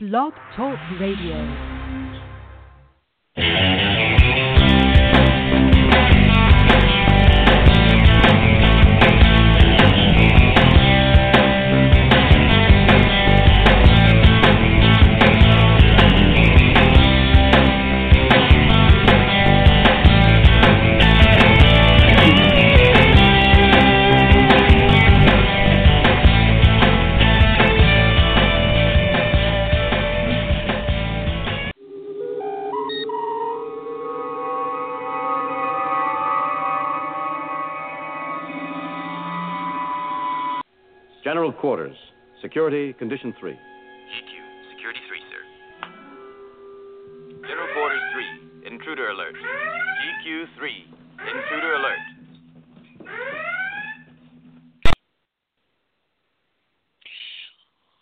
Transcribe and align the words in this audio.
Blog 0.00 0.32
Talk 0.54 0.78
Radio. 1.00 1.77
Quarters. 41.60 41.96
Security, 42.40 42.92
Condition 42.92 43.34
3. 43.40 43.50
GQ, 43.50 43.58
Security 44.70 45.00
3, 45.08 45.18
sir. 45.28 45.42
General 47.48 47.68
Quarters 47.74 48.00
3, 48.62 48.72
Intruder 48.72 49.08
Alert. 49.10 49.34
GQ 49.34 50.44
3, 50.56 50.86
Intruder 51.18 51.74
Alert. 51.74 51.98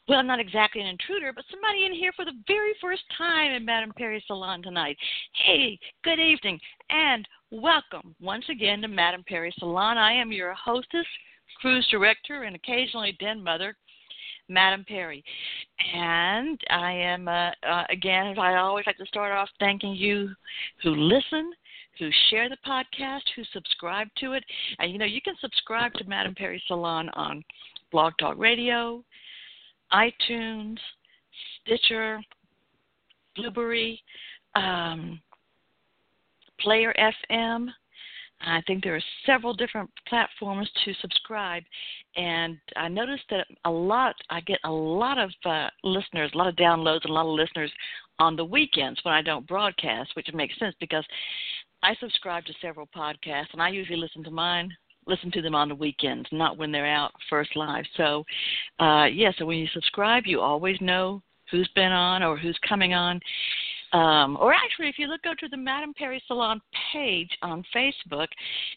Well, 0.09 0.23
not 0.23 0.38
exactly 0.38 0.83
an 0.83 0.86
intruder, 0.88 1.33
but 1.34 1.45
somebody 1.50 1.86
in 1.86 1.95
here 1.95 2.12
for 2.14 2.27
the 2.27 2.38
very 2.47 2.75
first 2.80 3.02
time 3.16 3.52
in 3.52 3.64
Madame 3.64 3.92
Perry's 3.97 4.23
salon 4.27 4.62
tonight. 4.62 4.98
Hey, 5.47 5.78
good 6.05 6.20
evening, 6.20 6.61
and 6.91 7.27
welcome 7.50 8.14
once 8.20 8.45
again 8.50 8.83
to 8.83 8.89
Madame 8.89 9.25
Perry's 9.27 9.55
salon. 9.58 9.97
I 9.98 10.12
am 10.12 10.30
your 10.30 10.52
hostess, 10.52 11.06
cruise 11.61 11.86
director, 11.91 12.44
and 12.44 12.56
occasionally 12.56 13.16
den 13.20 13.42
mother, 13.42 13.77
Madame 14.48 14.84
Perry. 14.86 15.25
And 15.94 16.61
I 16.70 16.92
am, 16.92 17.28
uh, 17.28 17.50
uh, 17.66 17.84
again, 17.91 18.39
I 18.39 18.56
always 18.56 18.86
like 18.86 18.98
to 18.98 19.06
start 19.06 19.33
off, 19.33 19.48
thanking 19.58 19.94
you 19.94 20.30
who 20.83 20.91
listen, 20.91 21.52
who 21.98 22.11
share 22.30 22.48
the 22.48 22.56
podcast, 22.67 23.22
who 23.34 23.42
subscribe 23.52 24.08
to 24.19 24.33
it. 24.33 24.44
And 24.78 24.92
you 24.92 24.98
know, 24.98 25.05
you 25.05 25.20
can 25.20 25.34
subscribe 25.41 25.92
to 25.94 26.05
Madame 26.05 26.34
Perry 26.34 26.62
Salon 26.67 27.08
on 27.11 27.44
Blog 27.91 28.12
Talk 28.19 28.36
Radio, 28.39 29.02
iTunes, 29.92 30.78
Stitcher, 31.62 32.20
Blubrry, 33.34 34.02
um, 34.55 35.20
Player 36.61 36.94
FM. 37.30 37.69
I 38.47 38.62
think 38.66 38.83
there 38.83 38.97
are 38.97 39.02
several 39.25 39.55
different 39.55 39.91
platforms 40.08 40.70
to 40.84 40.94
subscribe, 41.00 41.62
and 42.16 42.58
I 42.77 42.89
noticed 42.89 43.25
that 43.30 43.47
a 43.64 43.70
lot. 43.70 44.14
I 44.30 44.41
get 44.41 44.61
a 44.64 44.70
lot 44.70 45.19
of 45.19 45.30
uh, 45.44 45.69
listeners, 45.83 46.30
a 46.34 46.39
lot 46.39 46.48
of 46.48 46.56
downloads, 46.56 47.02
and 47.02 47.11
a 47.11 47.14
lot 47.14 47.27
of 47.27 47.34
listeners 47.34 47.72
on 48.19 48.36
the 48.36 48.44
weekends 48.44 49.00
when 49.02 49.14
I 49.14 49.22
don't 49.22 49.47
broadcast, 49.47 50.11
which 50.14 50.28
makes 50.33 50.58
sense 50.58 50.74
because 50.80 51.05
I 51.83 51.94
subscribe 51.97 52.44
to 52.47 52.55
several 52.61 52.89
podcasts, 52.97 53.52
and 53.52 53.61
I 53.61 53.69
usually 53.69 53.98
listen 53.98 54.24
to 54.24 54.30
mine 54.30 54.72
listen 55.06 55.30
to 55.30 55.42
them 55.42 55.55
on 55.55 55.69
the 55.69 55.74
weekends, 55.74 56.28
not 56.33 56.58
when 56.58 56.72
they're 56.72 56.86
out 56.86 57.12
first 57.30 57.55
live. 57.55 57.84
So, 57.97 58.24
uh, 58.80 59.05
yeah, 59.05 59.30
so 59.39 59.47
when 59.47 59.58
you 59.58 59.69
subscribe, 59.72 60.24
you 60.27 60.41
always 60.41 60.80
know 60.80 61.22
who's 61.50 61.69
been 61.74 61.92
on 61.92 62.22
or 62.22 62.36
who's 62.36 62.58
coming 62.69 62.92
on. 62.92 63.20
Um, 63.97 64.36
or 64.41 64.52
actually, 64.52 64.89
if 64.89 64.98
you 64.98 65.06
look 65.06 65.22
go 65.22 65.33
to 65.39 65.48
the 65.48 65.56
Madame 65.56 65.94
Perry 65.94 66.22
Salon 66.27 66.61
page 66.92 67.30
on 67.41 67.64
Facebook, 67.75 68.28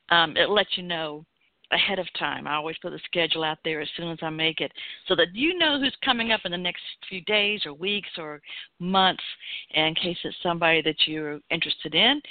um, 0.09 0.37
it 0.37 0.49
lets 0.49 0.77
you 0.77 0.83
know 0.83 1.25
ahead 1.71 1.99
of 1.99 2.07
time. 2.17 2.47
I 2.47 2.55
always 2.55 2.77
put 2.81 2.91
the 2.91 2.99
schedule 3.05 3.43
out 3.43 3.57
there 3.65 3.81
as 3.81 3.89
soon 3.97 4.11
as 4.11 4.17
I 4.21 4.29
make 4.29 4.61
it 4.61 4.71
so 5.07 5.15
that 5.15 5.35
you 5.35 5.57
know 5.57 5.77
who's 5.77 5.95
coming 6.05 6.31
up 6.31 6.41
in 6.45 6.51
the 6.51 6.57
next 6.57 6.81
few 7.09 7.21
days 7.25 7.61
or 7.65 7.73
weeks 7.73 8.09
or 8.17 8.41
months 8.79 9.23
in 9.71 9.93
case 9.95 10.17
it's 10.23 10.37
somebody 10.41 10.81
that 10.81 10.95
you're 11.05 11.39
interested 11.51 11.93
in 11.93 12.21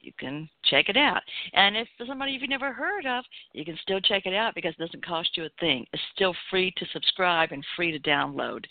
you 0.00 0.12
can 0.18 0.48
check 0.64 0.88
it 0.88 0.96
out. 0.96 1.20
And 1.54 1.76
if 1.76 1.88
it's 1.98 2.08
somebody 2.08 2.32
you've 2.32 2.48
never 2.48 2.72
heard 2.72 3.04
of, 3.04 3.24
you 3.52 3.64
can 3.64 3.76
still 3.82 4.00
check 4.00 4.26
it 4.26 4.32
out 4.32 4.54
because 4.54 4.72
it 4.78 4.82
doesn't 4.82 5.04
cost 5.04 5.30
you 5.36 5.44
a 5.44 5.50
thing. 5.60 5.84
It's 5.92 6.02
still 6.14 6.34
free 6.50 6.72
to 6.76 6.86
subscribe 6.92 7.50
and 7.50 7.64
free 7.76 7.90
to 7.90 7.98
download. 7.98 8.64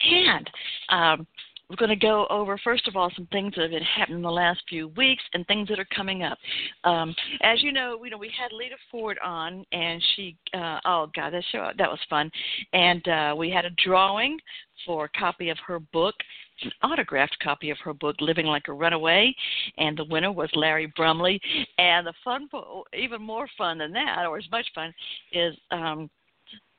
And 0.00 0.50
um, 0.88 1.26
we're 1.68 1.76
going 1.76 1.90
to 1.90 1.96
go 1.96 2.26
over, 2.30 2.58
first 2.64 2.88
of 2.88 2.96
all, 2.96 3.10
some 3.14 3.26
things 3.30 3.54
that 3.54 3.62
have 3.62 3.70
been 3.70 3.82
happening 3.82 4.18
in 4.18 4.22
the 4.22 4.30
last 4.30 4.60
few 4.68 4.88
weeks 4.88 5.22
and 5.34 5.46
things 5.46 5.68
that 5.68 5.78
are 5.78 5.88
coming 5.94 6.22
up. 6.22 6.38
Um, 6.84 7.14
as 7.42 7.62
you 7.62 7.72
know, 7.72 8.02
you 8.02 8.10
know 8.10 8.16
we 8.16 8.32
had 8.38 8.52
Lita 8.52 8.76
Ford 8.90 9.18
on, 9.22 9.66
and 9.72 10.02
she, 10.16 10.36
uh, 10.54 10.80
oh 10.86 11.10
God, 11.14 11.30
that 11.34 11.44
show 11.52 11.70
that 11.76 11.90
was 11.90 11.98
fun, 12.08 12.30
and 12.72 13.06
uh, 13.08 13.34
we 13.36 13.50
had 13.50 13.66
a 13.66 13.70
drawing 13.84 14.38
for 14.86 15.04
a 15.04 15.18
copy 15.18 15.50
of 15.50 15.58
her 15.66 15.78
book, 15.78 16.14
an 16.62 16.70
autographed 16.82 17.36
copy 17.42 17.70
of 17.70 17.78
her 17.84 17.92
book, 17.92 18.16
Living 18.20 18.46
Like 18.46 18.68
a 18.68 18.72
Runaway, 18.72 19.34
and 19.76 19.96
the 19.96 20.04
winner 20.04 20.32
was 20.32 20.48
Larry 20.54 20.90
Brumley. 20.96 21.40
And 21.76 22.06
the 22.06 22.14
fun, 22.24 22.48
even 22.96 23.20
more 23.20 23.48
fun 23.58 23.78
than 23.78 23.92
that, 23.92 24.24
or 24.26 24.38
as 24.38 24.50
much 24.50 24.66
fun, 24.74 24.94
is 25.32 25.54
um, 25.70 26.08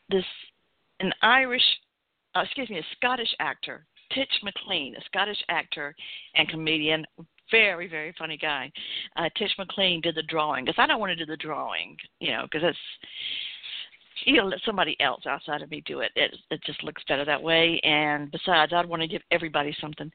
this 0.10 0.26
an 1.00 1.12
Irish, 1.22 1.64
uh, 2.36 2.42
excuse 2.42 2.70
me, 2.70 2.80
a 2.80 2.86
Scottish 2.98 3.34
actor 3.40 3.86
Titch 4.14 4.32
McLean, 4.44 4.96
a 4.96 5.02
Scottish 5.06 5.42
actor 5.50 5.96
and 6.36 6.50
comedian, 6.50 7.06
very 7.52 7.88
very 7.88 8.14
funny 8.18 8.38
guy. 8.38 8.72
Uh, 9.16 9.30
Titch 9.38 9.52
McLean 9.58 10.02
did 10.02 10.16
the 10.16 10.24
drawing 10.24 10.66
because 10.66 10.80
I 10.80 10.88
don't 10.88 11.00
want 11.00 11.12
to 11.12 11.16
do 11.16 11.26
the 11.26 11.38
drawing, 11.38 11.98
you 12.20 12.32
know, 12.32 12.44
because 12.44 12.68
it's 12.68 12.78
you 14.26 14.36
know 14.36 14.46
let 14.46 14.60
somebody 14.66 15.00
else 15.00 15.26
outside 15.26 15.62
of 15.62 15.72
me 15.72 15.82
do 15.86 16.02
it. 16.02 16.12
It 16.16 16.36
it 16.52 16.62
just 16.64 16.84
looks 16.84 17.04
better 17.08 17.26
that 17.26 17.42
way. 17.42 17.80
And 17.84 18.32
besides, 18.32 18.74
I'd 18.74 18.88
want 18.88 19.02
to 19.02 19.08
give 19.08 19.22
everybody 19.32 19.76
something. 19.80 20.12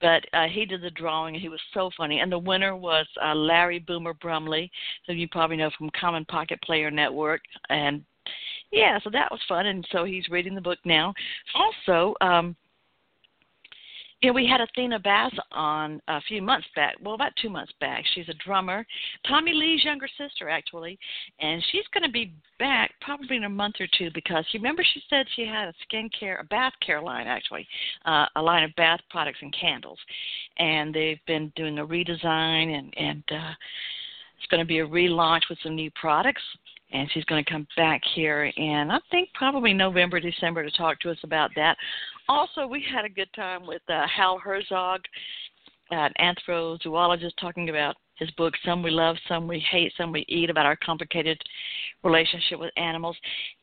But 0.00 0.24
uh, 0.32 0.46
he 0.52 0.64
did 0.64 0.82
the 0.82 0.90
drawing, 0.90 1.34
and 1.34 1.42
he 1.42 1.48
was 1.48 1.60
so 1.74 1.90
funny. 1.96 2.20
And 2.20 2.30
the 2.30 2.38
winner 2.38 2.76
was 2.76 3.06
uh, 3.24 3.34
Larry 3.34 3.78
Boomer 3.80 4.14
Brumley, 4.14 4.70
who 5.06 5.14
you 5.14 5.28
probably 5.28 5.56
know 5.56 5.70
from 5.76 5.90
Common 5.98 6.24
Pocket 6.26 6.60
Player 6.62 6.90
Network, 6.90 7.40
and 7.70 8.04
yeah, 8.70 8.98
so 9.02 9.10
that 9.10 9.30
was 9.30 9.40
fun. 9.48 9.66
And 9.66 9.86
so 9.90 10.04
he's 10.04 10.28
reading 10.28 10.54
the 10.54 10.60
book 10.60 10.78
now. 10.84 11.14
Also. 11.54 12.14
um 12.20 12.56
you 14.20 14.30
know, 14.30 14.34
we 14.34 14.46
had 14.46 14.60
Athena 14.60 14.98
Bass 14.98 15.32
on 15.52 16.02
a 16.08 16.20
few 16.22 16.42
months 16.42 16.66
back. 16.74 16.96
Well, 17.02 17.14
about 17.14 17.32
two 17.40 17.48
months 17.48 17.72
back. 17.80 18.04
She's 18.14 18.28
a 18.28 18.34
drummer, 18.44 18.84
Tommy 19.26 19.52
Lee's 19.52 19.84
younger 19.84 20.08
sister, 20.18 20.48
actually, 20.48 20.98
and 21.40 21.62
she's 21.70 21.84
going 21.94 22.02
to 22.02 22.10
be 22.10 22.32
back 22.58 22.92
probably 23.00 23.36
in 23.36 23.44
a 23.44 23.48
month 23.48 23.76
or 23.78 23.86
two 23.96 24.10
because 24.14 24.44
you 24.50 24.58
remember 24.58 24.84
she 24.92 25.00
said 25.08 25.26
she 25.36 25.46
had 25.46 25.68
a 25.68 25.74
skincare, 25.86 26.40
a 26.40 26.44
bath 26.44 26.72
care 26.84 27.00
line, 27.00 27.28
actually, 27.28 27.66
uh, 28.06 28.26
a 28.34 28.42
line 28.42 28.64
of 28.64 28.74
bath 28.74 29.00
products 29.08 29.38
and 29.40 29.54
candles, 29.58 29.98
and 30.58 30.92
they've 30.92 31.24
been 31.26 31.52
doing 31.54 31.78
a 31.78 31.86
redesign 31.86 32.76
and 32.76 32.92
and 32.96 33.22
uh, 33.30 33.52
it's 34.38 34.46
going 34.50 34.60
to 34.60 34.66
be 34.66 34.78
a 34.78 34.86
relaunch 34.86 35.42
with 35.48 35.58
some 35.62 35.74
new 35.74 35.90
products 36.00 36.42
and 36.92 37.10
she's 37.12 37.24
going 37.24 37.44
to 37.44 37.50
come 37.50 37.66
back 37.76 38.00
here 38.14 38.44
in 38.44 38.90
I 38.90 38.98
think 39.10 39.28
probably 39.34 39.72
November, 39.72 40.20
December 40.20 40.64
to 40.64 40.76
talk 40.76 41.00
to 41.00 41.10
us 41.10 41.18
about 41.22 41.50
that. 41.56 41.76
Also, 42.28 42.66
we 42.66 42.84
had 42.92 43.04
a 43.04 43.10
good 43.10 43.32
time 43.34 43.66
with 43.66 43.82
uh, 43.88 44.06
Hal 44.06 44.38
Herzog, 44.38 45.00
an 45.90 46.12
anthrozoologist, 46.20 47.32
talking 47.40 47.68
about 47.68 47.96
his 48.16 48.30
book 48.32 48.54
"Some 48.64 48.82
We 48.82 48.90
Love, 48.90 49.16
Some 49.28 49.46
We 49.46 49.60
Hate, 49.70 49.92
Some 49.96 50.12
We 50.12 50.24
Eat" 50.28 50.50
about 50.50 50.66
our 50.66 50.76
complicated 50.76 51.40
relationship 52.02 52.58
with 52.58 52.72
animals. 52.76 53.16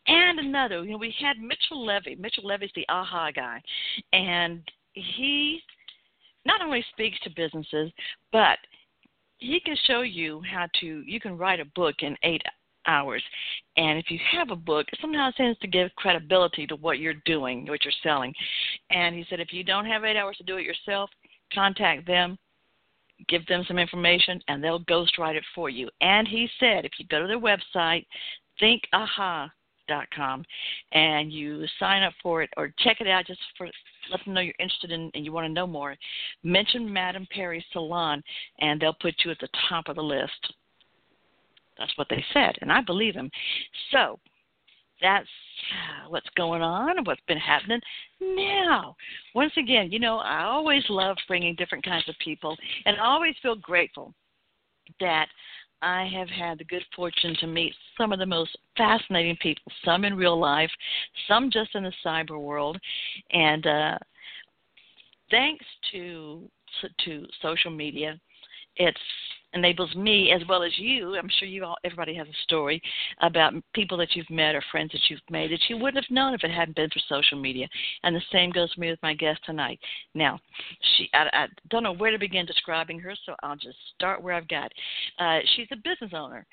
And 0.08 0.40
another, 0.40 0.84
you 0.84 0.92
know, 0.92 0.98
we 0.98 1.14
had 1.20 1.38
Mitchell 1.38 1.86
Levy. 1.86 2.16
Mitchell 2.16 2.46
Levy's 2.46 2.72
the 2.76 2.86
AHA 2.90 3.32
guy, 3.32 3.62
and 4.14 4.62
he 4.94 5.62
not 6.46 6.62
only 6.62 6.86
speaks 6.92 7.20
to 7.22 7.30
businesses, 7.36 7.92
but 8.32 8.58
he 9.38 9.60
can 9.60 9.76
show 9.86 10.02
you 10.02 10.42
how 10.50 10.68
to 10.80 11.04
you 11.06 11.20
can 11.20 11.38
write 11.38 11.60
a 11.60 11.66
book 11.76 11.96
in 12.00 12.16
eight 12.24 12.42
hours. 12.88 13.24
And 13.78 14.00
if 14.00 14.10
you 14.10 14.20
have 14.32 14.52
a 14.52 14.56
book, 14.56 14.88
it 14.92 15.00
somehow 15.02 15.32
tends 15.32 15.60
to 15.60 15.68
give 15.68 15.94
credibility 15.96 16.68
to 16.68 16.76
what 16.76 17.00
you're 17.00 17.22
doing, 17.26 17.66
what 17.68 17.84
you're 17.84 17.94
selling. 18.04 18.34
And 18.90 19.16
he 19.16 19.26
said, 19.30 19.40
if 19.40 19.52
you 19.52 19.64
don't 19.64 19.86
have 19.86 20.04
eight 20.04 20.18
hours 20.18 20.38
to 20.38 20.44
do 20.44 20.58
it 20.58 20.66
yourself, 20.66 21.10
contact 21.54 22.08
them, 22.08 22.38
give 23.28 23.46
them 23.48 23.64
some 23.68 23.78
information, 23.78 24.42
and 24.48 24.64
they'll 24.64 24.84
ghostwrite 24.86 25.36
it 25.36 25.44
for 25.54 25.70
you. 25.70 25.90
And 26.02 26.28
he 26.28 26.48
said, 26.60 26.86
if 26.86 26.94
you 26.98 27.06
go 27.08 27.22
to 27.22 27.28
their 27.28 27.40
website, 27.40 28.06
thinkaha.com, 28.62 30.46
and 30.92 31.32
you 31.32 31.66
sign 31.80 32.04
up 32.04 32.14
for 32.22 32.42
it 32.42 32.50
or 32.58 32.74
check 32.80 33.02
it 33.02 33.08
out 33.08 33.28
just 33.28 33.40
for 33.58 33.70
let 34.12 34.24
them 34.24 34.34
know 34.34 34.42
you're 34.42 34.54
interested 34.60 34.92
in 34.92 35.10
and 35.14 35.26
you 35.26 35.32
want 35.32 35.46
to 35.46 35.54
know 35.54 35.68
more, 35.68 35.96
mention 36.44 36.92
Madame 36.92 37.28
Perry 37.32 37.66
Salon, 37.72 38.22
and 38.60 38.80
they'll 38.80 38.94
put 38.94 39.16
you 39.24 39.32
at 39.32 39.40
the 39.40 39.50
top 39.70 39.88
of 39.88 39.96
the 39.96 40.04
list. 40.04 40.54
That's 41.78 41.98
what 41.98 42.08
they 42.10 42.24
said, 42.34 42.56
and 42.62 42.72
I 42.72 42.82
believe 42.82 43.16
him. 43.16 43.30
So 43.92 44.20
that's 45.02 45.28
what's 46.10 46.30
going 46.38 46.62
on 46.62 46.98
and 46.98 47.06
what's 47.06 47.22
been 47.28 47.38
happening 47.38 47.82
now. 48.22 48.96
Once 49.34 49.54
again, 49.58 49.92
you 49.92 50.00
know, 50.00 50.18
I 50.18 50.44
always 50.44 50.84
love 50.90 51.18
bringing 51.28 51.56
different 51.56 51.84
kinds 51.84 52.08
of 52.08 52.16
people, 52.24 52.56
and 52.86 52.98
I 52.98 53.06
always 53.06 53.36
feel 53.42 53.56
grateful 53.56 54.14
that 55.00 55.28
I 55.82 56.10
have 56.14 56.30
had 56.30 56.58
the 56.58 56.64
good 56.64 56.84
fortune 56.96 57.36
to 57.42 57.48
meet 57.48 57.74
some 57.98 58.12
of 58.12 58.20
the 58.20 58.26
most 58.26 58.58
fascinating 58.78 59.38
people, 59.42 59.72
some 59.84 60.06
in 60.06 60.16
real 60.16 60.40
life, 60.40 60.72
some 61.28 61.52
just 61.52 61.76
in 61.76 61.84
the 61.84 61.94
cyber 62.04 62.40
world. 62.40 62.80
And 63.32 63.68
uh, 63.68 63.98
thanks 65.30 65.66
to 65.92 66.50
to 67.06 67.26
social 67.42 67.72
media, 67.72 68.20
it's 68.78 69.00
enables 69.56 69.96
me 69.96 70.32
as 70.32 70.42
well 70.48 70.64
as 70.64 70.78
you. 70.78 71.16
I'm 71.16 71.30
sure 71.40 71.48
you 71.48 71.64
all, 71.64 71.78
everybody 71.84 72.14
has 72.16 72.28
a 72.28 72.44
story 72.44 72.82
about 73.22 73.54
people 73.74 73.98
that 73.98 74.16
you've 74.16 74.30
met 74.30 74.54
or 74.54 74.64
friends 74.72 74.92
that 74.92 75.02
you've 75.10 75.20
made 75.30 75.52
that 75.52 75.62
you 75.70 75.78
wouldn't 75.78 76.04
have 76.04 76.14
known 76.14 76.34
if 76.34 76.44
it 76.44 76.52
hadn't 76.52 76.76
been 76.76 76.90
for 76.90 77.00
social 77.08 77.40
media. 77.40 77.68
And 78.04 78.16
the 78.16 78.22
same 78.32 78.52
goes 78.52 78.72
for 78.74 78.82
me 78.82 78.90
with 78.90 79.02
my 79.02 79.14
guest 79.14 79.40
tonight. 79.46 79.80
Now, 80.14 80.40
she, 80.98 81.10
I, 81.14 81.30
I 81.34 81.48
don't 81.70 81.84
know 81.84 81.94
where 81.94 82.12
to 82.12 82.20
begin 82.20 82.46
describing 82.46 83.00
her, 83.00 83.16
so 83.26 83.34
I'll 83.42 83.56
just 83.56 83.78
start 83.96 84.22
where 84.22 84.34
I've 84.36 84.48
got. 84.48 84.72
Uh, 85.20 85.40
she's 85.56 85.68
a 85.72 85.78
business 85.78 86.12
owner. 86.14 86.46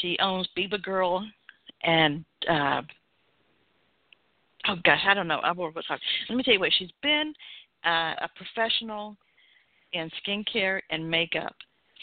She 0.00 0.16
owns 0.20 0.48
Biba 0.56 0.82
Girl 0.82 1.26
and. 1.82 2.24
Uh, 2.48 2.82
oh 4.68 4.76
gosh, 4.84 5.00
I 5.06 5.14
don't 5.14 5.28
know. 5.28 5.40
I 5.42 5.52
will. 5.52 5.72
Let 5.74 6.36
me 6.36 6.42
tell 6.42 6.54
you 6.54 6.60
what. 6.60 6.72
She's 6.78 6.90
been 7.02 7.32
uh, 7.84 8.14
a 8.20 8.28
professional 8.36 9.16
in 9.92 10.10
skincare 10.22 10.80
and 10.90 11.10
makeup 11.10 11.54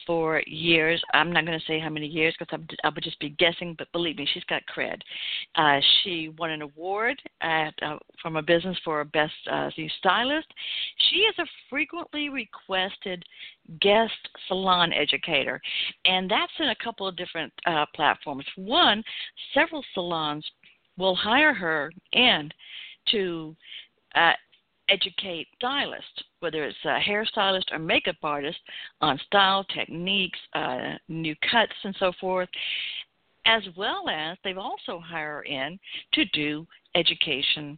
for 0.06 0.42
years. 0.46 1.02
I'm 1.14 1.32
not 1.32 1.46
going 1.46 1.60
to 1.60 1.66
say 1.66 1.80
how 1.80 1.90
many 1.90 2.08
years 2.08 2.36
because 2.38 2.60
I 2.84 2.90
would 2.90 3.04
just 3.04 3.20
be 3.20 3.30
guessing, 3.30 3.76
but 3.78 3.92
believe 3.92 4.18
me, 4.18 4.28
she's 4.34 4.44
got 4.46 4.62
cred. 4.76 5.02
Uh, 5.56 5.80
she 6.04 6.34
won 6.38 6.52
an 6.52 6.62
award 6.62 7.20
at 7.42 7.74
uh, 7.82 7.98
from 8.22 8.36
a 8.36 8.42
business 8.42 8.78
for 8.84 9.04
best 9.04 9.34
uh, 9.52 9.70
stylist. 10.00 10.48
She 11.10 11.18
is 11.18 11.36
a 11.40 11.46
frequently 11.70 12.30
requested 12.30 13.24
guest 13.82 14.14
salon 14.48 14.94
educator, 14.94 15.62
and 16.06 16.30
that's 16.30 16.52
in 16.60 16.70
a 16.70 16.84
couple 16.84 17.08
of 17.08 17.16
different 17.16 17.52
uh, 17.66 17.86
platforms. 17.96 18.46
One, 18.56 19.04
several 19.54 19.84
salons 19.94 20.46
will 20.98 21.16
hire 21.16 21.54
her 21.54 21.92
and 22.14 22.54
to 23.12 23.56
uh, 24.16 24.32
educate 24.90 25.48
stylists, 25.56 26.24
whether 26.40 26.64
it's 26.64 26.78
a 26.86 27.00
hairstylist 27.00 27.72
or 27.72 27.80
makeup 27.80 28.16
artist, 28.24 28.60
on 29.02 29.20
style, 29.26 29.64
techniques, 29.74 30.40
uh, 30.54 30.96
new 31.08 31.36
cuts, 31.52 31.74
and 31.84 31.96
so 32.00 32.12
forth, 32.20 32.50
as 33.46 33.64
well 33.76 34.10
as 34.10 34.38
they've 34.44 34.58
also 34.58 35.00
hired 35.00 35.48
in 35.48 35.80
to 36.14 36.26
do 36.26 36.66
education 36.96 37.78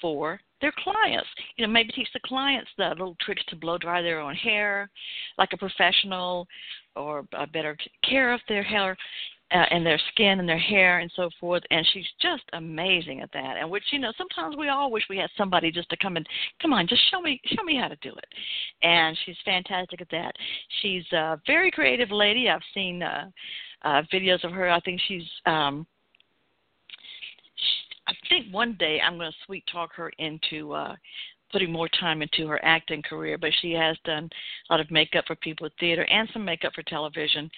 for 0.00 0.40
their 0.60 0.72
clients. 0.78 1.28
You 1.56 1.66
know, 1.66 1.72
maybe 1.72 1.92
teach 1.92 2.08
the 2.12 2.20
clients 2.24 2.70
the 2.76 2.88
little 2.88 3.16
tricks 3.20 3.44
to 3.48 3.56
blow 3.56 3.78
dry 3.78 4.02
their 4.02 4.20
own 4.20 4.34
hair, 4.34 4.90
like 5.38 5.50
a 5.52 5.58
professional, 5.58 6.46
or 6.96 7.26
a 7.34 7.46
better 7.46 7.76
care 8.08 8.32
of 8.32 8.40
their 8.48 8.62
hair 8.62 8.96
uh, 9.52 9.64
and 9.70 9.84
their 9.84 10.00
skin 10.12 10.38
and 10.38 10.48
their 10.48 10.58
hair 10.58 11.00
and 11.00 11.10
so 11.16 11.28
forth 11.40 11.62
and 11.70 11.86
she's 11.92 12.06
just 12.20 12.42
amazing 12.52 13.20
at 13.20 13.32
that 13.32 13.56
and 13.58 13.68
which 13.68 13.84
you 13.90 13.98
know 13.98 14.12
sometimes 14.16 14.56
we 14.56 14.68
all 14.68 14.90
wish 14.90 15.04
we 15.10 15.16
had 15.16 15.30
somebody 15.36 15.70
just 15.70 15.88
to 15.90 15.96
come 15.96 16.16
and 16.16 16.28
come 16.60 16.72
on 16.72 16.86
just 16.86 17.02
show 17.10 17.20
me 17.20 17.40
show 17.46 17.62
me 17.62 17.76
how 17.76 17.88
to 17.88 17.96
do 17.96 18.10
it. 18.10 18.26
And 18.82 19.16
she's 19.24 19.36
fantastic 19.44 20.00
at 20.00 20.10
that. 20.10 20.32
She's 20.82 21.04
a 21.12 21.40
very 21.46 21.70
creative 21.70 22.10
lady. 22.10 22.48
I've 22.48 22.60
seen 22.74 23.02
uh 23.02 23.30
uh 23.82 24.02
videos 24.12 24.44
of 24.44 24.52
her. 24.52 24.70
I 24.70 24.80
think 24.80 25.00
she's 25.06 25.26
um 25.46 25.86
I 28.06 28.12
think 28.28 28.52
one 28.52 28.76
day 28.78 29.00
I'm 29.00 29.18
going 29.18 29.30
to 29.30 29.36
sweet 29.46 29.64
talk 29.70 29.90
her 29.94 30.10
into 30.18 30.72
uh 30.72 30.94
putting 31.52 31.72
more 31.72 31.88
time 31.88 32.22
into 32.22 32.46
her 32.46 32.64
acting 32.64 33.02
career, 33.02 33.36
but 33.36 33.50
she 33.60 33.72
has 33.72 33.96
done 34.04 34.30
a 34.68 34.72
lot 34.72 34.80
of 34.80 34.90
makeup 34.90 35.24
for 35.26 35.34
people 35.36 35.66
at 35.66 35.72
theater 35.80 36.04
and 36.04 36.28
some 36.32 36.44
makeup 36.44 36.72
for 36.74 36.82
television. 36.84 37.50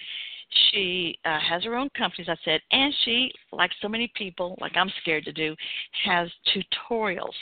She 0.71 1.17
uh, 1.25 1.39
has 1.39 1.63
her 1.63 1.75
own 1.75 1.89
company, 1.97 2.25
as 2.27 2.37
I 2.37 2.45
said, 2.45 2.61
and 2.71 2.93
she, 3.03 3.31
like 3.51 3.71
so 3.81 3.87
many 3.87 4.11
people, 4.15 4.57
like 4.59 4.75
I'm 4.75 4.91
scared 5.01 5.25
to 5.25 5.31
do, 5.31 5.55
has 6.05 6.29
tutorials 6.53 7.33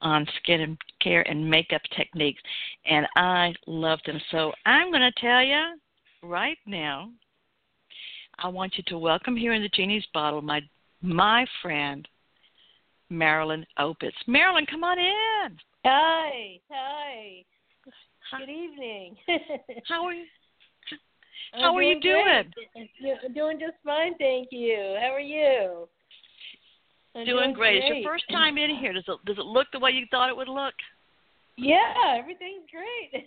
on 0.00 0.26
skin 0.38 0.60
and 0.60 0.78
care 1.00 1.22
and 1.28 1.48
makeup 1.48 1.82
techniques, 1.96 2.42
and 2.86 3.06
I 3.16 3.54
love 3.66 4.00
them. 4.06 4.20
So 4.30 4.52
I'm 4.66 4.90
going 4.90 5.02
to 5.02 5.20
tell 5.20 5.42
you 5.42 5.78
right 6.22 6.58
now. 6.66 7.10
I 8.40 8.48
want 8.48 8.74
you 8.76 8.84
to 8.86 8.98
welcome 8.98 9.36
here 9.36 9.52
in 9.52 9.62
the 9.62 9.68
genie's 9.70 10.06
bottle 10.14 10.40
my 10.40 10.60
my 11.02 11.44
friend 11.60 12.06
Marilyn 13.10 13.66
Opitz. 13.78 14.12
Marilyn, 14.26 14.66
come 14.66 14.84
on 14.84 14.98
in. 14.98 15.58
Hi, 15.84 16.60
hi. 16.70 17.44
Good 18.38 18.50
evening. 18.50 19.16
How 19.88 20.04
are 20.04 20.12
you? 20.12 20.24
How 21.52 21.74
are 21.74 21.82
you 21.82 22.00
doing? 22.00 22.52
Great. 22.74 23.34
Doing 23.34 23.58
just 23.58 23.76
fine, 23.84 24.14
thank 24.18 24.48
you. 24.50 24.96
How 25.00 25.12
are 25.12 25.20
you? 25.20 25.88
Doing, 27.14 27.26
doing 27.26 27.52
great. 27.52 27.80
great. 27.80 27.84
It's 27.84 28.04
your 28.04 28.12
first 28.12 28.24
time 28.30 28.58
in 28.58 28.76
here. 28.76 28.92
Does 28.92 29.04
it 29.08 29.24
does 29.24 29.38
it 29.38 29.44
look 29.44 29.66
the 29.72 29.78
way 29.80 29.90
you 29.90 30.06
thought 30.10 30.28
it 30.28 30.36
would 30.36 30.48
look? 30.48 30.74
Yeah, 31.56 32.16
everything's 32.16 32.70
great. 32.70 33.26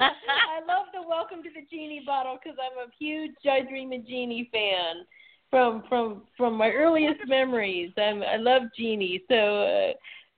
I 0.00 0.60
love 0.66 0.86
the 0.94 1.02
welcome 1.08 1.42
to 1.42 1.50
the 1.50 1.66
genie 1.70 2.02
bottle 2.06 2.38
because 2.40 2.56
I'm 2.62 2.78
a 2.78 2.90
huge 2.98 3.32
I 3.50 3.62
Dream 3.68 3.92
of 3.92 4.06
Jeannie 4.06 4.48
fan 4.52 5.04
from 5.50 5.82
from 5.88 6.22
from 6.36 6.56
my 6.56 6.70
earliest 6.70 7.20
memories. 7.26 7.90
I'm 7.98 8.22
I 8.22 8.36
love 8.36 8.62
Genie, 8.76 9.22
so 9.28 9.34
uh, 9.34 9.92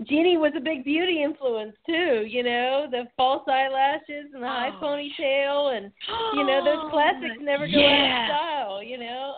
Jeannie 0.07 0.37
was 0.37 0.53
a 0.57 0.61
big 0.61 0.85
beauty 0.85 1.23
influence 1.23 1.75
too, 1.87 2.25
you 2.27 2.43
know, 2.43 2.87
the 2.91 3.05
false 3.17 3.43
eyelashes 3.49 4.33
and 4.33 4.43
the 4.43 4.47
high 4.47 4.71
oh. 4.71 4.83
ponytail 4.83 5.77
and 5.77 5.93
you 6.35 6.47
know, 6.47 6.65
those 6.65 6.91
classics 6.91 7.37
never 7.41 7.67
go 7.67 7.79
yeah. 7.79 7.87
out 7.87 8.23
of 8.23 8.37
style, 8.37 8.83
you 8.83 8.99
know. 8.99 9.35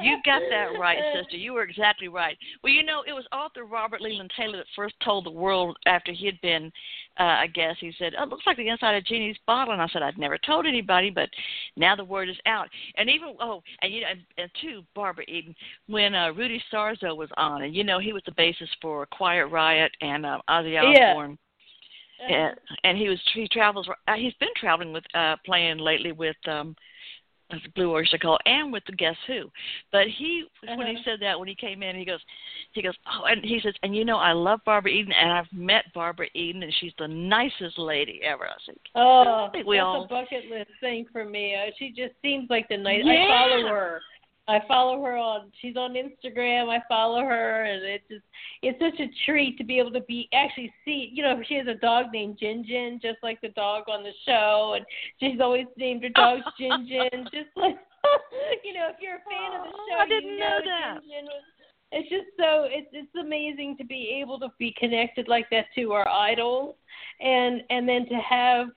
you 0.00 0.16
got 0.24 0.42
that 0.50 0.78
right, 0.78 0.98
sister. 1.14 1.36
You 1.36 1.52
were 1.52 1.62
exactly 1.62 2.08
right. 2.08 2.36
Well, 2.62 2.72
you 2.72 2.82
know, 2.82 3.02
it 3.06 3.12
was 3.12 3.24
author 3.32 3.64
Robert 3.64 4.00
Leland 4.00 4.30
Taylor 4.36 4.58
that 4.58 4.66
first 4.74 4.94
told 5.04 5.26
the 5.26 5.30
world 5.30 5.76
after 5.86 6.12
he 6.12 6.26
had 6.26 6.40
been 6.40 6.72
uh 7.20 7.38
I 7.38 7.46
guess 7.48 7.76
he 7.80 7.92
said, 7.98 8.14
Oh, 8.18 8.24
it 8.24 8.28
looks 8.28 8.46
like 8.46 8.56
the 8.56 8.68
inside 8.68 8.94
of 8.94 9.04
Jeannie's 9.04 9.36
bottle 9.46 9.72
and 9.72 9.82
I 9.82 9.88
said, 9.88 10.02
I'd 10.02 10.18
never 10.18 10.38
told 10.38 10.66
anybody, 10.66 11.10
but 11.10 11.28
now 11.76 11.94
the 11.94 12.04
word 12.04 12.28
is 12.28 12.36
out. 12.46 12.68
And 12.96 13.10
even 13.10 13.34
oh, 13.40 13.62
and 13.82 13.92
you 13.92 14.00
know 14.00 14.08
and, 14.10 14.20
and 14.38 14.50
too, 14.60 14.82
Barbara 14.94 15.24
Eden, 15.28 15.54
when 15.88 16.14
uh 16.14 16.32
Rudy 16.32 16.62
Sarzo 16.72 17.16
was 17.16 17.28
on 17.36 17.62
and 17.62 17.74
you 17.74 17.84
know 17.84 17.98
he 17.98 18.12
was 18.12 18.22
the 18.24 18.32
basis 18.32 18.68
for 18.80 19.06
Quiet 19.06 19.46
Riot 19.46 19.67
Riot 19.68 19.92
and 20.00 20.24
uh, 20.24 20.38
Ozzy 20.48 20.80
Osbourne. 20.80 21.38
Yeah. 22.28 22.48
And, 22.48 22.56
and 22.84 22.98
he 22.98 23.08
was 23.08 23.20
he 23.34 23.46
travels. 23.48 23.88
Uh, 24.08 24.14
he's 24.14 24.34
been 24.40 24.48
traveling 24.56 24.92
with 24.92 25.04
uh 25.14 25.36
playing 25.44 25.78
lately 25.78 26.12
with 26.12 26.36
um 26.48 26.74
Blue 27.74 27.94
Oyster 27.94 28.18
Cult 28.18 28.40
and 28.44 28.72
with 28.72 28.82
the 28.86 28.92
Guess 28.92 29.16
Who. 29.26 29.50
But 29.90 30.06
he 30.18 30.44
uh-huh. 30.62 30.76
when 30.76 30.86
he 30.86 30.94
uh-huh. 30.94 31.02
said 31.04 31.18
that 31.20 31.38
when 31.38 31.48
he 31.48 31.54
came 31.54 31.82
in, 31.82 31.96
he 31.96 32.04
goes, 32.04 32.20
he 32.72 32.82
goes, 32.82 32.94
oh, 33.06 33.24
and 33.24 33.42
he 33.42 33.60
says, 33.62 33.74
and 33.82 33.96
you 33.96 34.04
know, 34.04 34.18
I 34.18 34.32
love 34.32 34.60
Barbara 34.66 34.90
Eden, 34.90 35.12
and 35.18 35.32
I've 35.32 35.52
met 35.52 35.84
Barbara 35.94 36.26
Eden, 36.34 36.62
and 36.62 36.74
she's 36.78 36.92
the 36.98 37.08
nicest 37.08 37.78
lady 37.78 38.20
ever. 38.22 38.46
I 38.46 38.52
said, 38.66 38.74
oh, 38.94 39.46
I 39.48 39.50
think 39.52 39.66
we 39.66 39.76
that's 39.76 39.84
all... 39.84 40.04
a 40.04 40.08
bucket 40.08 40.50
list 40.50 40.70
thing 40.80 41.06
for 41.12 41.24
me. 41.24 41.54
Uh, 41.54 41.70
she 41.78 41.88
just 41.88 42.14
seems 42.20 42.50
like 42.50 42.68
the 42.68 42.76
nice. 42.76 43.00
Yeah. 43.04 43.12
I 43.12 43.48
follow 43.48 43.68
her. 43.68 44.00
I 44.48 44.60
follow 44.66 45.02
her 45.02 45.16
on 45.16 45.52
she's 45.60 45.76
on 45.76 45.94
Instagram. 45.94 46.68
I 46.68 46.80
follow 46.88 47.20
her 47.20 47.64
and 47.64 47.84
it's 47.84 48.08
just 48.08 48.24
it's 48.62 48.78
such 48.80 48.98
a 48.98 49.10
treat 49.26 49.58
to 49.58 49.64
be 49.64 49.78
able 49.78 49.92
to 49.92 50.00
be 50.00 50.28
actually 50.32 50.72
see 50.84 51.10
you 51.12 51.22
know, 51.22 51.40
she 51.46 51.54
has 51.56 51.66
a 51.66 51.74
dog 51.74 52.06
named 52.12 52.38
Djinn 52.38 52.64
Djinn, 52.64 52.98
just 53.02 53.18
like 53.22 53.40
the 53.40 53.50
dog 53.50 53.84
on 53.88 54.02
the 54.02 54.12
show 54.26 54.74
and 54.76 54.86
she's 55.20 55.40
always 55.40 55.66
named 55.76 56.02
her 56.02 56.08
dog 56.10 56.40
Djinn 56.58 56.86
Djinn, 56.86 57.24
just 57.24 57.54
like 57.56 57.76
you 58.64 58.72
know, 58.72 58.88
if 58.88 58.96
you're 59.00 59.16
a 59.16 59.24
fan 59.28 59.60
of 59.60 59.66
the 59.66 59.70
show, 59.70 59.98
I 59.98 60.08
didn't 60.08 60.30
you 60.30 60.38
know, 60.38 60.48
know 60.48 60.60
that. 60.64 61.00
Djinn 61.02 61.10
Djinn 61.10 61.24
was 61.26 61.42
it's 61.90 62.08
just 62.08 62.26
so 62.38 62.66
it's 62.68 62.88
it's 62.92 63.14
amazing 63.20 63.76
to 63.78 63.84
be 63.84 64.18
able 64.20 64.38
to 64.40 64.48
be 64.58 64.74
connected 64.78 65.26
like 65.28 65.48
that 65.50 65.66
to 65.74 65.92
our 65.92 66.08
idols 66.08 66.74
and 67.20 67.62
and 67.70 67.88
then 67.88 68.06
to 68.08 68.14
have 68.16 68.68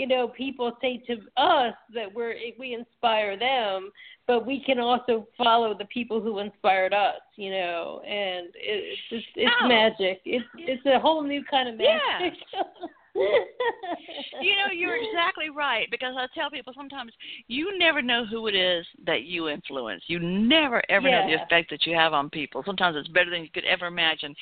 you 0.00 0.06
know 0.06 0.28
people 0.28 0.72
say 0.80 1.02
to 1.06 1.14
us 1.36 1.74
that 1.94 2.12
we're 2.14 2.34
we 2.58 2.74
inspire 2.74 3.38
them 3.38 3.90
but 4.30 4.46
we 4.46 4.62
can 4.64 4.78
also 4.78 5.26
follow 5.36 5.76
the 5.76 5.86
people 5.86 6.20
who 6.20 6.38
inspired 6.38 6.94
us, 6.94 7.16
you 7.34 7.50
know, 7.50 8.00
and 8.06 8.46
it, 8.54 8.54
it's 8.54 9.00
just 9.10 9.26
it's 9.34 9.52
oh. 9.60 9.66
magic. 9.66 10.20
It's 10.24 10.44
it's 10.56 10.86
a 10.86 11.00
whole 11.00 11.24
new 11.24 11.42
kind 11.50 11.68
of 11.68 11.76
magic. 11.76 12.38
Yeah. 12.54 12.62
you 14.40 14.56
know, 14.56 14.72
you're 14.72 14.96
exactly 14.96 15.50
right 15.50 15.86
because 15.90 16.14
I 16.16 16.26
tell 16.34 16.50
people 16.50 16.72
sometimes 16.76 17.12
you 17.48 17.76
never 17.78 18.02
know 18.02 18.24
who 18.24 18.46
it 18.46 18.54
is 18.54 18.86
that 19.06 19.22
you 19.22 19.48
influence. 19.48 20.02
You 20.06 20.20
never 20.20 20.82
ever 20.88 21.08
yeah. 21.08 21.22
know 21.22 21.26
the 21.28 21.42
effect 21.42 21.70
that 21.70 21.86
you 21.86 21.94
have 21.94 22.12
on 22.12 22.30
people. 22.30 22.62
Sometimes 22.64 22.96
it's 22.96 23.08
better 23.08 23.30
than 23.30 23.42
you 23.42 23.50
could 23.52 23.64
ever 23.64 23.86
imagine, 23.86 24.34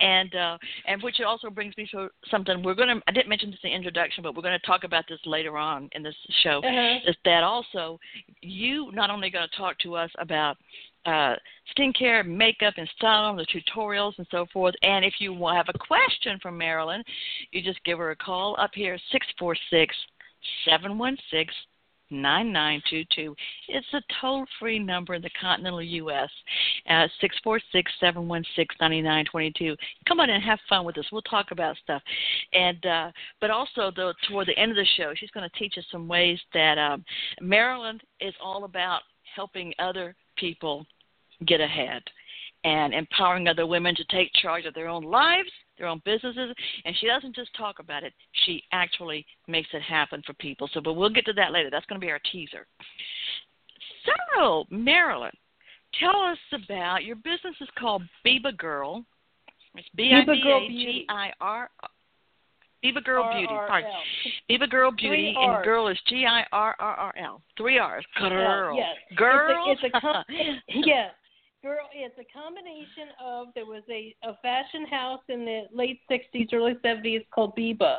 and 0.00 0.34
uh, 0.34 0.58
and 0.86 1.02
which 1.02 1.20
also 1.26 1.50
brings 1.50 1.76
me 1.76 1.88
to 1.92 2.08
something 2.30 2.62
we're 2.62 2.74
to. 2.74 3.00
I 3.06 3.12
didn't 3.12 3.28
mention 3.28 3.50
this 3.50 3.60
in 3.62 3.70
the 3.70 3.76
introduction, 3.76 4.22
but 4.22 4.34
we're 4.34 4.42
going 4.42 4.58
to 4.58 4.66
talk 4.66 4.84
about 4.84 5.04
this 5.08 5.20
later 5.24 5.56
on 5.56 5.88
in 5.92 6.02
this 6.02 6.16
show. 6.42 6.60
Uh-huh. 6.64 6.98
Is 7.06 7.16
that 7.24 7.42
also 7.42 7.98
you 8.40 8.90
not 8.92 9.10
only 9.10 9.30
going 9.30 9.48
to 9.48 9.56
talk 9.56 9.78
to 9.80 9.94
us 9.94 10.10
about 10.18 10.56
uh, 11.08 11.36
skincare, 11.76 12.26
makeup, 12.26 12.74
and 12.76 12.88
styling, 12.96 13.36
the 13.36 13.46
tutorials, 13.46 14.12
and 14.18 14.26
so 14.30 14.46
forth. 14.52 14.74
And 14.82 15.04
if 15.04 15.14
you 15.18 15.32
have 15.48 15.66
a 15.68 15.78
question 15.78 16.38
from 16.42 16.58
Marilyn, 16.58 17.02
you 17.52 17.62
just 17.62 17.82
give 17.84 17.98
her 17.98 18.10
a 18.10 18.16
call 18.16 18.56
up 18.58 18.70
here, 18.74 18.98
six 19.12 19.26
four 19.38 19.56
six 19.70 19.94
seven 20.64 20.98
one 20.98 21.16
six 21.30 21.52
9922. 22.10 23.34
It's 23.68 23.86
a 23.92 24.00
toll 24.20 24.46
free 24.58 24.78
number 24.78 25.14
in 25.14 25.22
the 25.22 25.30
continental 25.40 25.82
U.S. 25.82 26.30
Uh, 26.88 27.06
646 27.20 27.92
716 28.00 28.66
9922. 28.80 29.76
Come 30.06 30.20
on 30.20 30.30
and 30.30 30.42
have 30.42 30.58
fun 30.68 30.84
with 30.84 30.96
us. 30.98 31.04
We'll 31.12 31.22
talk 31.22 31.50
about 31.50 31.76
stuff. 31.82 32.02
and 32.52 32.84
uh, 32.86 33.10
But 33.40 33.50
also, 33.50 33.92
though, 33.94 34.12
toward 34.28 34.48
the 34.48 34.58
end 34.58 34.70
of 34.70 34.76
the 34.76 34.86
show, 34.96 35.12
she's 35.14 35.30
going 35.30 35.48
to 35.48 35.58
teach 35.58 35.74
us 35.76 35.84
some 35.92 36.08
ways 36.08 36.38
that 36.54 36.78
um, 36.78 37.04
Marilyn 37.40 38.00
is 38.20 38.34
all 38.42 38.64
about 38.64 39.00
helping 39.34 39.74
other 39.78 40.16
people 40.36 40.86
get 41.46 41.60
ahead 41.60 42.02
and 42.64 42.92
empowering 42.92 43.46
other 43.46 43.66
women 43.66 43.94
to 43.94 44.04
take 44.10 44.30
charge 44.34 44.64
of 44.64 44.74
their 44.74 44.88
own 44.88 45.04
lives 45.04 45.50
their 45.78 45.86
own 45.86 46.02
businesses, 46.04 46.54
and 46.84 46.96
she 46.98 47.06
doesn't 47.06 47.34
just 47.34 47.54
talk 47.56 47.78
about 47.78 48.02
it; 48.02 48.12
she 48.44 48.62
actually 48.72 49.24
makes 49.46 49.68
it 49.72 49.82
happen 49.82 50.22
for 50.26 50.34
people. 50.34 50.68
So, 50.72 50.80
but 50.80 50.94
we'll 50.94 51.08
get 51.08 51.24
to 51.26 51.32
that 51.34 51.52
later. 51.52 51.70
That's 51.70 51.86
going 51.86 52.00
to 52.00 52.04
be 52.04 52.10
our 52.10 52.20
teaser. 52.30 52.66
So, 54.36 54.64
Marilyn, 54.70 55.32
tell 55.98 56.20
us 56.22 56.38
about 56.52 57.04
your 57.04 57.16
business. 57.16 57.54
is 57.60 57.68
called 57.78 58.02
Biba 58.26 58.56
Girl. 58.56 59.04
It's 59.74 59.88
B 59.94 60.12
I 60.12 60.24
B 60.24 60.32
A 60.32 60.68
G 60.68 61.06
I 61.08 61.30
R. 61.40 61.70
Biba 62.84 63.02
Girl 63.02 63.32
Beauty. 63.32 63.52
Pardon. 63.52 63.90
Biba 64.50 64.70
Girl 64.70 64.92
Beauty, 64.92 65.34
and 65.36 65.64
girl 65.64 65.88
is 65.88 65.98
G 66.08 66.26
I 66.26 66.44
R 66.52 66.74
R 66.78 66.94
R 66.94 67.14
L. 67.16 67.42
Three 67.56 67.78
R's. 67.78 68.04
Girl. 68.18 68.76
Yes. 68.76 68.96
Girl. 69.16 69.64
It's 69.68 69.82
a, 69.82 69.86
it's 69.86 69.94
a 69.96 70.00
com- 70.00 70.24
yes. 70.68 71.10
Girl, 71.62 71.88
it's 71.92 72.14
a 72.18 72.38
combination 72.38 73.08
of 73.20 73.48
there 73.54 73.66
was 73.66 73.82
a, 73.90 74.14
a 74.22 74.36
fashion 74.42 74.86
house 74.86 75.22
in 75.28 75.44
the 75.44 75.62
late 75.72 76.00
'60s, 76.08 76.52
early 76.52 76.74
'70s 76.84 77.24
called 77.34 77.56
Biba, 77.56 77.98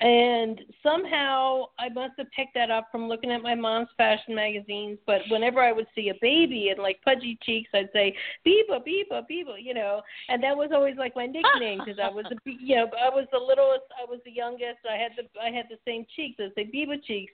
and 0.00 0.60
somehow 0.82 1.66
I 1.78 1.88
must 1.88 2.14
have 2.18 2.26
picked 2.32 2.54
that 2.54 2.70
up 2.70 2.88
from 2.90 3.08
looking 3.08 3.30
at 3.30 3.42
my 3.42 3.54
mom's 3.54 3.88
fashion 3.96 4.34
magazines. 4.34 4.98
But 5.06 5.20
whenever 5.28 5.60
I 5.60 5.72
would 5.72 5.86
see 5.94 6.08
a 6.08 6.14
baby 6.20 6.70
and 6.70 6.82
like 6.82 7.00
pudgy 7.04 7.38
cheeks, 7.42 7.70
I'd 7.72 7.90
say 7.92 8.14
Biba, 8.46 8.80
Biba, 8.80 9.22
Biba, 9.30 9.56
you 9.62 9.72
know. 9.72 10.02
And 10.28 10.42
that 10.42 10.56
was 10.56 10.70
always 10.74 10.96
like 10.96 11.14
my 11.14 11.26
nickname 11.26 11.80
because 11.84 12.00
I 12.02 12.08
was, 12.08 12.24
a, 12.26 12.36
you 12.44 12.76
know, 12.76 12.86
I 13.00 13.08
was 13.08 13.26
the 13.30 13.38
littlest, 13.38 13.84
I 14.00 14.10
was 14.10 14.18
the 14.24 14.32
youngest. 14.32 14.78
I 14.90 14.96
had 14.96 15.12
the, 15.16 15.40
I 15.40 15.50
had 15.54 15.66
the 15.70 15.78
same 15.86 16.06
cheeks 16.16 16.40
as 16.44 16.50
the 16.56 16.64
Biba 16.64 17.02
cheeks. 17.04 17.32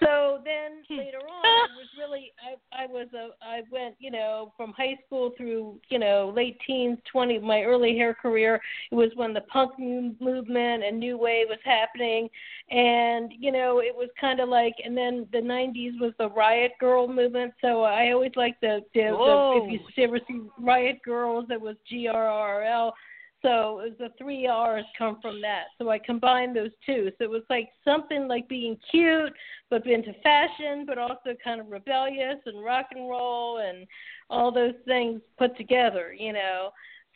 So 0.00 0.40
then 0.44 0.82
hmm. 0.88 0.98
later 0.98 1.18
on, 1.18 1.70
it 1.70 1.76
was 1.76 1.88
really, 1.96 2.32
I, 2.42 2.84
I 2.84 2.86
was 2.86 3.06
a, 3.14 3.30
I 3.40 3.62
went, 3.70 3.94
you 4.00 4.10
know, 4.10 4.52
from 4.56 4.72
high 4.72 4.98
school 5.06 5.32
through, 5.36 5.78
you 5.90 6.00
know, 6.00 6.32
late 6.34 6.58
teens, 6.66 6.98
twenty, 7.10 7.38
my 7.38 7.62
early 7.62 7.96
hair 7.96 8.14
career. 8.14 8.60
It 8.90 8.94
was 8.96 9.10
when 9.14 9.32
the 9.32 9.42
punk 9.42 9.78
movement 9.78 10.82
and 10.82 10.98
new 10.98 11.16
wave 11.16 11.46
was 11.48 11.58
happening 11.64 11.99
happening. 12.00 12.28
And 12.70 13.32
you 13.38 13.52
know 13.52 13.80
it 13.80 13.94
was 13.94 14.08
kind 14.20 14.40
of 14.40 14.48
like 14.48 14.74
and 14.84 14.96
then 14.96 15.26
the 15.32 15.38
90s 15.38 16.00
was 16.00 16.12
the 16.18 16.30
riot 16.30 16.72
girl 16.78 17.08
movement. 17.08 17.52
So 17.60 17.82
i 17.82 18.12
always 18.12 18.32
liked 18.36 18.60
the, 18.60 18.80
the, 18.94 19.00
the 19.10 19.74
if 19.74 19.96
you 19.96 20.04
ever 20.04 20.20
see 20.28 20.42
riot 20.58 21.00
girls 21.04 21.46
it 21.50 21.60
was 21.60 21.76
g 21.88 22.08
r 22.08 22.28
r 22.28 22.62
l. 22.62 22.94
So 23.42 23.80
it 23.80 23.90
was 23.90 23.98
the 23.98 24.10
three 24.18 24.46
r's 24.46 24.84
come 24.96 25.18
from 25.20 25.40
that. 25.40 25.64
So 25.78 25.90
i 25.90 25.98
combined 25.98 26.54
those 26.54 26.70
two. 26.86 27.10
So 27.18 27.24
it 27.24 27.30
was 27.30 27.42
like 27.50 27.70
something 27.84 28.28
like 28.28 28.48
being 28.48 28.76
cute 28.90 29.32
but 29.68 29.86
into 29.86 30.12
fashion 30.22 30.84
but 30.86 30.98
also 30.98 31.34
kind 31.42 31.60
of 31.60 31.70
rebellious 31.70 32.38
and 32.46 32.64
rock 32.64 32.86
and 32.94 33.08
roll 33.08 33.58
and 33.58 33.86
all 34.28 34.52
those 34.52 34.74
things 34.84 35.20
put 35.38 35.56
together 35.56 36.14
you 36.16 36.32
know 36.32 36.70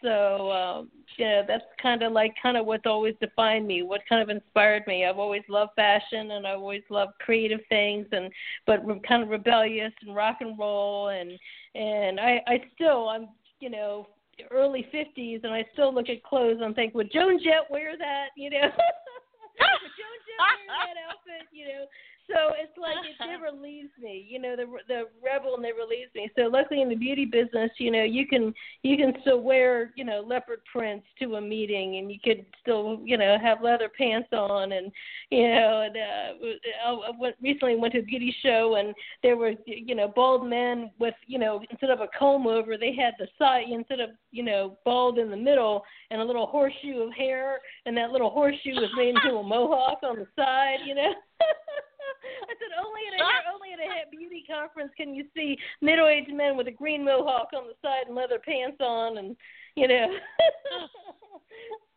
so 0.04 0.52
um, 0.52 0.90
yeah, 1.18 1.42
that's 1.46 1.64
kind 1.82 2.02
of 2.02 2.12
like 2.12 2.34
kind 2.40 2.56
of 2.56 2.66
what's 2.66 2.86
always 2.86 3.14
defined 3.20 3.66
me. 3.66 3.82
What 3.82 4.02
kind 4.08 4.22
of 4.22 4.28
inspired 4.28 4.84
me? 4.86 5.06
I've 5.06 5.18
always 5.18 5.42
loved 5.48 5.72
fashion, 5.74 6.32
and 6.32 6.46
I've 6.46 6.58
always 6.58 6.82
loved 6.90 7.12
creative 7.20 7.60
things, 7.68 8.06
and 8.12 8.30
but 8.66 8.82
kind 9.08 9.22
of 9.22 9.30
rebellious 9.30 9.92
and 10.02 10.14
rock 10.14 10.36
and 10.40 10.58
roll, 10.58 11.08
and 11.08 11.32
and 11.74 12.20
I 12.20 12.40
I 12.46 12.62
still 12.74 13.08
I'm 13.08 13.28
you 13.60 13.70
know 13.70 14.06
early 14.50 14.86
50s, 14.92 15.44
and 15.44 15.54
I 15.54 15.64
still 15.72 15.94
look 15.94 16.08
at 16.08 16.22
clothes 16.22 16.58
and 16.60 16.74
think, 16.74 16.94
would 16.94 17.10
Joan 17.12 17.38
Jett 17.42 17.70
wear 17.70 17.96
that? 17.96 18.28
You 18.36 18.50
know, 18.50 18.60
would 18.60 19.94
Joan 19.96 20.18
Jett 20.26 20.40
wear 20.40 20.66
that 20.68 21.00
outfit? 21.08 21.48
You 21.52 21.68
know, 21.68 21.84
so 22.26 22.54
it's 22.56 22.76
like 22.78 22.96
it 23.04 23.26
never 23.26 23.50
leaves 23.62 23.90
me. 24.00 24.26
You 24.28 24.40
know, 24.40 24.56
the 24.56 24.66
the 24.88 25.04
rebel 25.22 25.58
never 25.58 25.80
leaves 25.88 26.10
me. 26.14 26.30
So 26.36 26.42
luckily 26.42 26.80
in 26.80 26.88
the 26.88 26.94
beauty 26.94 27.24
business, 27.24 27.70
you 27.78 27.90
know, 27.90 28.02
you 28.02 28.26
can 28.26 28.54
you 28.82 28.96
can 28.96 29.12
still 29.20 29.40
wear 29.40 29.92
you 29.96 30.04
know 30.04 30.24
leopard 30.26 30.60
prints 30.70 31.06
to 31.20 31.36
a 31.36 31.40
meeting, 31.40 31.98
and 31.98 32.10
you 32.10 32.18
could 32.22 32.46
still 32.62 33.00
you 33.04 33.18
know 33.18 33.36
have 33.42 33.62
leather 33.62 33.90
pants 33.96 34.28
on, 34.32 34.72
and 34.72 34.90
you 35.30 35.48
know, 35.48 35.82
and 35.82 35.96
uh, 35.96 36.88
I 36.88 37.10
went, 37.18 37.36
recently 37.42 37.76
went 37.76 37.92
to 37.94 38.00
a 38.00 38.02
beauty 38.02 38.34
show, 38.42 38.76
and 38.76 38.94
there 39.22 39.36
were 39.36 39.52
you 39.66 39.94
know 39.94 40.08
bald 40.08 40.48
men 40.48 40.90
with 40.98 41.14
you 41.26 41.38
know 41.38 41.62
instead 41.70 41.90
of 41.90 42.00
a 42.00 42.08
comb 42.18 42.46
over, 42.46 42.78
they 42.78 42.94
had 42.94 43.14
the 43.18 43.28
side 43.38 43.64
instead 43.70 44.00
of 44.00 44.10
you 44.30 44.42
know 44.42 44.78
bald 44.84 45.18
in 45.18 45.30
the 45.30 45.36
middle 45.36 45.84
and 46.10 46.20
a 46.20 46.24
little 46.24 46.46
horseshoe 46.46 47.02
of 47.02 47.12
hair, 47.12 47.58
and 47.84 47.96
that 47.96 48.10
little 48.10 48.30
horseshoe 48.30 48.74
was 48.74 48.90
made 48.96 49.14
into 49.14 49.36
a 49.36 49.42
mohawk 49.42 49.98
on 50.02 50.16
the 50.16 50.26
side, 50.36 50.78
you 50.86 50.94
know. 50.94 51.12
I 52.48 52.52
said 52.56 52.72
only 52.80 53.00
at 53.08 53.20
a 53.20 53.24
only 53.52 53.72
at 53.72 53.80
a 53.80 54.10
beauty 54.10 54.44
conference 54.46 54.92
can 54.96 55.14
you 55.14 55.24
see 55.34 55.56
middle 55.80 56.08
aged 56.08 56.32
men 56.32 56.56
with 56.56 56.68
a 56.68 56.72
green 56.72 57.04
mohawk 57.04 57.48
on 57.54 57.68
the 57.68 57.74
side 57.82 58.06
and 58.06 58.16
leather 58.16 58.38
pants 58.38 58.78
on 58.80 59.18
and 59.18 59.36
you 59.76 59.88
know 59.88 60.06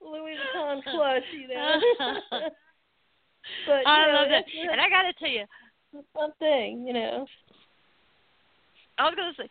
Louis 0.08 0.36
Vuitton 0.36 0.84
plush, 0.84 1.24
you 1.34 1.48
know. 1.48 1.80
but 3.68 3.88
I 3.88 4.08
know, 4.08 4.14
love 4.14 4.30
that, 4.30 4.46
and 4.72 4.82
I 4.82 4.90
got 4.90 5.04
to 5.04 5.14
tell 5.20 5.30
you, 5.30 5.46
one 6.14 6.32
thing, 6.40 6.86
you 6.88 6.94
know. 6.94 7.26
I 8.98 9.06
was 9.06 9.16
going 9.16 9.34
to 9.34 9.42
say, 9.42 9.50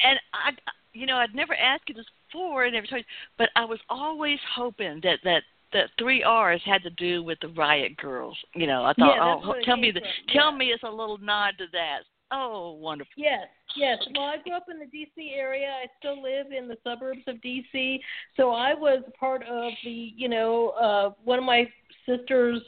and 0.00 0.18
I, 0.32 0.50
you 0.92 1.06
know, 1.06 1.16
I'd 1.16 1.34
never 1.34 1.54
asked 1.54 1.84
you 1.88 1.94
this 1.94 2.06
before, 2.26 2.64
and 2.64 2.74
told 2.74 3.00
you, 3.00 3.04
but 3.36 3.48
I 3.56 3.64
was 3.64 3.78
always 3.88 4.38
hoping 4.54 5.00
that 5.02 5.18
that 5.24 5.42
the 5.72 5.82
three 5.98 6.22
R's 6.22 6.60
had 6.64 6.82
to 6.82 6.90
do 6.90 7.22
with 7.22 7.38
the 7.40 7.48
Riot 7.48 7.96
Girls. 7.96 8.36
You 8.54 8.66
know, 8.66 8.84
I 8.84 8.92
thought, 8.94 9.14
yeah, 9.16 9.50
oh, 9.50 9.54
tell 9.64 9.76
me 9.76 9.90
the, 9.90 10.00
from. 10.00 10.08
tell 10.32 10.52
yeah. 10.52 10.58
me 10.58 10.66
it's 10.66 10.82
a 10.82 10.90
little 10.90 11.18
nod 11.18 11.54
to 11.58 11.64
that. 11.72 12.00
Oh, 12.30 12.72
wonderful. 12.72 13.12
Yes, 13.16 13.46
yes. 13.76 13.98
Well, 14.14 14.26
I 14.26 14.36
grew 14.42 14.54
up 14.54 14.66
in 14.70 14.78
the 14.78 14.86
D.C. 14.86 15.32
area. 15.34 15.68
I 15.68 15.86
still 15.98 16.22
live 16.22 16.52
in 16.52 16.68
the 16.68 16.76
suburbs 16.84 17.22
of 17.26 17.40
D.C. 17.40 18.00
So 18.36 18.50
I 18.50 18.74
was 18.74 19.02
part 19.18 19.42
of 19.44 19.72
the, 19.82 20.12
you 20.14 20.28
know, 20.28 20.70
uh 20.70 21.10
one 21.24 21.38
of 21.38 21.44
my 21.44 21.66
sister's 22.06 22.60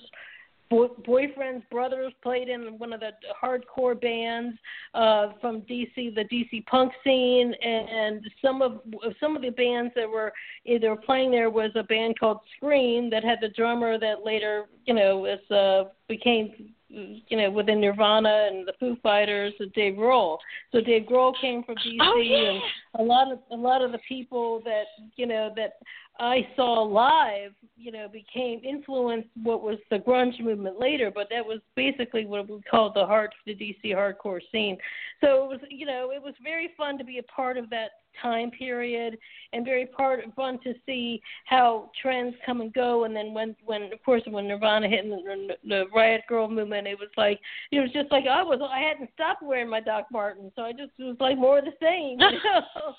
boy, 0.70 0.86
boyfriend's 1.04 1.64
brothers 1.70 2.12
played 2.22 2.48
in 2.48 2.78
one 2.78 2.92
of 2.92 3.00
the 3.00 3.10
hardcore 3.42 4.00
bands 4.00 4.56
uh, 4.94 5.32
from 5.40 5.62
DC, 5.62 6.14
the 6.14 6.24
DC 6.32 6.64
punk 6.66 6.92
scene, 7.04 7.52
and 7.62 8.24
some 8.40 8.62
of 8.62 8.80
some 9.20 9.36
of 9.36 9.42
the 9.42 9.50
bands 9.50 9.92
that 9.96 10.08
were 10.08 10.32
either 10.64 10.96
playing 10.96 11.30
there 11.30 11.50
was 11.50 11.70
a 11.74 11.82
band 11.82 12.18
called 12.18 12.38
Scream 12.56 13.10
that 13.10 13.24
had 13.24 13.38
the 13.40 13.48
drummer 13.50 13.98
that 13.98 14.24
later, 14.24 14.66
you 14.86 14.94
know, 14.94 15.18
was 15.18 15.50
uh, 15.50 15.90
became 16.08 16.72
you 16.90 17.36
know, 17.36 17.50
within 17.50 17.80
Nirvana 17.80 18.48
and 18.50 18.66
the 18.66 18.72
Foo 18.80 18.96
Fighters, 19.02 19.52
and 19.60 19.72
Dave 19.74 19.94
Grohl. 19.94 20.38
So 20.72 20.80
Dave 20.80 21.02
Grohl 21.02 21.32
came 21.40 21.62
from 21.62 21.76
DC, 21.76 21.96
oh, 22.00 22.18
yeah. 22.18 22.50
and 22.50 22.60
a 22.98 23.02
lot 23.02 23.30
of 23.30 23.38
a 23.52 23.56
lot 23.56 23.82
of 23.82 23.92
the 23.92 24.00
people 24.08 24.60
that 24.64 24.84
you 25.16 25.26
know 25.26 25.52
that 25.56 25.74
I 26.20 26.46
saw 26.54 26.82
live, 26.82 27.52
you 27.78 27.90
know, 27.90 28.06
became 28.06 28.60
influenced 28.62 29.30
what 29.42 29.62
was 29.62 29.78
the 29.90 29.98
grunge 29.98 30.38
movement 30.38 30.78
later, 30.78 31.10
but 31.10 31.28
that 31.30 31.44
was 31.44 31.60
basically 31.76 32.26
what 32.26 32.46
we 32.46 32.60
called 32.70 32.92
the 32.94 33.06
heart, 33.06 33.34
the 33.46 33.54
DC 33.54 33.86
hardcore 33.86 34.40
scene. 34.52 34.76
So 35.22 35.44
it 35.44 35.48
was, 35.48 35.60
you 35.70 35.86
know, 35.86 36.10
it 36.14 36.22
was 36.22 36.34
very 36.44 36.70
fun 36.76 36.98
to 36.98 37.04
be 37.04 37.18
a 37.18 37.22
part 37.22 37.56
of 37.56 37.70
that 37.70 37.92
time 38.20 38.50
period 38.50 39.16
and 39.54 39.64
very 39.64 39.86
part 39.86 40.20
fun 40.36 40.58
to 40.62 40.74
see 40.84 41.22
how 41.46 41.90
trends 42.02 42.34
come 42.44 42.60
and 42.60 42.72
go. 42.74 43.04
And 43.04 43.16
then 43.16 43.32
when 43.32 43.56
when 43.64 43.84
of 43.84 44.02
course 44.04 44.22
when 44.28 44.48
nirvana 44.48 44.88
hit 44.88 45.04
the, 45.08 45.56
the 45.66 45.84
riot 45.94 46.22
girl 46.28 46.48
movement 46.48 46.88
it 46.88 46.98
was 46.98 47.08
like 47.16 47.38
it 47.70 47.78
was 47.78 47.90
just 47.92 48.10
like 48.10 48.24
i 48.26 48.42
was 48.42 48.60
i 48.68 48.80
hadn't 48.80 49.10
stopped 49.14 49.44
wearing 49.44 49.70
my 49.70 49.80
doc 49.80 50.06
martens. 50.10 50.50
So 50.56 50.62
i 50.62 50.72
just 50.72 50.90
was 50.98 51.16
like 51.20 51.38
more 51.38 51.60
of 51.60 51.64
the 51.64 51.72
same 51.80 52.18
you 52.18 52.30
know 52.44 52.94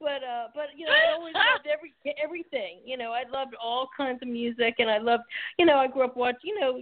but 0.00 0.22
uh 0.22 0.48
but 0.54 0.66
you 0.76 0.86
know 0.86 0.92
I 0.92 1.14
always 1.14 1.34
loved 1.34 1.66
every 1.72 1.92
everything. 2.22 2.80
You 2.84 2.96
know, 2.96 3.12
I 3.12 3.24
loved 3.30 3.54
all 3.62 3.88
kinds 3.96 4.20
of 4.22 4.28
music 4.28 4.76
and 4.78 4.90
I 4.90 4.98
loved 4.98 5.24
you 5.58 5.66
know, 5.66 5.76
I 5.76 5.86
grew 5.86 6.04
up 6.04 6.16
watching 6.16 6.40
you 6.44 6.60
know 6.60 6.78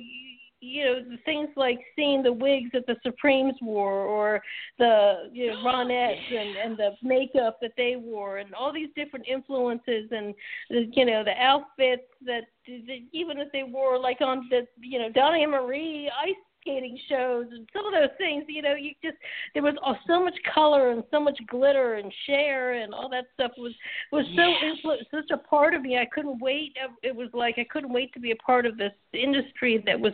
you 0.64 0.84
know 0.84 0.94
the 1.02 1.18
things 1.24 1.48
like 1.56 1.78
seeing 1.94 2.22
the 2.22 2.32
wigs 2.32 2.70
that 2.72 2.86
the 2.86 2.96
Supremes 3.02 3.54
wore, 3.60 4.00
or 4.00 4.42
the 4.78 5.28
you 5.32 5.48
know 5.48 5.56
Ronettes 5.64 6.32
and 6.32 6.56
and 6.56 6.78
the 6.78 6.92
makeup 7.02 7.58
that 7.60 7.72
they 7.76 7.96
wore, 7.96 8.38
and 8.38 8.54
all 8.54 8.72
these 8.72 8.88
different 8.96 9.26
influences, 9.28 10.08
and 10.10 10.34
the, 10.70 10.90
you 10.92 11.04
know 11.04 11.22
the 11.24 11.34
outfits 11.40 12.08
that, 12.24 12.44
that 12.66 12.98
even 13.12 13.38
if 13.38 13.52
they 13.52 13.62
wore 13.62 13.98
like 13.98 14.20
on 14.20 14.48
the 14.50 14.66
you 14.80 14.98
know 14.98 15.10
Donny 15.10 15.42
and 15.42 15.52
Marie, 15.52 16.10
I 16.10 16.32
skating 16.64 16.98
shows 17.08 17.46
and 17.50 17.68
some 17.72 17.86
of 17.86 17.92
those 17.92 18.16
things. 18.18 18.44
You 18.48 18.62
know, 18.62 18.74
you 18.74 18.92
just 19.02 19.16
there 19.52 19.62
was 19.62 19.74
oh, 19.84 19.94
so 20.06 20.24
much 20.24 20.34
color 20.52 20.90
and 20.90 21.04
so 21.10 21.20
much 21.20 21.38
glitter 21.48 21.94
and 21.94 22.12
share 22.26 22.74
and 22.74 22.94
all 22.94 23.08
that 23.10 23.26
stuff 23.34 23.52
was 23.58 23.72
was 24.12 24.24
so 24.34 24.42
influ- 24.42 25.04
such 25.10 25.30
a 25.32 25.38
part 25.38 25.74
of 25.74 25.82
me. 25.82 25.98
I 25.98 26.06
couldn't 26.06 26.40
wait. 26.40 26.76
It 27.02 27.14
was 27.14 27.28
like 27.32 27.56
I 27.58 27.66
couldn't 27.70 27.92
wait 27.92 28.12
to 28.14 28.20
be 28.20 28.32
a 28.32 28.36
part 28.36 28.66
of 28.66 28.76
this 28.76 28.92
industry 29.12 29.82
that 29.86 29.98
was, 29.98 30.12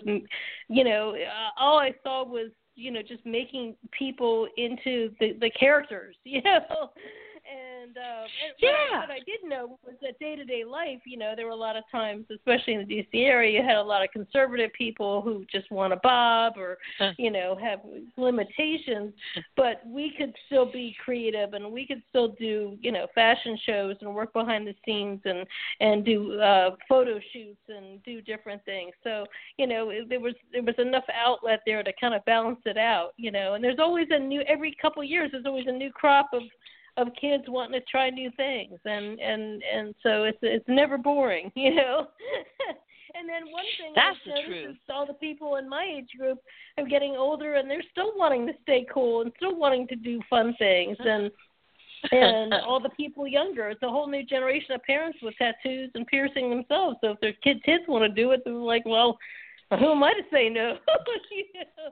you 0.69 0.85
know, 0.85 1.15
uh, 1.15 1.61
all 1.61 1.79
I 1.79 1.93
saw 2.03 2.25
was 2.25 2.51
you 2.75 2.91
know 2.91 3.03
just 3.03 3.25
making 3.25 3.77
people 3.97 4.49
into 4.57 5.11
the 5.21 5.37
the 5.41 5.51
characters. 5.51 6.17
You 6.25 6.43
know 6.43 6.91
and 7.51 7.97
uh, 7.97 8.27
yeah. 8.61 9.01
what 9.01 9.11
I, 9.11 9.19
did 9.27 9.49
know 9.49 9.79
was 9.85 9.95
that 10.03 10.19
day 10.19 10.37
to 10.37 10.45
day 10.45 10.65
life, 10.65 11.01
you 11.05 11.17
know, 11.17 11.35
there 11.35 11.47
were 11.47 11.53
a 11.53 11.57
lot 11.57 11.77
of 11.77 11.85
times, 11.91 12.27
especially 12.33 12.75
in 12.75 12.87
the 12.87 12.95
DC 12.95 13.27
area, 13.27 13.61
you 13.61 13.67
had 13.67 13.77
a 13.77 13.83
lot 13.83 14.03
of 14.03 14.11
conservative 14.11 14.71
people 14.77 15.23
who 15.23 15.45
just 15.51 15.71
want 15.71 15.93
a 15.93 15.97
bob 16.03 16.55
or, 16.57 16.79
you 17.19 17.31
know, 17.31 17.59
have 17.61 17.81
limitations. 18.17 19.13
But 19.57 19.83
we 19.87 20.13
could 20.17 20.35
still 20.47 20.71
be 20.71 20.95
creative, 21.05 21.55
and 21.55 21.73
we 21.73 21.87
could 21.87 22.03
still 22.09 22.29
do, 22.39 22.77
you 22.81 22.93
know, 22.93 23.07
fashion 23.15 23.59
shows 23.67 23.97
and 24.01 24.15
work 24.15 24.33
behind 24.33 24.67
the 24.67 24.75
scenes 24.85 25.21
and 25.25 25.47
and 25.81 26.05
do 26.05 26.39
uh, 26.41 26.77
photo 26.89 27.19
shoots 27.33 27.61
and 27.69 28.03
do 28.05 28.21
different 28.21 28.65
things. 28.65 28.93
So, 29.03 29.25
you 29.57 29.67
know, 29.67 29.91
there 30.09 30.21
was 30.21 30.35
there 30.53 30.63
was 30.63 30.75
enough 30.79 31.05
outlet 31.13 31.61
there 31.67 31.83
to 31.83 31.93
kind 32.01 32.15
of 32.15 32.25
balance 32.25 32.61
it 32.67 32.79
out, 32.79 33.13
you 33.17 33.31
know. 33.31 33.55
And 33.55 33.65
there's 33.65 33.79
always 33.79 34.09
a 34.11 34.19
new 34.19 34.43
every 34.43 34.77
couple 34.81 35.03
years. 35.03 35.31
There's 35.33 35.47
always 35.47 35.67
a 35.67 35.73
new 35.73 35.91
crop 35.93 36.31
of 36.33 36.43
of 36.97 37.09
kids 37.21 37.45
wanting 37.49 37.81
to 37.81 37.87
try 37.87 38.11
new 38.11 38.31
things 38.37 38.79
and 38.85 39.19
and 39.21 39.63
and 39.63 39.95
so 40.03 40.25
it's 40.25 40.39
it's 40.43 40.65
never 40.69 40.99
boring 40.99 41.51
you 41.57 41.75
know 41.75 42.07
and 43.15 43.29
then 43.29 43.51
one 43.53 43.65
thing 43.79 43.93
That's 43.95 44.17
I've 44.27 44.35
the 44.35 44.43
truth. 44.47 44.71
is 44.71 44.77
all 44.89 45.07
the 45.07 45.15
people 45.15 45.57
in 45.57 45.69
my 45.69 45.85
age 45.85 46.11
group 46.19 46.39
are 46.79 46.87
getting 46.87 47.17
older 47.17 47.55
and 47.55 47.71
they're 47.71 47.83
still 47.91 48.13
wanting 48.17 48.47
to 48.47 48.53
stay 48.63 48.87
cool 48.93 49.23
and 49.23 49.33
still 49.37 49.57
wanting 49.57 49.87
to 49.89 49.97
do 49.97 50.21
fun 50.29 50.55
things 50.59 50.97
and 51.01 51.31
and 52.13 52.55
all 52.55 52.81
the 52.81 52.89
people 52.91 53.27
younger. 53.27 53.69
It's 53.69 53.83
a 53.83 53.89
whole 53.89 54.09
new 54.09 54.25
generation 54.25 54.73
of 54.73 54.83
parents 54.85 55.19
with 55.21 55.35
tattoos 55.37 55.91
and 55.95 56.07
piercing 56.07 56.49
themselves. 56.49 56.97
So 57.03 57.11
if 57.11 57.21
their 57.21 57.35
kids 57.45 57.61
kids 57.63 57.85
want 57.89 58.05
to 58.05 58.23
do 58.23 58.31
it, 58.31 58.41
they're 58.45 58.55
like, 58.55 58.87
well, 58.87 59.19
who 59.79 59.93
am 59.93 60.03
I 60.03 60.15
to 60.15 60.23
say 60.33 60.49
no? 60.49 60.79
you 61.31 61.45
know? 61.55 61.91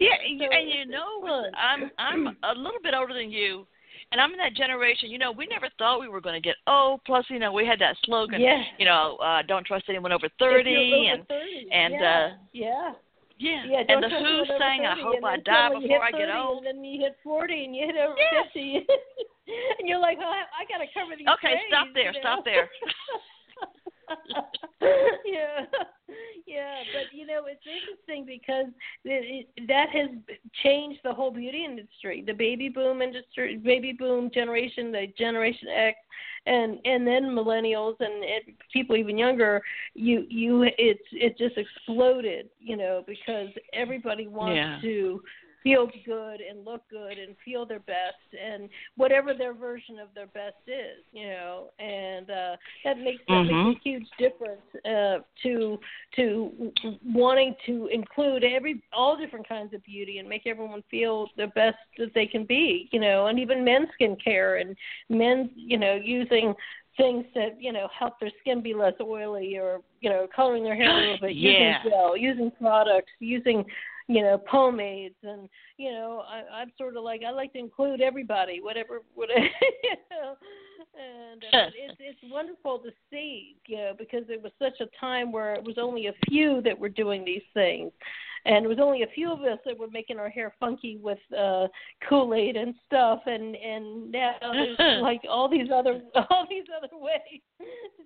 Yeah, 0.00 0.08
uh, 0.10 0.44
so 0.50 0.56
and 0.56 0.68
you 0.70 0.86
know. 0.86 1.44
I'm 1.56 1.90
I'm 1.98 2.26
a 2.42 2.54
little 2.56 2.80
bit 2.82 2.94
older 2.94 3.14
than 3.14 3.30
you, 3.30 3.66
and 4.12 4.20
I'm 4.20 4.32
in 4.32 4.38
that 4.38 4.54
generation. 4.54 5.10
You 5.10 5.18
know, 5.18 5.32
we 5.32 5.46
never 5.46 5.68
thought 5.78 6.00
we 6.00 6.08
were 6.08 6.20
going 6.20 6.34
to 6.40 6.40
get 6.40 6.56
old. 6.66 7.00
Plus, 7.04 7.24
you 7.28 7.38
know, 7.38 7.52
we 7.52 7.66
had 7.66 7.78
that 7.80 7.96
slogan. 8.04 8.40
Yeah. 8.40 8.62
You 8.78 8.84
know, 8.86 9.16
uh, 9.16 9.42
don't 9.46 9.66
trust 9.66 9.84
anyone 9.88 10.12
over 10.12 10.26
If 10.26 10.32
you're 10.40 10.50
thirty, 10.50 10.92
over 10.94 11.14
and 11.14 11.28
30, 11.28 11.68
and, 11.72 11.94
yeah, 11.94 12.00
uh, 12.00 12.28
yeah. 12.52 12.92
yeah, 13.38 13.64
Yeah, 13.66 13.82
and 13.88 14.02
the 14.02 14.08
Who 14.08 14.44
sang, 14.58 14.86
"I 14.86 14.94
hope 15.00 15.24
I 15.24 15.36
die 15.38 15.70
before 15.80 16.04
I 16.04 16.10
get 16.12 16.30
old." 16.34 16.64
And 16.64 16.78
then 16.78 16.84
you 16.84 17.00
hit 17.02 17.16
40 17.22 17.64
and 17.64 17.76
you 17.76 17.86
hit 17.86 17.96
over 17.96 18.16
Yes. 18.16 18.46
50. 18.54 18.86
and 19.78 19.88
you're 19.88 20.00
like, 20.00 20.18
oh, 20.20 20.24
I, 20.30 20.44
I 20.62 20.64
got 20.68 20.78
to 20.78 20.86
cover 20.94 21.16
these 21.16 21.26
Okay, 21.38 21.60
stop 21.68 21.88
there, 21.94 22.12
you 22.12 22.20
stop 22.20 22.44
know? 22.44 22.50
there. 22.50 22.68
yeah, 25.26 25.64
yeah, 26.66 26.84
but 26.92 27.16
you 27.16 27.26
know 27.26 27.42
it's 27.46 27.60
interesting 27.66 28.24
because 28.26 28.66
it, 29.04 29.46
it, 29.56 29.68
that 29.68 29.88
has 29.90 30.10
changed 30.62 31.00
the 31.04 31.12
whole 31.12 31.30
beauty 31.30 31.64
industry, 31.64 32.22
the 32.26 32.32
baby 32.32 32.68
boom 32.68 33.02
industry, 33.02 33.56
baby 33.56 33.92
boom 33.92 34.30
generation, 34.32 34.92
the 34.92 35.06
Generation 35.18 35.68
X, 35.68 35.96
and 36.46 36.78
and 36.84 37.06
then 37.06 37.24
millennials 37.24 37.96
and 38.00 38.24
it, 38.24 38.44
people 38.72 38.96
even 38.96 39.18
younger. 39.18 39.60
You 39.94 40.24
you 40.28 40.62
it's 40.78 41.00
it 41.12 41.38
just 41.38 41.56
exploded, 41.56 42.48
you 42.60 42.76
know, 42.76 43.04
because 43.06 43.48
everybody 43.72 44.26
wants 44.26 44.62
Yeah. 44.62 44.80
to 44.82 45.22
feel 45.66 45.88
good 46.04 46.40
and 46.40 46.64
look 46.64 46.82
good 46.88 47.18
and 47.18 47.34
feel 47.44 47.66
their 47.66 47.80
best 47.80 48.28
and 48.40 48.68
whatever 48.96 49.34
their 49.34 49.52
version 49.52 49.98
of 49.98 50.06
their 50.14 50.28
best 50.28 50.54
is, 50.68 51.02
you 51.12 51.26
know, 51.26 51.70
and 51.80 52.30
uh 52.30 52.56
that 52.84 52.98
makes 52.98 53.22
that 53.26 53.44
Mhm. 53.46 53.66
makes 53.66 53.80
a 53.80 53.88
huge 53.88 54.08
difference 54.16 54.62
uh 54.84 55.18
to 55.42 55.80
to 56.14 56.72
wanting 57.04 57.56
to 57.66 57.88
include 57.88 58.44
every 58.44 58.80
all 58.92 59.16
different 59.16 59.48
kinds 59.48 59.74
of 59.74 59.82
beauty 59.82 60.18
and 60.18 60.28
make 60.28 60.46
everyone 60.46 60.82
feel 60.88 61.28
the 61.36 61.48
best 61.48 61.78
that 61.98 62.14
they 62.14 62.26
can 62.26 62.44
be, 62.44 62.88
you 62.92 63.00
know, 63.00 63.26
and 63.26 63.38
even 63.40 63.64
men's 63.64 63.88
skincare 64.00 64.60
and 64.60 64.76
men's, 65.08 65.50
you 65.56 65.78
know, 65.78 65.94
using 65.96 66.54
things 66.96 67.26
that 67.34 67.60
you 67.60 67.72
know 67.72 67.88
help 67.98 68.14
their 68.20 68.30
skin 68.40 68.62
be 68.62 68.72
less 68.72 68.94
oily 69.02 69.58
or 69.58 69.80
you 70.00 70.08
know 70.08 70.26
coloring 70.34 70.64
their 70.64 70.74
hair 70.76 70.90
a 70.90 71.00
little 71.00 71.18
bit 71.20 71.36
Yeah. 71.36 71.50
using 71.82 71.90
gel 71.90 72.16
using 72.16 72.50
products 72.52 73.12
using 73.18 73.64
you 74.08 74.22
know 74.22 74.38
pomades 74.38 75.16
and 75.22 75.48
you 75.78 75.90
know 75.90 76.22
I, 76.28 76.60
I'm 76.60 76.72
sort 76.78 76.96
of 76.96 77.02
like 77.02 77.22
I 77.26 77.30
like 77.30 77.52
to 77.54 77.58
include 77.58 78.00
everybody 78.00 78.60
whatever 78.60 79.02
whatever 79.14 79.40
you 79.82 79.96
know. 80.10 80.36
And 80.98 81.44
uh, 81.52 81.70
it's 81.76 81.96
it's 81.98 82.32
wonderful 82.32 82.78
to 82.78 82.90
see 83.10 83.56
you 83.66 83.76
know 83.76 83.92
because 83.98 84.24
it 84.28 84.42
was 84.42 84.52
such 84.58 84.80
a 84.80 84.88
time 84.98 85.32
where 85.32 85.54
it 85.54 85.62
was 85.62 85.76
only 85.78 86.06
a 86.06 86.14
few 86.28 86.62
that 86.62 86.78
were 86.78 86.88
doing 86.88 87.24
these 87.24 87.42
things. 87.52 87.92
And 88.44 88.64
it 88.64 88.68
was 88.68 88.78
only 88.80 89.02
a 89.02 89.08
few 89.08 89.32
of 89.32 89.40
us 89.40 89.58
that 89.66 89.76
were 89.76 89.90
making 89.90 90.20
our 90.20 90.30
hair 90.30 90.54
funky 90.60 90.98
with 91.02 91.18
uh 91.36 91.66
Kool-Aid 92.08 92.56
and 92.56 92.74
stuff. 92.86 93.20
And 93.26 93.56
and 93.56 94.10
now 94.12 94.36
there's 94.40 94.78
like 95.02 95.22
all 95.28 95.48
these 95.48 95.68
other 95.74 96.00
all 96.30 96.46
these 96.48 96.64
other 96.76 96.88
ways 96.92 97.42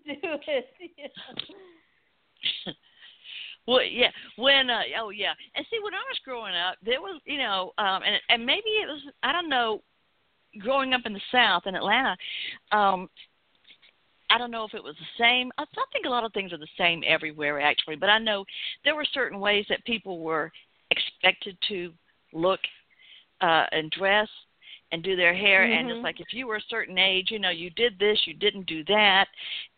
to 0.07 0.15
do 0.15 0.39
it 0.49 0.65
you 0.97 1.05
know. 1.05 2.73
Well, 3.67 3.85
yeah, 3.85 4.11
when 4.37 4.71
uh, 4.71 4.83
oh 5.01 5.11
yeah, 5.11 5.33
and 5.55 5.67
see 5.71 5.79
when 5.83 5.95
I 5.95 5.99
was 6.09 6.19
growing 6.25 6.55
up, 6.55 6.77
there 6.85 7.01
was 7.01 7.21
you 7.25 7.39
know, 7.39 7.73
um, 7.79 8.03
and 8.05 8.21
and 8.29 8.45
maybe 8.45 8.69
it 8.69 8.89
was 8.89 9.03
I 9.23 9.33
don't 9.33 9.49
know, 9.49 9.83
growing 10.59 10.93
up 10.95 11.03
in 11.05 11.13
the 11.13 11.21
South 11.31 11.63
in 11.67 11.75
Atlanta, 11.75 12.17
um, 12.73 13.09
I 14.31 14.39
don't 14.39 14.51
know 14.51 14.65
if 14.65 14.75
it 14.75 14.83
was 14.83 14.97
the 14.99 15.23
same. 15.23 15.51
I 15.59 15.63
I 15.63 15.85
think 15.93 16.07
a 16.07 16.11
lot 16.11 16.25
of 16.25 16.33
things 16.33 16.53
are 16.53 16.59
the 16.59 16.67
same 16.79 17.03
everywhere 17.07 17.61
actually, 17.61 17.97
but 17.97 18.09
I 18.09 18.19
know 18.19 18.45
there 18.85 18.95
were 18.95 19.07
certain 19.13 19.41
ways 19.41 19.67
that 19.69 19.85
people 19.85 20.21
were 20.21 20.51
expected 20.91 21.57
to 21.69 21.93
look 22.33 22.61
uh, 23.41 23.67
and 23.73 23.91
dress 23.91 24.29
and 24.93 25.03
do 25.03 25.15
their 25.15 25.35
hair, 25.35 25.63
and 25.65 25.89
Mhm. 25.89 25.97
it's 25.97 26.03
like 26.03 26.21
if 26.21 26.33
you 26.35 26.47
were 26.49 26.57
a 26.57 26.61
certain 26.63 26.99
age, 26.99 27.31
you 27.31 27.39
know, 27.39 27.51
you 27.51 27.71
did 27.71 27.99
this, 27.99 28.27
you 28.27 28.35
didn't 28.35 28.67
do 28.67 28.83
that, 28.85 29.29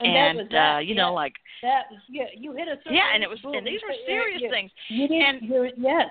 And 0.01 0.17
that 0.17 0.35
was 0.37 0.47
uh, 0.47 0.53
that, 0.53 0.87
you 0.87 0.95
know, 0.95 1.09
yeah. 1.09 1.21
like 1.23 1.35
That 1.63 1.87
yeah, 2.09 2.27
you 2.35 2.53
hit 2.53 2.69
a 2.69 2.77
certain 2.77 2.95
yeah, 2.95 3.13
and 3.15 3.23
it 3.23 3.29
was 3.29 3.41
boom. 3.41 3.55
and 3.55 3.67
these 3.67 3.83
were 3.83 3.95
serious 4.07 4.41
you, 4.43 4.51
things. 4.51 4.71
You 4.89 5.09
did 5.09 5.23
And- 5.23 5.43
you're, 5.43 5.67
yes. 5.77 6.11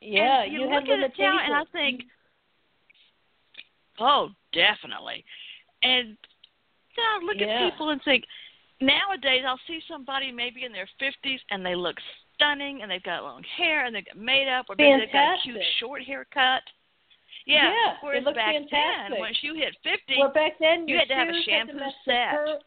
Yeah, 0.00 0.42
and 0.42 0.52
you, 0.52 0.62
you, 0.62 0.70
look 0.70 0.88
at 0.88 0.98
it 0.98 1.12
now, 1.18 1.38
and 1.38 1.54
I 1.54 1.64
think, 1.72 2.02
oh, 3.98 4.30
definitely. 4.52 5.24
And 5.82 6.16
then 6.96 7.04
I 7.06 7.18
look 7.24 7.36
Yeah. 7.36 7.46
at 7.66 7.70
people 7.72 7.90
and 7.90 8.02
think, 8.02 8.24
nowadays 8.80 9.44
I'll 9.46 9.60
see 9.66 9.80
somebody 9.88 10.32
maybe 10.32 10.64
in 10.64 10.72
their 10.72 10.88
fifties 10.98 11.40
and 11.50 11.64
they 11.64 11.74
look 11.74 11.96
stunning 12.34 12.82
and 12.82 12.90
they've 12.90 13.02
got 13.02 13.22
long 13.22 13.42
hair 13.56 13.86
and 13.86 13.94
they've 13.94 14.04
got 14.04 14.16
made 14.16 14.48
up 14.48 14.66
or 14.68 14.74
maybe 14.78 15.00
they've 15.00 15.12
got 15.12 15.34
a 15.34 15.42
cute 15.42 15.56
short 15.80 16.02
haircut. 16.02 16.62
Yeah. 17.46 17.70
Yeah, 17.70 17.94
Whereas 18.00 18.24
back 18.24 18.34
fantastic. 18.54 18.70
then, 19.10 19.18
once 19.18 19.36
you 19.42 19.54
hit 19.54 19.76
fifty, 19.82 20.16
Well, 20.18 20.32
back 20.32 20.52
then 20.60 20.88
you 20.88 20.96
had 20.96 21.08
to 21.08 21.14
have 21.14 21.28
a 21.28 21.32
shoes 21.32 21.44
had 21.50 21.66
to 21.66 21.72
shampoo 21.72 21.90
set. 22.04 22.30
pearl- 22.32 22.60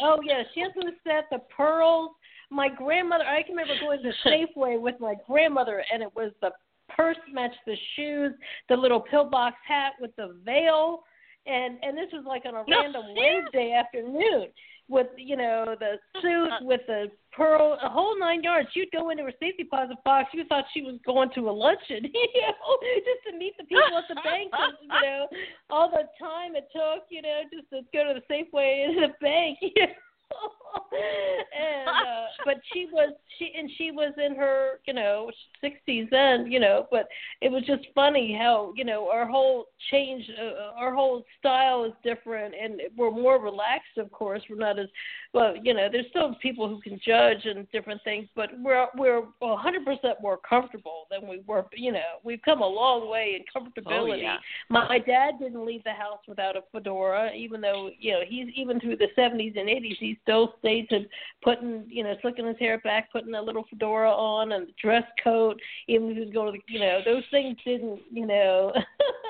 Oh 0.00 0.20
yeah, 0.24 0.42
shampoo 0.54 0.90
set, 1.04 1.24
the 1.30 1.38
pearls. 1.54 2.10
My 2.50 2.68
grandmother, 2.68 3.24
I 3.24 3.42
can 3.42 3.56
remember 3.56 3.74
going 3.80 4.02
to 4.02 4.12
Safeway 4.28 4.80
with 4.86 4.94
my 5.00 5.14
grandmother, 5.26 5.84
and 5.92 6.02
it 6.02 6.14
was 6.14 6.32
the 6.40 6.50
purse 6.88 7.16
matched 7.32 7.56
the 7.66 7.76
shoes, 7.96 8.32
the 8.68 8.76
little 8.76 9.00
pillbox 9.00 9.56
hat 9.66 9.92
with 10.00 10.14
the 10.16 10.36
veil, 10.44 11.02
and 11.46 11.78
and 11.82 11.96
this 11.98 12.08
was 12.12 12.24
like 12.26 12.44
on 12.46 12.54
a 12.54 12.64
No, 12.68 12.80
random 12.82 13.02
yeah. 13.14 13.22
Wednesday 13.42 13.72
afternoon 13.72 14.46
with 14.88 15.08
you 15.16 15.36
know 15.36 15.74
the 15.78 15.96
suit 16.22 16.50
with 16.62 16.80
the 16.86 17.06
pearl, 17.36 17.78
a 17.82 17.88
whole 17.88 18.18
nine 18.18 18.42
yards. 18.42 18.68
You'd 18.74 18.90
go 18.92 19.10
into 19.10 19.24
her 19.24 19.32
safety 19.40 19.64
deposit 19.64 19.96
box. 20.04 20.30
You 20.32 20.44
thought 20.48 20.64
she 20.72 20.82
was 20.82 20.98
going 21.04 21.30
to 21.34 21.50
a 21.50 21.52
luncheon, 21.52 22.04
you 22.14 22.42
know, 22.42 22.78
just 23.04 23.22
to 23.30 23.38
meet 23.38 23.56
the 23.58 23.64
people 23.64 23.96
at 23.96 24.04
the 24.08 24.20
bank. 24.24 24.50
You 24.82 24.88
know, 24.88 25.26
all 25.70 25.90
the 25.90 26.08
time 26.18 26.56
it 26.56 26.68
took, 26.72 27.04
you 27.10 27.22
know, 27.22 27.42
just 27.52 27.68
to 27.70 27.80
go 27.92 28.12
to 28.12 28.20
the 28.20 28.24
Safeway 28.32 28.86
and 28.86 28.96
the 29.02 29.14
bank. 29.20 29.58
You 29.60 29.70
know? 29.76 29.92
and 30.92 31.88
uh, 31.88 32.26
but 32.44 32.56
she 32.72 32.86
was 32.92 33.12
she 33.38 33.52
and 33.58 33.70
she 33.76 33.90
was 33.90 34.12
in 34.24 34.34
her 34.34 34.80
you 34.86 34.92
know 34.92 35.30
sixties 35.60 36.06
then 36.10 36.50
you 36.50 36.60
know 36.60 36.86
but 36.90 37.06
it 37.40 37.50
was 37.50 37.62
just 37.64 37.86
funny 37.94 38.36
how 38.38 38.72
you 38.76 38.84
know 38.84 39.08
our 39.10 39.26
whole 39.26 39.66
change 39.90 40.24
uh, 40.40 40.72
our 40.78 40.94
whole 40.94 41.22
style 41.38 41.84
is 41.84 41.92
different 42.02 42.54
and 42.60 42.80
we're 42.96 43.10
more 43.10 43.40
relaxed 43.40 43.98
of 43.98 44.10
course 44.12 44.42
we're 44.48 44.56
not 44.56 44.78
as 44.78 44.88
well 45.32 45.54
you 45.62 45.74
know 45.74 45.88
there's 45.90 46.06
still 46.10 46.34
people 46.42 46.68
who 46.68 46.80
can 46.80 46.98
judge 47.04 47.44
and 47.44 47.70
different 47.70 48.02
things 48.04 48.28
but 48.34 48.50
we're 48.60 48.86
we're 48.96 49.22
a 49.42 49.56
hundred 49.56 49.84
percent 49.84 50.16
more 50.22 50.38
comfortable 50.48 51.06
than 51.10 51.28
we 51.28 51.42
were 51.46 51.64
you 51.74 51.92
know 51.92 52.18
we've 52.24 52.42
come 52.44 52.60
a 52.60 52.66
long 52.66 53.08
way 53.10 53.36
in 53.36 53.62
comfortability 53.62 53.96
Oh, 53.96 54.14
yeah. 54.14 54.36
my 54.68 54.98
dad 54.98 55.32
didn't 55.40 55.64
leave 55.64 55.84
the 55.84 55.92
house 55.92 56.20
without 56.28 56.56
a 56.56 56.60
fedora, 56.72 57.32
even 57.34 57.60
though 57.60 57.90
you 57.98 58.12
know 58.12 58.20
he's 58.26 58.48
even 58.54 58.80
through 58.80 58.96
the 58.96 59.08
70s 59.16 59.58
and 59.58 59.68
80s 59.68 60.15
still 60.22 60.54
stayed 60.58 60.88
to 60.90 61.00
putting 61.42 61.84
you 61.88 62.04
know 62.04 62.14
slicking 62.22 62.46
his 62.46 62.58
hair 62.58 62.78
back, 62.78 63.12
putting 63.12 63.34
a 63.34 63.42
little 63.42 63.64
fedora 63.70 64.10
on 64.10 64.52
and 64.52 64.68
the 64.68 64.72
dress 64.80 65.04
coat, 65.22 65.60
even 65.88 66.10
if 66.10 66.16
he 66.16 66.24
was 66.24 66.32
going 66.32 66.52
to, 66.52 66.58
the, 66.58 66.72
you 66.72 66.80
know, 66.80 67.00
those 67.04 67.24
things 67.30 67.56
didn't, 67.64 68.00
you 68.10 68.26
know, 68.26 68.72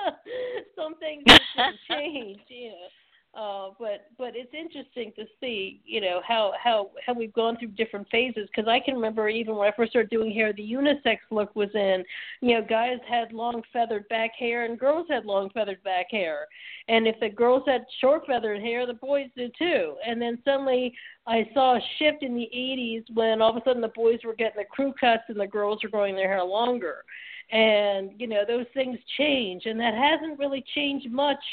some 0.75 0.95
things 0.99 1.23
didn't 1.25 1.75
change, 1.89 2.39
you 2.47 2.69
know. 2.69 2.87
Uh, 3.35 3.69
but 3.77 4.07
but 4.17 4.31
it's 4.35 4.53
interesting 4.53 5.11
to 5.15 5.25
see, 5.39 5.79
you 5.85 6.01
know, 6.01 6.21
how 6.27 6.53
how 6.61 6.89
how 7.05 7.13
we've 7.13 7.33
gone 7.33 7.55
through 7.57 7.67
different 7.69 8.07
phases. 8.09 8.47
Because 8.47 8.67
I 8.67 8.79
can 8.79 8.95
remember 8.95 9.29
even 9.29 9.55
when 9.55 9.67
I 9.67 9.75
first 9.75 9.91
started 9.91 10.09
doing 10.09 10.31
hair, 10.33 10.53
the 10.53 10.63
unisex 10.63 11.17
look 11.29 11.55
was 11.55 11.69
in. 11.75 12.03
You 12.41 12.55
know, 12.55 12.65
guys 12.67 12.97
had 13.07 13.31
long 13.33 13.61
feathered 13.71 14.09
back 14.09 14.31
hair 14.39 14.65
and 14.65 14.79
girls 14.79 15.05
had 15.09 15.25
long 15.25 15.51
feathered 15.51 15.83
back 15.83 16.07
hair. 16.09 16.47
And 16.87 17.05
if 17.05 17.19
the 17.19 17.29
girls 17.29 17.63
had 17.67 17.85
short 18.01 18.25
feathered 18.25 18.61
hair, 18.61 18.87
the 18.87 18.93
boys 18.93 19.27
did 19.35 19.53
too. 19.57 19.97
And 20.05 20.19
then 20.19 20.39
suddenly 20.43 20.95
I 21.27 21.47
saw 21.53 21.75
a 21.75 21.81
shift 21.99 22.23
in 22.23 22.33
the 22.33 22.49
80s 22.55 23.03
when 23.13 23.41
all 23.41 23.51
of 23.51 23.57
a 23.57 23.61
sudden 23.63 23.81
the 23.81 23.89
boys 23.89 24.19
were 24.25 24.33
getting 24.35 24.57
the 24.57 24.65
crew 24.65 24.93
cuts 24.99 25.23
and 25.27 25.39
the 25.39 25.45
girls 25.45 25.83
were 25.83 25.89
growing 25.89 26.15
their 26.15 26.29
hair 26.29 26.43
longer. 26.43 27.03
And 27.51 28.11
you 28.17 28.27
know, 28.27 28.43
those 28.47 28.65
things 28.73 28.97
change, 29.17 29.67
and 29.67 29.79
that 29.79 29.93
hasn't 29.93 30.39
really 30.39 30.63
changed 30.73 31.09
much 31.11 31.43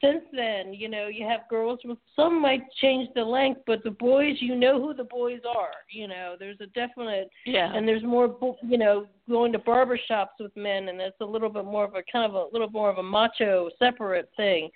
since 0.00 0.22
then, 0.32 0.72
you 0.72 0.88
know, 0.88 1.08
you 1.08 1.26
have 1.26 1.48
girls 1.50 1.80
with 1.84 1.98
some 2.14 2.40
might 2.40 2.62
change 2.80 3.08
the 3.14 3.22
length, 3.22 3.62
but 3.66 3.82
the 3.82 3.90
boys, 3.90 4.36
you 4.38 4.54
know 4.54 4.80
who 4.80 4.94
the 4.94 5.04
boys 5.04 5.40
are. 5.48 5.72
You 5.90 6.06
know, 6.06 6.36
there's 6.38 6.60
a 6.60 6.66
definite 6.66 7.30
yeah, 7.46 7.72
and 7.74 7.86
there's 7.86 8.04
more, 8.04 8.36
you 8.62 8.78
know, 8.78 9.06
going 9.28 9.52
to 9.52 9.58
barber 9.58 9.98
shops 10.08 10.34
with 10.38 10.56
men, 10.56 10.88
and 10.88 11.00
it's 11.00 11.20
a 11.20 11.24
little 11.24 11.48
bit 11.48 11.64
more 11.64 11.84
of 11.84 11.94
a 11.94 12.02
kind 12.10 12.30
of 12.30 12.34
a 12.34 12.46
little 12.52 12.70
more 12.70 12.90
of 12.90 12.98
a 12.98 13.02
macho 13.02 13.70
separate 13.78 14.30
thing. 14.36 14.70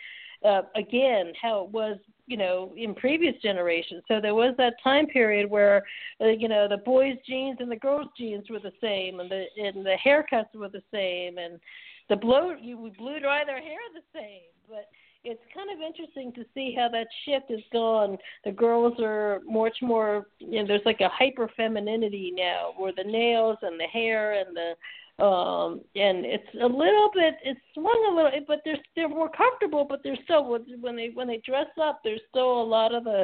Uh, 0.44 0.62
again, 0.74 1.32
how 1.40 1.62
it 1.64 1.70
was, 1.70 1.98
you 2.26 2.37
know, 2.37 2.72
in 2.76 2.96
previous 2.96 3.35
generations. 3.40 4.02
So 4.08 4.20
there 4.20 4.35
was 4.35 4.56
that 4.58 4.74
time 4.82 5.06
period 5.06 5.48
where, 5.48 5.85
uh, 6.20 6.26
you 6.26 6.48
know, 6.48 6.66
the 6.66 6.78
boys' 6.78 7.14
jeans 7.24 7.58
and 7.61 7.70
the 7.70 7.76
girls' 7.76 8.08
jeans 8.18 8.50
were 8.50 8.58
the 8.58 8.72
same, 8.80 9.20
and 9.20 9.30
the 9.30 9.44
and 9.56 9.87
the 9.87 9.96
haircuts 10.04 10.52
were 10.56 10.68
the 10.68 10.82
same, 10.92 11.38
and 11.38 11.61
the 12.08 12.16
blow 12.16 12.56
you 12.61 12.76
we 12.76 12.90
blew 12.90 13.20
dry 13.20 13.44
their 13.44 13.62
hair 13.62 13.78
the 13.94 14.18
same, 14.18 14.42
but 14.68 14.88
it's 15.24 15.42
kind 15.54 15.70
of 15.70 15.80
interesting 15.80 16.32
to 16.35 16.44
see 16.54 16.74
how 16.76 16.88
that 16.88 17.06
shift 17.24 17.50
has 17.50 17.61
gone. 17.72 18.18
The 18.44 18.52
girls 18.52 18.94
are 19.00 19.40
much 19.46 19.76
more, 19.80 20.26
you 20.38 20.61
know, 20.61 20.66
there's 20.66 20.85
like 20.85 21.00
a 21.00 21.08
hyper 21.08 21.48
femininity 21.56 22.32
now, 22.35 22.72
where 22.76 22.92
the 22.96 23.04
nails 23.04 23.58
and 23.62 23.78
the 23.78 23.87
hair 23.87 24.40
and 24.40 24.56
the 24.56 24.74
um 25.22 25.82
and 25.94 26.24
it's 26.24 26.48
a 26.62 26.66
little 26.66 27.11
bit 27.14 27.35
it's 27.44 27.61
swung 27.74 28.08
a 28.11 28.16
little 28.16 28.30
but 28.48 28.62
they're 28.64 28.78
they're 28.96 29.11
more 29.11 29.28
comfortable 29.28 29.85
but 29.87 30.00
they're 30.02 30.16
still 30.24 30.48
when 30.80 30.96
they 30.96 31.11
when 31.12 31.28
they 31.28 31.40
dress 31.44 31.66
up 31.80 32.00
there's 32.02 32.20
still 32.30 32.62
a 32.62 32.64
lot 32.64 32.94
of 32.94 33.04
the 33.04 33.20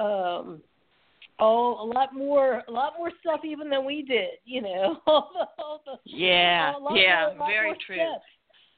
um 0.00 0.60
oh 1.40 1.82
a 1.82 1.84
lot 1.84 2.14
more 2.14 2.62
a 2.68 2.70
lot 2.70 2.92
more 2.96 3.10
stuff 3.20 3.40
even 3.44 3.68
than 3.68 3.84
we 3.84 4.02
did 4.02 4.38
you 4.44 4.62
know? 4.62 4.98
All 5.08 5.30
the, 5.34 5.62
all 5.62 5.82
the, 5.84 5.98
yeah 6.04 6.74
yeah 6.94 7.34
more, 7.36 7.48
very 7.48 7.76
true. 7.84 7.96
steps 7.96 8.24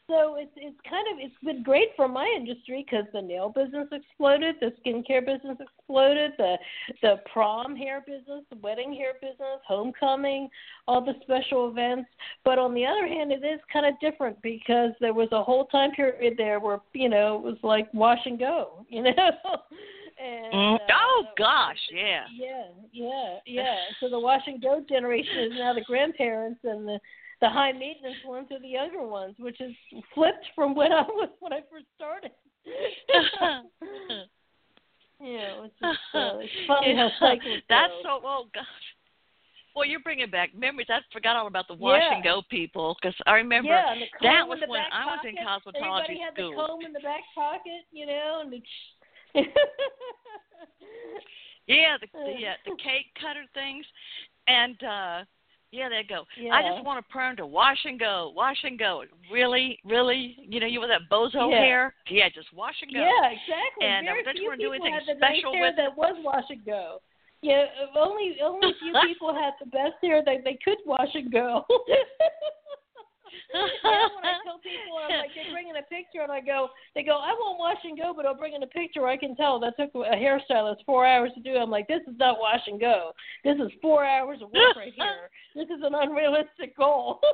so 0.08 0.36
it's 0.38 0.50
it's 0.56 0.78
kind 0.88 1.06
of 1.12 1.18
it's 1.18 1.44
been 1.44 1.62
great 1.62 1.88
for 1.94 2.08
my 2.08 2.26
industry 2.36 2.84
because 2.84 3.04
the 3.12 3.20
nail 3.20 3.50
business 3.50 3.88
exploded, 3.92 4.56
the 4.60 4.72
skincare 4.80 5.24
business 5.24 5.58
exploded, 5.60 6.32
the 6.38 6.56
the 7.02 7.16
prom 7.30 7.76
hair 7.76 8.02
business, 8.06 8.42
the 8.50 8.56
wedding 8.62 8.94
hair 8.94 9.12
business, 9.20 9.60
homecoming, 9.66 10.48
all 10.86 11.04
the 11.04 11.12
special 11.22 11.68
events. 11.68 12.08
But 12.42 12.58
on 12.58 12.72
the 12.72 12.86
other 12.86 13.06
hand, 13.06 13.32
it 13.32 13.44
is 13.44 13.60
kind 13.70 13.84
of 13.84 14.00
different 14.00 14.40
because 14.40 14.92
there 15.00 15.14
was 15.14 15.28
a 15.32 15.44
whole 15.44 15.66
time 15.66 15.90
period 15.92 16.34
there 16.38 16.58
where 16.58 16.80
you 16.94 17.10
know 17.10 17.36
it 17.36 17.42
was 17.42 17.58
like 17.62 17.92
wash 17.92 18.24
and 18.24 18.38
go, 18.38 18.86
you 18.88 19.02
know. 19.02 19.12
And, 20.20 20.52
mm, 20.52 20.74
uh, 20.74 20.78
oh 20.92 21.24
gosh, 21.36 21.78
yeah. 21.92 22.24
Yeah, 22.34 22.64
yeah, 22.92 23.36
yeah. 23.46 23.76
So 24.00 24.08
the 24.08 24.18
wash 24.18 24.42
and 24.46 24.60
go 24.60 24.82
generation 24.88 25.38
is 25.44 25.52
now 25.58 25.74
the 25.74 25.84
grandparents, 25.84 26.60
and 26.64 26.88
the 26.88 26.98
the 27.40 27.48
high 27.48 27.72
maintenance 27.72 28.16
ones 28.26 28.48
are 28.50 28.60
the 28.60 28.68
younger 28.68 29.06
ones, 29.06 29.34
which 29.38 29.60
is 29.60 29.72
flipped 30.14 30.46
from 30.54 30.74
when 30.74 30.92
I 30.92 31.02
was 31.08 31.30
when 31.40 31.52
I 31.52 31.60
first 31.70 31.86
started. 31.96 32.32
yeah, 35.20 35.64
it's, 35.64 35.74
just, 35.80 35.98
uh, 36.14 36.38
it's 36.38 36.52
funny 36.66 36.94
how 36.94 37.10
cycles 37.20 37.58
That's 37.68 37.92
go. 38.02 38.20
so. 38.20 38.20
Oh 38.24 38.44
gosh. 38.54 38.64
Well, 39.76 39.86
you're 39.86 40.00
bringing 40.00 40.30
back 40.30 40.50
memories. 40.56 40.88
I 40.90 40.98
forgot 41.12 41.36
all 41.36 41.46
about 41.46 41.68
the 41.68 41.74
wash 41.74 42.02
Yeah. 42.02 42.16
and 42.16 42.24
go 42.24 42.42
people 42.50 42.96
because 43.00 43.14
I 43.26 43.34
remember 43.34 43.70
yeah, 43.70 43.92
and 43.92 44.02
the 44.02 44.06
comb 44.18 44.22
that 44.22 44.48
was 44.48 44.58
when 44.66 44.80
I 44.92 45.06
was 45.06 45.20
in 45.24 45.36
pocket. 45.36 45.64
cosmetology 45.66 46.02
Everybody 46.02 46.18
had 46.18 46.34
school. 46.34 46.50
the 46.50 46.56
comb 46.66 46.80
in 46.84 46.92
the 46.92 47.00
back 47.00 47.22
pocket, 47.34 47.86
you 47.92 48.06
know, 48.06 48.40
and 48.42 48.52
the. 48.52 48.60
Yeah, 51.68 51.96
the 52.00 52.06
the, 52.12 52.34
the 52.64 52.76
cake 52.82 53.12
cutter 53.20 53.44
things, 53.52 53.84
and 54.48 54.82
uh 54.82 55.24
yeah, 55.70 55.88
they 55.88 56.02
go. 56.08 56.24
I 56.52 56.62
just 56.62 56.84
want 56.84 56.98
a 56.98 57.02
perm 57.12 57.36
to 57.36 57.46
wash 57.46 57.78
and 57.84 57.98
go, 57.98 58.32
wash 58.34 58.56
and 58.64 58.78
go. 58.78 59.04
Really, 59.30 59.78
really, 59.84 60.36
you 60.48 60.60
know, 60.60 60.66
you 60.66 60.80
with 60.80 60.88
that 60.90 61.08
bozo 61.10 61.50
Yeah. 61.50 61.58
hair? 61.58 61.94
Yeah, 62.08 62.28
just 62.34 62.52
wash 62.54 62.74
and 62.82 62.92
go. 62.92 63.00
Yeah, 63.00 63.28
exactly. 63.28 63.86
And, 63.86 64.06
Very 64.06 64.22
that's 64.24 64.38
few 64.38 64.50
people 64.56 64.90
had 64.92 65.02
the 65.06 65.14
nice 65.20 65.42
hair 65.52 65.66
with- 65.68 65.76
that 65.76 65.96
was 65.96 66.16
wash 66.24 66.48
and 66.50 66.64
go. 66.64 67.00
Yeah, 67.40 67.66
uh, 67.80 67.98
only 67.98 68.36
only 68.42 68.70
a 68.70 68.74
few 68.82 68.92
people 69.06 69.32
had 69.32 69.54
the 69.60 69.66
best 69.66 69.94
hair 70.02 70.24
that 70.24 70.42
they 70.42 70.58
could 70.64 70.78
wash 70.86 71.14
and 71.14 71.30
go. 71.30 71.64
when 73.52 74.24
I 74.24 74.40
tell 74.44 74.58
people, 74.58 74.98
I'm 74.98 75.18
like, 75.20 75.30
they're 75.34 75.52
bringing 75.52 75.67
a 75.78 75.82
picture, 75.82 76.22
and 76.22 76.32
I 76.32 76.40
go, 76.40 76.68
they 76.94 77.02
go, 77.02 77.18
I 77.18 77.34
won't 77.38 77.58
wash 77.58 77.78
and 77.84 77.98
go, 77.98 78.12
but 78.14 78.26
I'll 78.26 78.34
bring 78.36 78.54
in 78.54 78.62
a 78.62 78.66
picture. 78.66 79.06
I 79.06 79.16
can 79.16 79.34
tell 79.36 79.58
that 79.60 79.76
took 79.78 79.94
a 79.94 80.16
hairstylist 80.16 80.84
four 80.86 81.06
hours 81.06 81.30
to 81.34 81.40
do. 81.40 81.56
I'm 81.56 81.70
like, 81.70 81.88
this 81.88 82.00
is 82.08 82.14
not 82.18 82.38
wash 82.38 82.60
and 82.66 82.80
go. 82.80 83.12
This 83.44 83.56
is 83.56 83.70
four 83.80 84.04
hours 84.04 84.38
of 84.42 84.50
work 84.52 84.76
right 84.76 84.92
here. 84.94 85.30
This 85.54 85.66
is 85.76 85.82
an 85.82 85.94
unrealistic 85.94 86.76
goal. 86.76 87.20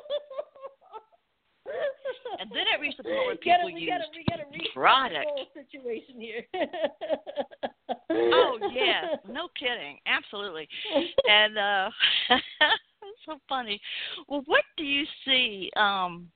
And 2.40 2.50
then 2.50 2.64
it 2.74 2.80
reached 2.80 2.98
the 2.98 3.04
point 3.04 3.14
where 3.14 3.30
We 3.30 3.44
gotta- 3.44 3.64
people 3.66 3.74
we 3.74 3.86
gotta, 3.86 4.04
we 4.14 4.24
gotta 4.28 4.72
product. 4.74 5.26
situation 5.54 6.20
here. 6.20 6.44
Oh 8.10 8.58
yeah, 8.72 9.16
no 9.28 9.48
kidding, 9.58 9.98
absolutely. 10.06 10.68
And 11.28 11.56
uh 11.56 11.90
so 13.24 13.38
funny. 13.48 13.80
Well, 14.28 14.42
what 14.46 14.64
do 14.76 14.84
you 14.84 15.04
see? 15.24 15.70
Um, 15.76 16.28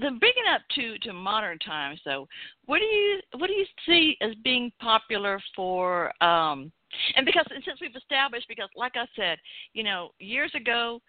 then 0.00 0.18
bringing 0.18 0.44
up 0.52 0.62
to 0.74 0.98
to 0.98 1.12
modern 1.12 1.58
times, 1.58 2.00
though, 2.04 2.26
what 2.66 2.78
do 2.78 2.84
you 2.84 3.20
what 3.38 3.46
do 3.48 3.54
you 3.54 3.66
see 3.86 4.16
as 4.20 4.34
being 4.44 4.70
popular 4.80 5.40
for? 5.56 6.12
um 6.22 6.70
And 7.16 7.26
because 7.26 7.46
and 7.50 7.62
since 7.64 7.80
we've 7.80 7.96
established, 7.96 8.48
because 8.48 8.68
like 8.76 8.96
I 8.96 9.06
said, 9.16 9.38
you 9.72 9.82
know, 9.84 10.10
years 10.18 10.52
ago, 10.54 11.00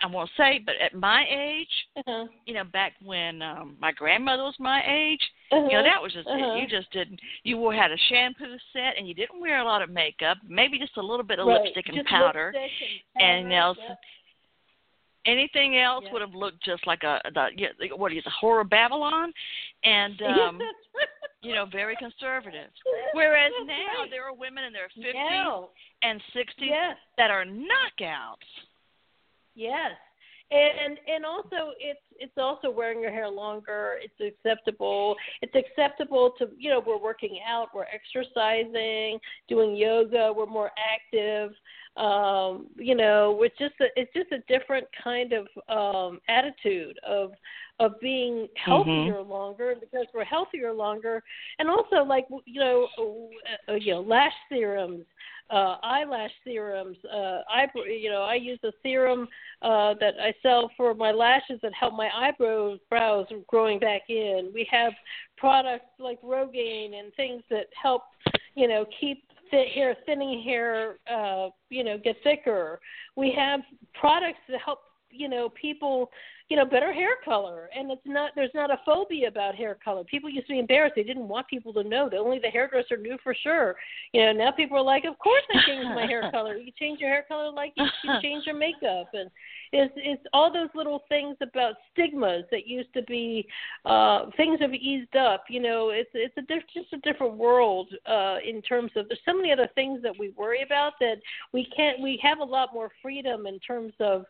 I 0.00 0.06
won't 0.06 0.30
say, 0.36 0.60
but 0.64 0.76
at 0.80 0.94
my 0.94 1.24
age, 1.28 1.74
uh-huh. 1.96 2.26
you 2.46 2.54
know, 2.54 2.62
back 2.64 2.92
when 3.02 3.42
um 3.42 3.76
my 3.80 3.90
grandmother 3.92 4.44
was 4.44 4.54
my 4.60 4.80
age, 4.86 5.20
Uh-huh. 5.50 5.66
you 5.68 5.72
know, 5.76 5.82
that 5.82 6.00
was 6.00 6.12
just 6.12 6.28
Uh-huh. 6.28 6.54
it. 6.54 6.60
You 6.60 6.68
just 6.68 6.90
didn't. 6.92 7.18
You 7.42 7.56
wore 7.56 7.74
had 7.74 7.90
a 7.90 7.96
shampoo 8.08 8.56
set, 8.72 8.96
and 8.96 9.08
you 9.08 9.14
didn't 9.14 9.40
wear 9.40 9.58
a 9.58 9.64
lot 9.64 9.82
of 9.82 9.90
makeup. 9.90 10.38
Maybe 10.46 10.78
just 10.78 10.96
a 10.98 11.02
little 11.02 11.24
bit 11.26 11.40
of 11.40 11.46
Right. 11.48 11.62
lipstick 11.62 11.88
and 11.88 11.96
Just 11.96 12.08
powder. 12.08 12.52
lipstick 12.54 13.02
and 13.16 13.46
and, 13.46 13.52
else- 13.52 13.78
powder, 13.78 13.98
Anything 15.28 15.76
else 15.78 16.04
Yeah. 16.04 16.12
would 16.12 16.22
have 16.22 16.34
looked 16.34 16.62
just 16.64 16.86
like 16.86 17.02
a 17.02 17.20
the 17.34 17.48
yeah, 17.56 17.68
what 17.96 18.12
is 18.12 18.24
a 18.26 18.30
horror 18.30 18.64
Babylon, 18.64 19.32
and 19.84 20.20
um, 20.22 20.58
Yes, 20.60 20.74
that's 20.74 20.86
right. 20.96 21.08
you 21.42 21.54
know, 21.54 21.66
very 21.66 21.96
conservative. 21.96 22.70
Whereas 23.12 23.52
That's 23.58 23.68
now 23.68 24.02
right. 24.02 24.10
there 24.10 24.24
are 24.24 24.34
women 24.34 24.64
in 24.64 24.72
their 24.72 24.88
fifties 24.94 25.14
Now, 25.14 25.68
and 26.02 26.20
sixties 26.32 26.70
yes, 26.70 26.96
that 27.18 27.30
are 27.30 27.44
knockouts. 27.44 28.48
yes, 29.54 29.92
and 30.50 30.98
and 31.06 31.24
also 31.26 31.72
it's 31.78 32.00
it's 32.18 32.38
also 32.38 32.70
wearing 32.70 33.00
your 33.00 33.10
hair 33.12 33.28
longer. 33.28 33.98
It's 34.02 34.20
acceptable. 34.20 35.14
It's 35.42 35.54
acceptable 35.54 36.32
to 36.38 36.48
you 36.58 36.70
know 36.70 36.82
we're 36.84 36.98
working 37.10 37.38
out, 37.46 37.68
we're 37.74 37.86
exercising, 37.92 39.18
doing 39.48 39.76
yoga, 39.76 40.32
we're 40.34 40.46
more 40.46 40.70
active. 40.94 41.52
Um, 41.98 42.68
you 42.76 42.94
know, 42.94 43.42
it's 43.42 43.58
just 43.58 43.74
a, 43.80 43.86
it's 43.96 44.12
just 44.14 44.30
a 44.30 44.38
different 44.46 44.86
kind 45.02 45.32
of 45.32 45.46
um, 45.68 46.20
attitude 46.28 46.98
of 47.06 47.32
of 47.80 47.98
being 48.00 48.48
healthier 48.56 49.22
longer 49.22 49.74
because 49.80 50.06
we're 50.14 50.24
healthier 50.24 50.72
longer, 50.72 51.22
and 51.58 51.68
also 51.68 52.04
like 52.04 52.26
you 52.44 52.60
know 52.60 52.88
uh, 53.68 53.74
you 53.74 53.94
know 53.94 54.00
lash 54.00 54.32
serums, 54.48 55.04
uh, 55.50 55.76
eyelash 55.82 56.30
serums. 56.44 56.96
Uh, 57.04 57.40
eyebrow, 57.52 57.82
you 57.82 58.10
know, 58.10 58.22
I 58.22 58.34
use 58.34 58.60
a 58.64 58.72
serum 58.82 59.28
uh, 59.62 59.94
that 60.00 60.14
I 60.20 60.34
sell 60.42 60.70
for 60.76 60.94
my 60.94 61.10
lashes 61.10 61.58
that 61.62 61.72
help 61.74 61.94
my 61.94 62.10
eyebrows 62.14 62.78
brows 62.88 63.26
growing 63.48 63.78
back 63.78 64.02
in. 64.08 64.50
We 64.54 64.68
have 64.70 64.92
products 65.36 65.90
like 65.98 66.20
Rogaine 66.22 66.98
and 66.98 67.12
things 67.14 67.42
that 67.50 67.66
help 67.80 68.02
you 68.54 68.68
know 68.68 68.84
keep 69.00 69.22
th- 69.50 69.72
hair 69.74 69.96
thinning 70.06 70.42
hair 70.42 70.96
uh, 71.12 71.48
you 71.70 71.84
know 71.84 71.98
get 71.98 72.16
thicker. 72.22 72.80
We 73.16 73.32
have 73.36 73.60
products 73.94 74.38
that 74.48 74.60
help 74.64 74.80
you 75.10 75.28
know 75.28 75.48
people 75.60 76.10
you 76.48 76.56
know 76.56 76.64
better 76.64 76.92
hair 76.92 77.10
color. 77.24 77.68
And 77.76 77.90
it's 77.90 78.02
not 78.06 78.32
there's 78.34 78.50
not 78.54 78.70
a 78.70 78.78
phobia 78.84 79.28
about 79.28 79.54
hair 79.54 79.76
color. 79.82 80.04
People 80.04 80.30
used 80.30 80.46
to 80.46 80.54
be 80.54 80.58
embarrassed. 80.58 80.94
They 80.96 81.02
didn't 81.02 81.28
want 81.28 81.46
people 81.48 81.72
to 81.74 81.84
know 81.84 82.08
that 82.08 82.16
only 82.16 82.38
the 82.38 82.48
hairdresser 82.48 82.96
knew 82.96 83.18
for 83.22 83.34
sure. 83.34 83.76
You 84.12 84.26
know 84.26 84.32
now 84.32 84.50
people 84.52 84.76
are 84.78 84.82
like 84.82 85.04
of 85.04 85.18
course 85.18 85.42
i 85.52 85.60
changed 85.66 85.90
my 85.94 86.06
hair 86.06 86.30
color. 86.32 86.56
You 86.56 86.72
change 86.78 87.00
your 87.00 87.10
hair 87.10 87.24
color 87.28 87.50
like 87.50 87.72
you, 87.76 87.86
you 88.04 88.12
change 88.22 88.46
your 88.46 88.56
makeup. 88.56 89.10
And 89.12 89.30
it's 89.72 89.92
it's 89.96 90.22
all 90.32 90.52
those 90.52 90.68
little 90.74 91.02
things 91.08 91.36
about 91.40 91.74
stigmas 91.92 92.44
that 92.50 92.66
used 92.66 92.92
to 92.94 93.02
be 93.02 93.46
uh 93.84 94.26
things 94.36 94.58
have 94.60 94.74
eased 94.74 95.16
up 95.16 95.44
you 95.48 95.60
know 95.60 95.90
it's 95.90 96.10
it's 96.14 96.36
a 96.36 96.42
diff- 96.42 96.62
just 96.72 96.92
a 96.92 96.98
different 96.98 97.34
world 97.36 97.88
uh 98.06 98.36
in 98.46 98.62
terms 98.62 98.90
of 98.96 99.08
there's 99.08 99.20
so 99.24 99.34
many 99.34 99.52
other 99.52 99.68
things 99.74 100.02
that 100.02 100.16
we 100.18 100.30
worry 100.30 100.62
about 100.62 100.92
that 101.00 101.16
we 101.52 101.66
can't 101.76 102.00
we 102.00 102.18
have 102.22 102.38
a 102.38 102.44
lot 102.44 102.72
more 102.72 102.90
freedom 103.02 103.46
in 103.46 103.58
terms 103.60 103.92
of 104.00 104.24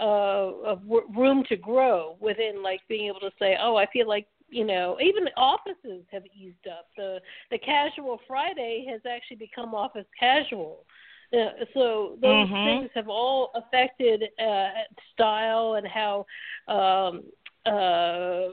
uh, 0.00 0.52
of 0.64 0.82
w- 0.82 1.08
room 1.16 1.44
to 1.48 1.56
grow 1.56 2.16
within 2.20 2.62
like 2.62 2.80
being 2.88 3.06
able 3.06 3.20
to 3.20 3.30
say, 3.38 3.56
oh, 3.60 3.76
I 3.76 3.86
feel 3.92 4.08
like 4.08 4.26
you 4.50 4.64
know 4.64 4.96
even 5.00 5.24
offices 5.36 6.04
have 6.10 6.22
eased 6.26 6.66
up. 6.68 6.88
The 6.96 7.18
the 7.50 7.58
casual 7.58 8.20
Friday 8.26 8.86
has 8.90 9.00
actually 9.10 9.36
become 9.36 9.74
office 9.74 10.06
casual. 10.18 10.84
Uh, 11.32 11.64
so 11.74 12.16
those 12.22 12.48
Mhm. 12.48 12.64
things 12.80 12.90
have 12.94 13.08
all 13.08 13.50
affected 13.54 14.22
uh, 14.40 14.68
style 15.12 15.74
and 15.74 15.86
how 15.86 16.24
um, 16.68 17.22
uh, 17.66 18.48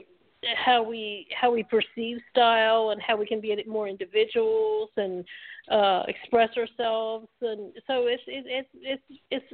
how 0.54 0.82
we 0.82 1.26
how 1.34 1.50
we 1.50 1.62
perceive 1.64 2.18
style 2.30 2.90
and 2.90 3.00
how 3.02 3.16
we 3.16 3.26
can 3.26 3.40
be 3.40 3.56
more 3.66 3.88
individuals 3.88 4.90
and 4.96 5.24
uh, 5.70 6.02
express 6.06 6.50
ourselves 6.56 7.26
and 7.40 7.72
so 7.86 8.06
it's 8.06 8.22
it's 8.26 8.68
it's 8.74 9.02
it's 9.30 9.44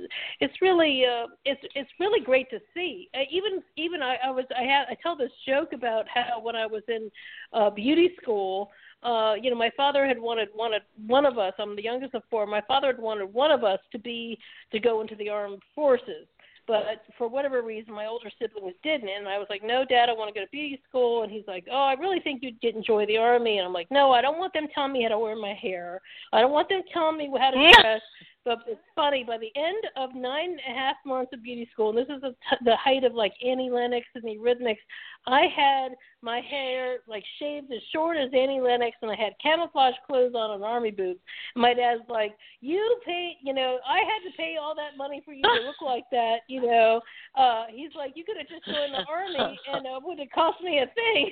it's 0.40 0.54
really 0.61 1.04
uh, 1.06 1.26
it's 1.44 1.61
it's 1.74 1.90
really 2.00 2.20
great 2.24 2.50
to 2.50 2.58
see. 2.74 3.08
Uh, 3.14 3.20
even 3.30 3.62
even 3.76 4.02
I, 4.02 4.16
I 4.26 4.30
was 4.30 4.44
I 4.58 4.62
had 4.64 4.87
I 4.90 4.96
tell 5.02 5.16
this 5.16 5.30
joke 5.46 5.72
about 5.72 6.06
how 6.12 6.40
when 6.42 6.56
I 6.56 6.66
was 6.66 6.82
in 6.88 7.11
uh, 7.52 7.70
beauty 7.70 8.11
school 8.20 8.70
uh, 9.02 9.34
you 9.40 9.50
know, 9.50 9.56
my 9.56 9.70
father 9.76 10.06
had 10.06 10.18
wanted 10.18 10.48
wanted 10.54 10.82
one 11.06 11.26
of 11.26 11.38
us. 11.38 11.52
I'm 11.58 11.74
the 11.74 11.82
youngest 11.82 12.14
of 12.14 12.22
four. 12.30 12.46
My 12.46 12.62
father 12.62 12.88
had 12.88 12.98
wanted 12.98 13.32
one 13.32 13.50
of 13.50 13.64
us 13.64 13.80
to 13.92 13.98
be 13.98 14.38
to 14.70 14.78
go 14.78 15.00
into 15.00 15.16
the 15.16 15.28
armed 15.28 15.62
forces, 15.74 16.26
but 16.66 16.84
for 17.18 17.26
whatever 17.28 17.62
reason, 17.62 17.92
my 17.92 18.06
older 18.06 18.30
siblings 18.40 18.76
didn't. 18.84 19.08
And 19.08 19.28
I 19.28 19.38
was 19.38 19.48
like, 19.50 19.64
"No, 19.64 19.84
Dad, 19.84 20.08
I 20.08 20.12
want 20.12 20.32
to 20.32 20.38
go 20.38 20.44
to 20.44 20.50
beauty 20.50 20.80
school." 20.88 21.24
And 21.24 21.32
he's 21.32 21.46
like, 21.48 21.66
"Oh, 21.70 21.82
I 21.82 21.94
really 21.94 22.20
think 22.20 22.42
you'd 22.42 22.60
get 22.60 22.76
enjoy 22.76 23.04
the 23.06 23.16
army." 23.16 23.58
And 23.58 23.66
I'm 23.66 23.72
like, 23.72 23.90
"No, 23.90 24.12
I 24.12 24.22
don't 24.22 24.38
want 24.38 24.52
them 24.52 24.68
telling 24.72 24.92
me 24.92 25.02
how 25.02 25.08
to 25.08 25.18
wear 25.18 25.34
my 25.34 25.54
hair. 25.54 26.00
I 26.32 26.40
don't 26.40 26.52
want 26.52 26.68
them 26.68 26.82
telling 26.92 27.18
me 27.18 27.30
how 27.36 27.50
to 27.50 27.56
dress." 27.82 28.00
But 28.44 28.59
it's 28.66 28.81
funny. 28.96 29.24
By 29.24 29.38
the 29.38 29.52
end 29.55 29.85
of 29.96 30.14
nine 30.14 30.50
and 30.50 30.76
a 30.76 30.78
half 30.78 30.96
months 31.07 31.33
of 31.33 31.42
beauty 31.42 31.68
school, 31.72 31.90
and 31.90 31.98
this 31.98 32.14
is 32.14 32.20
the, 32.20 32.35
the 32.64 32.76
height 32.76 33.05
of 33.05 33.14
like 33.14 33.33
Annie 33.44 33.70
Lennox 33.70 34.07
and 34.14 34.24
the 34.24 34.37
Eurythmics, 34.37 34.83
I 35.26 35.42
had 35.55 35.92
my 36.22 36.40
hair 36.40 36.98
like 37.07 37.22
shaved 37.38 37.70
as 37.72 37.81
short 37.92 38.16
as 38.16 38.31
Annie 38.35 38.61
Lennox, 38.61 38.96
and 39.00 39.11
I 39.11 39.14
had 39.14 39.35
camouflage 39.40 39.94
clothes 40.07 40.35
on 40.35 40.50
and 40.52 40.64
army 40.64 40.90
boots. 40.90 41.20
And 41.55 41.62
my 41.62 41.72
dad's 41.72 42.02
like, 42.09 42.35
"You 42.61 42.98
pay, 43.07 43.37
you 43.42 43.55
know, 43.55 43.78
I 43.88 43.98
had 43.98 44.28
to 44.28 44.37
pay 44.37 44.57
all 44.61 44.74
that 44.74 44.96
money 44.96 45.22
for 45.24 45.33
you 45.33 45.42
to 45.42 45.66
look 45.66 45.81
like 45.83 46.05
that, 46.11 46.38
you 46.48 46.62
know." 46.62 47.00
Uh, 47.37 47.66
he's 47.70 47.94
like, 47.96 48.12
"You 48.16 48.24
could 48.24 48.38
have 48.38 48.48
just 48.48 48.64
joined 48.66 48.92
the 48.92 49.07
army, 49.09 49.59
and 49.72 49.87
it 49.87 50.02
would 50.02 50.18
have 50.18 50.31
cost 50.35 50.61
me 50.62 50.81
a 50.81 50.87
thing." 50.94 51.31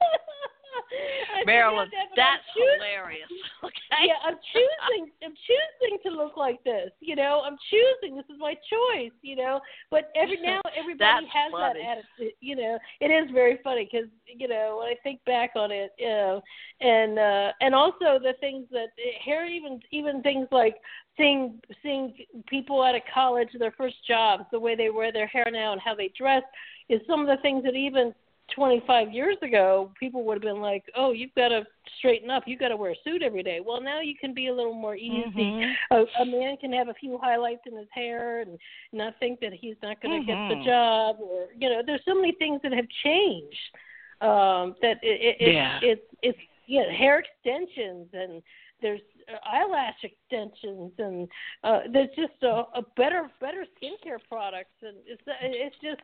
Marilyn, 1.46 1.88
"Yeah, 1.92 1.98
Dad, 2.00 2.08
but 2.14 2.22
I'm 2.22 2.26
that's 2.38 2.46
choosing- 2.54 2.80
hilarious. 2.80 3.28
Okay. 3.64 4.06
yeah, 4.08 4.18
I'm 4.24 4.34
choosing. 4.52 5.12
I'm 5.22 5.34
choosing 5.46 5.98
to 6.02 6.10
look 6.10 6.36
like 6.36 6.62
this. 6.64 6.90
You 7.00 7.14
know, 7.14 7.42
I'm 7.46 7.56
choosing. 7.70 8.16
This 8.16 8.24
is 8.28 8.36
my 8.38 8.54
choice. 8.54 9.12
You 9.22 9.36
know, 9.36 9.60
but 9.90 10.10
every 10.16 10.40
now 10.42 10.60
everybody 10.76 11.26
has 11.32 11.52
funny. 11.52 11.80
that 11.80 11.98
attitude. 12.18 12.34
You 12.40 12.56
know, 12.56 12.78
it 13.00 13.06
is 13.06 13.30
very 13.32 13.60
funny 13.62 13.88
because 13.90 14.08
you 14.26 14.48
know 14.48 14.78
when 14.80 14.88
I 14.88 14.96
think 15.02 15.24
back 15.26 15.50
on 15.54 15.70
it, 15.70 15.92
you 15.98 16.08
know, 16.08 16.42
and 16.80 17.18
uh, 17.18 17.52
and 17.60 17.74
also 17.74 18.18
the 18.20 18.34
things 18.40 18.66
that 18.72 18.88
here 19.24 19.44
even 19.44 19.80
even 19.92 20.22
things 20.22 20.48
like 20.50 20.76
seeing 21.16 21.60
seeing 21.82 22.14
people 22.48 22.82
out 22.82 22.96
of 22.96 23.02
college 23.14 23.48
their 23.58 23.72
first 23.72 23.96
jobs, 24.06 24.44
the 24.50 24.58
way 24.58 24.74
they 24.74 24.90
wear 24.90 25.12
their 25.12 25.26
hair 25.28 25.46
now 25.52 25.72
and 25.72 25.80
how 25.80 25.94
they 25.94 26.10
dress 26.18 26.42
is 26.88 27.00
some 27.06 27.20
of 27.20 27.26
the 27.28 27.40
things 27.42 27.62
that 27.62 27.74
even 27.76 28.12
25 28.54 29.12
years 29.12 29.36
ago, 29.42 29.90
people 29.98 30.24
would 30.24 30.34
have 30.34 30.42
been 30.42 30.60
like, 30.62 30.84
"Oh, 30.96 31.12
you've 31.12 31.34
got 31.34 31.48
to 31.48 31.66
straighten 31.98 32.30
up. 32.30 32.44
You've 32.46 32.60
got 32.60 32.68
to 32.68 32.76
wear 32.76 32.92
a 32.92 32.96
suit 33.04 33.22
every 33.22 33.42
day." 33.42 33.60
Well, 33.60 33.80
now 33.80 34.00
you 34.00 34.14
can 34.16 34.34
be 34.34 34.48
a 34.48 34.54
little 34.54 34.74
more 34.74 34.96
easy. 34.96 35.50
Mhm. 35.52 35.74
A, 35.90 36.04
a 36.20 36.24
man 36.24 36.56
can 36.56 36.72
have 36.72 36.88
a 36.88 36.94
few 36.94 37.18
highlights 37.18 37.62
in 37.66 37.76
his 37.76 37.88
hair 37.90 38.40
and 38.40 38.58
not 38.92 39.18
think 39.18 39.40
that 39.40 39.52
he's 39.52 39.76
not 39.82 40.00
going 40.00 40.20
to 40.20 40.26
get 40.26 40.38
the 40.48 40.56
Mhm. 40.56 40.64
job, 40.64 41.16
or 41.20 41.48
you 41.56 41.68
know, 41.68 41.82
there's 41.84 42.04
so 42.04 42.14
many 42.14 42.32
things 42.32 42.60
that 42.62 42.72
have 42.72 42.88
changed. 43.02 43.76
Um, 44.20 44.76
that 44.82 45.02
it, 45.02 45.36
it, 45.40 45.54
Yeah. 45.54 45.78
it, 45.78 45.82
it's 45.82 46.14
it's 46.22 46.38
yeah, 46.66 46.90
hair 46.92 47.18
extensions 47.18 48.08
and 48.12 48.42
there's 48.80 49.00
eyelash 49.46 50.02
extensions 50.02 50.92
and 50.98 51.28
uh 51.64 51.80
there's 51.92 52.10
just 52.16 52.42
a, 52.42 52.64
a 52.74 52.82
better 52.96 53.30
better 53.40 53.64
skincare 53.76 54.18
products 54.28 54.74
and 54.82 54.96
it's 55.06 55.22
it's 55.42 55.76
just 55.82 56.00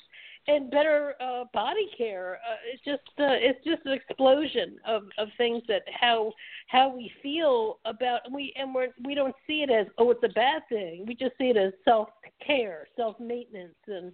and 0.46 0.70
better 0.70 1.14
uh 1.20 1.44
body 1.52 1.88
care. 1.96 2.38
Uh, 2.48 2.56
it's 2.72 2.82
just 2.84 3.02
uh, 3.20 3.36
it's 3.36 3.62
just 3.64 3.84
an 3.84 3.92
explosion 3.92 4.76
of 4.86 5.02
of 5.18 5.28
things 5.36 5.62
that 5.68 5.82
how 6.00 6.32
how 6.68 6.88
we 6.94 7.10
feel 7.22 7.78
about 7.84 8.20
we 8.32 8.52
and 8.56 8.74
we're 8.74 8.88
we 9.04 9.14
don't 9.14 9.34
see 9.46 9.62
it 9.62 9.70
as 9.70 9.86
oh 9.98 10.10
it's 10.10 10.22
a 10.24 10.28
bad 10.34 10.62
thing. 10.68 11.04
We 11.06 11.14
just 11.14 11.36
see 11.38 11.50
it 11.50 11.56
as 11.56 11.72
self 11.84 12.08
care 12.46 12.86
self 12.96 13.18
maintenance 13.20 13.74
and 13.86 14.12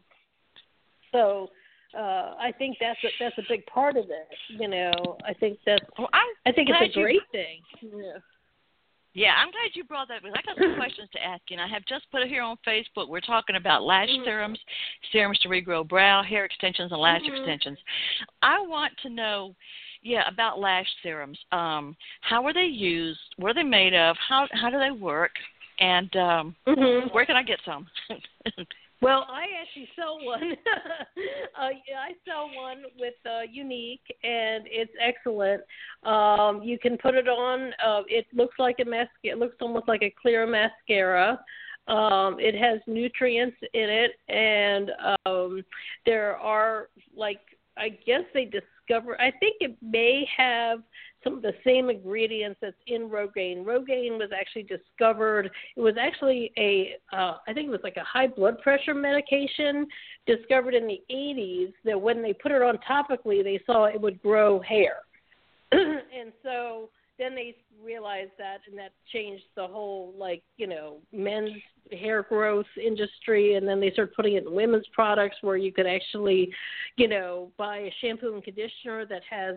so 1.13 1.51
uh 1.97 2.35
I 2.41 2.53
think 2.59 2.79
that's 2.81 2.99
a 3.05 3.09
that's 3.21 3.39
a 3.39 3.43
big 3.49 3.65
part 3.67 3.97
of 3.97 4.07
it 4.07 4.29
you 4.49 4.67
know. 4.69 4.93
I 5.25 5.35
think 5.35 5.59
that's 5.65 5.85
Well, 5.99 6.09
I'm 6.13 6.27
I 6.47 6.53
think 6.53 6.69
it's 6.71 6.81
a 6.97 6.99
you- 6.99 7.05
great 7.05 7.21
thing. 7.31 7.61
Yeah 7.83 8.19
Yeah, 9.15 9.31
I'm 9.39 9.51
glad 9.53 9.71
you 9.75 9.85
brought 9.85 10.09
that 10.09 10.23
because 10.23 10.37
I 10.37 10.43
got 10.43 10.59
some 10.59 10.75
questions 10.77 11.09
to 11.13 11.25
ask 11.25 11.41
you. 11.49 11.57
And 11.57 11.63
I 11.63 11.73
have 11.73 11.85
just 11.87 12.11
put 12.11 12.23
it 12.23 12.29
here 12.29 12.43
on 12.43 12.57
Facebook. 12.67 13.09
We're 13.09 13.21
talking 13.21 13.57
about 13.57 13.85
lash 13.85 14.09
Mhm. 14.09 14.25
serums, 14.25 14.59
serums 15.13 15.39
to 15.41 15.49
regrow 15.49 15.87
brow, 15.87 16.23
hair 16.23 16.45
extensions, 16.45 16.91
and 16.93 17.01
lash 17.01 17.23
Mhm. 17.23 17.29
extensions. 17.37 17.79
I 18.43 18.61
want 18.61 18.93
to 18.99 19.09
know, 19.09 19.55
yeah, 20.03 20.29
about 20.29 20.59
lash 20.59 20.89
serums. 21.03 21.39
Um, 21.53 21.97
how 22.21 22.45
are 22.45 22.53
they 22.53 22.67
used? 22.67 23.21
What 23.37 23.51
are 23.51 23.55
they 23.55 23.63
made 23.63 23.95
of? 23.95 24.17
How 24.19 24.49
how 24.53 24.69
do 24.69 24.79
they 24.79 24.91
work? 24.91 25.33
And 25.79 26.15
um, 26.17 26.57
mhm 26.67 27.13
where 27.13 27.25
can 27.27 27.37
I 27.37 27.43
get 27.43 27.61
some? 27.65 27.89
Well, 29.05 29.27
I 29.29 29.45
actually 29.61 29.87
sell 29.97 30.19
one. 30.25 30.53
uh, 31.61 31.69
yeah, 31.87 31.99
I 32.01 32.13
sell 32.27 32.49
one 32.57 32.85
with 32.99 33.13
uh, 33.27 33.45
Younique, 33.55 33.99
and 34.23 34.65
it's 34.67 34.93
excellent. 34.99 35.61
Um, 36.05 36.63
you 36.63 36.79
can 36.79 36.97
put 36.97 37.15
it 37.15 37.29
on. 37.29 37.75
Uh, 37.87 38.01
it 38.09 38.25
looks 38.33 38.55
like 38.59 38.77
a 38.81 38.85
mascara. 38.87 39.09
It 39.23 39.39
looks 39.39 39.57
almost 39.61 39.89
like 39.89 40.03
a 40.03 40.15
clear 40.23 40.47
mascara. 40.47 41.39
Um, 41.87 42.37
it 42.41 42.55
has 42.55 42.81
nutrients 42.87 43.59
in 43.75 43.91
it, 43.91 44.13
and 44.35 44.91
um, 45.27 45.63
there 46.07 46.39
are 46.39 46.89
like 47.15 47.41
I 47.77 47.91
guess 48.07 48.23
they 48.33 48.47
discover. 48.87 49.21
I 49.21 49.31
think 49.41 49.57
it 49.61 49.77
may 49.83 50.27
have 50.37 50.81
some 51.23 51.35
of 51.35 51.43
the 51.43 51.55
same 51.65 51.91
ingredients 51.91 52.59
that's 52.61 52.77
in 52.87 53.09
Rogaine. 53.09 53.65
Rogaine 53.65 54.19
was 54.19 54.31
actually 54.39 54.65
discovered. 54.65 55.51
It 55.77 55.81
was 55.81 55.95
actually 55.99 56.53
a, 56.59 56.97
uh, 57.13 57.37
I 57.49 57.53
think 57.53 57.69
it 57.69 57.71
was 57.71 57.81
like 57.83 57.97
a 57.97 58.05
high 58.05 58.27
blood 58.27 58.61
pressure 58.61 58.95
medication 58.95 59.87
discovered 60.27 60.75
in 60.75 60.87
the 60.87 61.01
80s. 61.11 61.73
That 61.85 62.01
when 62.01 62.23
they 62.23 62.33
put 62.33 62.53
it 62.53 62.63
on 62.63 62.79
topically, 62.89 63.43
they 63.43 63.61
saw 63.67 63.87
it 63.87 64.01
would 64.01 64.21
grow 64.23 64.61
hair, 64.61 64.97
and 65.73 66.33
so 66.43 66.91
then 67.19 67.35
they 67.35 67.57
realized 67.83 68.33
that, 68.39 68.59
and 68.69 68.79
that 68.79 68.93
changed 69.13 69.45
the 69.57 69.67
whole 69.67 70.15
like 70.17 70.43
you 70.57 70.67
know 70.67 70.99
men's 71.13 71.53
hair 71.93 72.23
growth 72.23 72.67
industry. 72.83 73.55
And 73.55 73.67
then 73.67 73.81
they 73.81 73.91
started 73.91 74.15
putting 74.15 74.35
it 74.35 74.47
in 74.47 74.55
women's 74.55 74.87
products 74.93 75.37
where 75.43 75.57
you 75.57 75.73
could 75.73 75.87
actually, 75.87 76.53
you 76.97 77.09
know, 77.09 77.51
buy 77.57 77.79
a 77.79 77.95
shampoo 78.01 78.35
and 78.35 78.43
conditioner 78.43 79.07
that 79.07 79.23
has 79.29 79.57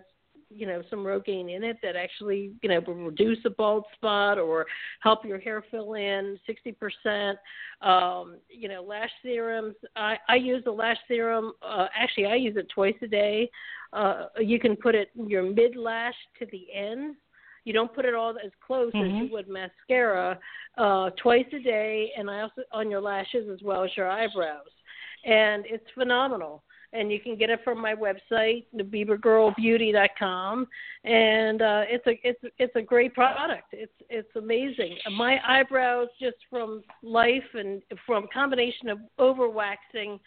you 0.50 0.66
know 0.66 0.82
some 0.90 1.00
Rogaine 1.00 1.54
in 1.54 1.64
it 1.64 1.78
that 1.84 1.96
actually 1.96 2.54
you 2.62 2.70
know 2.70 2.80
will 2.86 2.94
reduce 2.94 3.40
a 3.46 3.50
bald 3.50 3.84
spot 3.96 4.38
or 4.38 4.66
help 5.02 5.26
your 5.26 5.40
hair 5.40 5.64
fill 5.70 5.96
in 5.96 6.40
sixty 6.46 6.72
percent. 6.72 7.38
Um, 7.82 8.38
you 8.50 8.70
know 8.70 8.84
lash 8.84 9.10
serums. 9.24 9.76
I, 9.96 10.18
I 10.30 10.36
use 10.36 10.64
the 10.64 10.72
lash 10.72 10.98
serum. 11.08 11.54
Uh, 11.62 11.88
actually, 11.98 12.28
I 12.28 12.36
use 12.36 12.56
it 12.58 12.68
twice 12.74 12.96
a 13.02 13.08
day. 13.08 13.50
Uh, 13.94 14.28
you 14.40 14.60
can 14.60 14.76
put 14.76 14.96
it 14.96 15.10
your 15.16 15.44
mid 15.44 15.76
lash 15.76 16.16
to 16.40 16.46
the 16.52 16.68
ends. 16.74 17.18
You 17.68 17.74
don't 17.74 17.94
put 17.94 18.06
it 18.06 18.16
all 18.16 18.30
as 18.30 18.52
close 18.66 18.94
as 18.96 19.02
you 19.02 19.26
Mhm. 19.26 19.32
would 19.32 19.50
mascara. 19.50 20.40
Uh, 20.78 21.10
twice 21.18 21.52
a 21.52 21.60
day, 21.60 22.14
and 22.16 22.32
I 22.32 22.42
also 22.42 22.64
on 22.72 22.90
your 22.90 23.02
lashes 23.02 23.50
as 23.50 23.62
well 23.62 23.84
as 23.84 23.98
your 23.98 24.08
eyebrows, 24.08 24.72
and 25.26 25.66
it's 25.66 25.90
phenomenal 25.92 26.64
and 26.94 27.12
you 27.12 27.20
can 27.20 27.36
get 27.36 27.50
it 27.50 27.62
from 27.66 27.82
my 27.82 27.94
website, 27.94 28.66
thebibagirlbeauty.com, 28.74 30.68
and 31.04 31.62
uh, 31.62 31.84
it's 31.90 32.08
a 32.08 32.18
it's 32.24 32.42
it's 32.58 32.76
a 32.78 32.82
great 32.82 33.14
product. 33.14 33.74
It's 33.74 33.92
it's 34.10 34.34
amazing. 34.38 34.98
My 35.12 35.38
eyebrows, 35.46 36.08
just 36.20 36.38
from 36.50 36.84
life 37.04 37.54
and 37.54 37.82
from 38.06 38.28
combination 38.34 38.88
of 38.88 39.00
overwaxing 39.20 40.20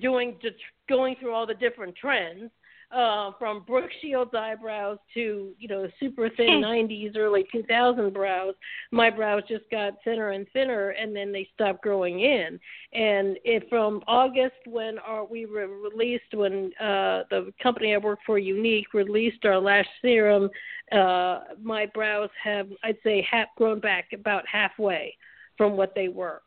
doing 0.00 0.36
the, 0.42 0.50
going 0.88 1.14
through 1.20 1.34
all 1.34 1.46
the 1.46 1.54
different 1.54 1.94
trends 1.94 2.50
uh, 2.92 3.32
from 3.38 3.64
Brooke 3.66 3.90
Shields 4.00 4.32
eyebrows 4.36 4.98
to 5.14 5.52
you 5.58 5.68
know 5.68 5.88
super 5.98 6.28
thin 6.36 6.62
'90s, 6.64 7.16
early 7.16 7.46
2000 7.52 8.12
brows. 8.12 8.54
My 8.90 9.10
brows 9.10 9.42
just 9.48 9.64
got 9.70 9.94
thinner 10.04 10.30
and 10.30 10.46
thinner, 10.52 10.90
and 10.90 11.14
then 11.14 11.32
they 11.32 11.48
stopped 11.54 11.82
growing 11.82 12.20
in. 12.20 12.58
And 12.92 13.38
it, 13.44 13.68
from 13.68 14.02
August, 14.06 14.56
when 14.66 14.98
our, 14.98 15.24
we 15.24 15.46
were 15.46 15.68
released, 15.68 16.34
when 16.34 16.72
uh, 16.80 17.24
the 17.30 17.52
company 17.62 17.94
I 17.94 17.98
work 17.98 18.18
for, 18.26 18.38
Younique, 18.38 18.92
released 18.92 19.44
our 19.44 19.58
lash 19.58 19.86
serum, 20.02 20.50
uh, 20.92 21.40
my 21.62 21.86
brows 21.86 22.30
have, 22.42 22.68
I'd 22.84 22.98
say, 23.02 23.26
half 23.28 23.48
grown 23.56 23.80
back 23.80 24.06
about 24.12 24.44
halfway 24.46 25.16
from 25.56 25.76
what 25.76 25.94
they 25.94 26.08
were 26.08 26.42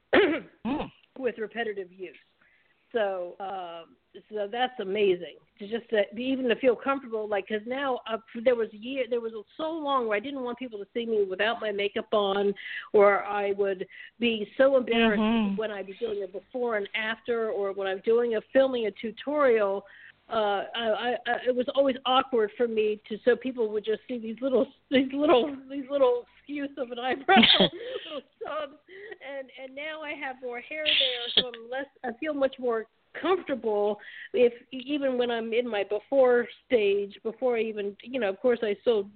Mm. 0.65 0.91
with 1.19 1.37
repetitive 1.37 1.91
use. 1.91 2.15
So, 2.95 3.35
um, 3.41 3.95
so 4.31 4.47
that's 4.49 4.79
amazing 4.79 5.35
to 5.59 5.67
just 5.67 5.89
to, 5.89 6.03
even 6.17 6.47
to 6.47 6.55
feel 6.55 6.77
comfortable. 6.77 7.27
Like, 7.27 7.47
because 7.49 7.67
now 7.67 7.99
uh, 8.09 8.17
there 8.45 8.55
was 8.55 8.69
a 8.73 8.77
year, 8.77 9.03
there 9.09 9.19
was 9.19 9.33
so 9.57 9.69
long 9.69 10.07
where 10.07 10.15
I 10.15 10.21
didn't 10.21 10.43
want 10.43 10.57
people 10.57 10.79
to 10.79 10.87
see 10.93 11.05
me 11.05 11.25
without 11.29 11.59
my 11.59 11.73
makeup 11.73 12.07
on, 12.13 12.53
or 12.93 13.25
I 13.25 13.51
would 13.57 13.85
be 14.17 14.49
so 14.57 14.77
embarrassed 14.77 15.21
Mhm. 15.21 15.57
when 15.57 15.71
I'd 15.71 15.87
be 15.87 15.93
doing 15.99 16.23
a 16.23 16.27
before 16.27 16.77
and 16.77 16.87
after, 16.95 17.49
or 17.49 17.73
when 17.73 17.85
I'm 17.85 17.99
doing 18.05 18.37
a 18.37 18.41
filming 18.53 18.87
a 18.87 18.91
tutorial. 18.91 19.85
Uh, 20.27 20.63
I, 20.75 21.15
I, 21.27 21.33
it 21.47 21.55
was 21.55 21.67
always 21.75 21.95
awkward 22.05 22.49
for 22.57 22.67
me 22.67 22.99
to 23.09 23.17
so 23.23 23.35
people 23.35 23.69
would 23.69 23.85
just 23.85 24.01
see 24.07 24.17
these 24.17 24.37
little 24.41 24.65
these 24.91 25.11
little 25.13 25.55
these 25.69 25.85
little 25.89 26.25
skews 26.49 26.75
of 26.77 26.91
an 26.91 26.99
eyebrow, 26.99 27.35
little 27.59 28.21
stubs, 28.41 28.79
and 29.37 29.49
and 29.61 29.75
now 29.75 30.01
I 30.01 30.13
have 30.13 30.37
more 30.41 30.59
hair 30.59 30.83
there, 30.85 31.43
so 31.43 31.47
I'm 31.47 31.69
less. 31.69 31.85
I 32.03 32.17
feel 32.19 32.33
much 32.33 32.55
more 32.57 32.87
comfortable 33.21 33.99
if 34.33 34.51
even 34.71 35.17
when 35.17 35.29
I'm 35.29 35.53
in 35.53 35.67
my 35.69 35.83
before 35.83 36.47
stage, 36.65 37.17
before 37.23 37.57
I 37.57 37.61
even 37.61 37.95
you 38.01 38.19
know, 38.19 38.29
of 38.29 38.39
course 38.39 38.59
I 38.63 38.75
still 38.81 39.07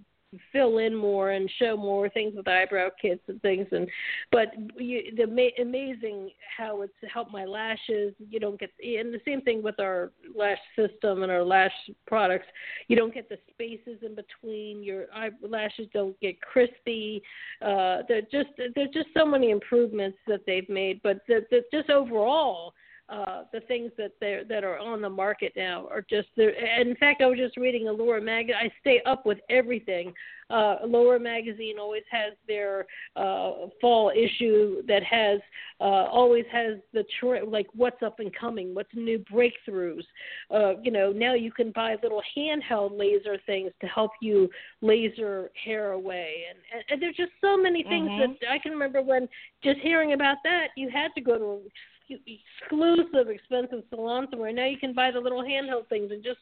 fill 0.52 0.78
in 0.78 0.96
more 0.96 1.32
and 1.32 1.50
show 1.58 1.76
more 1.76 2.10
things 2.10 2.34
with 2.36 2.48
eyebrow 2.48 2.90
kits 3.02 3.22
and 3.28 3.42
things. 3.42 3.68
And 3.72 3.88
but 4.32 4.50
you, 4.78 5.16
the 5.16 5.28
ma- 5.28 5.62
amazing 5.62 6.32
how 6.58 6.82
it's 6.82 6.94
helped 7.12 7.32
my 7.32 7.46
lashes. 7.46 8.14
You 8.20 8.40
don't 8.40 8.60
get 8.60 8.72
and 8.84 9.14
the 9.14 9.22
same 9.26 9.42
thing 9.42 9.64
with 9.64 9.80
our 9.80 10.12
lash 10.36 10.60
system 10.76 11.24
and 11.24 11.32
our 11.32 11.44
lash 11.44 11.74
products. 12.08 12.48
You 12.88 12.96
don't 12.96 13.14
get 13.14 13.30
the 13.30 13.38
spaces 13.52 14.02
in 14.04 14.16
between. 14.16 14.84
Your 14.84 15.06
eyelashes 15.14 15.88
don't 15.94 16.20
get 16.20 16.40
crispy. 16.42 17.22
Uh 17.62 17.98
they're 18.08 18.22
just 18.22 18.50
there's 18.76 18.94
just 18.94 19.10
so 19.16 19.26
many 19.26 19.52
improvements 19.52 20.18
that 20.28 20.42
they've 20.46 20.70
made. 20.70 21.02
But 21.04 21.22
the, 21.28 21.46
the, 21.50 21.62
just 21.72 21.90
overall 21.90 22.74
uh, 23.12 23.44
the 23.52 23.62
things 23.62 23.92
that 23.98 24.12
they 24.22 24.42
that 24.48 24.64
are 24.64 24.78
on 24.78 25.02
the 25.02 25.10
market 25.10 25.54
now 25.56 25.88
are 25.90 26.06
just 26.10 26.28
there. 26.38 26.52
In 26.80 26.96
fact, 26.96 27.22
I 27.22 27.26
was 27.26 27.38
just 27.38 27.58
reading 27.58 27.88
Allure 27.88 28.22
mag. 28.22 28.52
I 28.52 28.72
stay 28.82 29.02
up 29.06 29.26
with 29.26 29.40
everything. 29.50 30.14
Uh, 30.50 30.78
Allure 30.84 31.20
magazine 31.20 31.76
always 31.80 32.04
has 32.10 32.34
their 32.48 32.86
uh, 33.16 33.68
fall 33.80 34.12
issue 34.16 34.82
that 34.88 35.04
has 35.04 35.40
uh, 35.80 35.84
always 36.12 36.46
has 36.52 36.78
the 36.94 37.04
tr- 37.20 37.46
like 37.46 37.68
what's 37.76 38.02
up 38.02 38.20
and 38.20 38.36
coming, 38.36 38.74
what's 38.74 38.90
new 38.94 39.24
breakthroughs. 39.32 40.04
Uh, 40.52 40.74
you 40.82 40.92
know, 40.92 41.12
now 41.12 41.34
you 41.34 41.52
can 41.52 41.72
buy 41.72 41.96
little 42.02 42.22
handheld 42.38 42.98
laser 42.98 43.38
things 43.46 43.72
to 43.82 43.88
help 43.88 44.12
you 44.22 44.50
laser 44.82 45.52
hair 45.64 45.92
away, 45.92 46.44
and, 46.50 46.60
and, 46.74 46.84
and 46.90 47.02
there's 47.02 47.16
just 47.16 47.32
so 47.42 47.56
many 47.58 47.84
things 47.84 48.10
Mhm. 48.12 48.40
that 48.40 48.50
I 48.52 48.58
can 48.60 48.72
remember 48.72 49.02
when 49.02 49.28
just 49.64 49.80
hearing 49.80 50.14
about 50.14 50.38
that, 50.44 50.70
you 50.76 50.90
had 50.90 51.14
to 51.16 51.22
go 51.22 51.38
to 51.38 51.62
exclusive 52.10 53.30
expensive 53.30 53.84
salon 53.90 54.28
somewhere. 54.30 54.54
Now 54.54 54.66
you 54.66 54.78
can 54.78 54.94
buy 54.94 55.12
the 55.12 55.20
little 55.20 55.44
handheld 55.44 55.88
things 55.88 56.12
and 56.12 56.24
just 56.24 56.40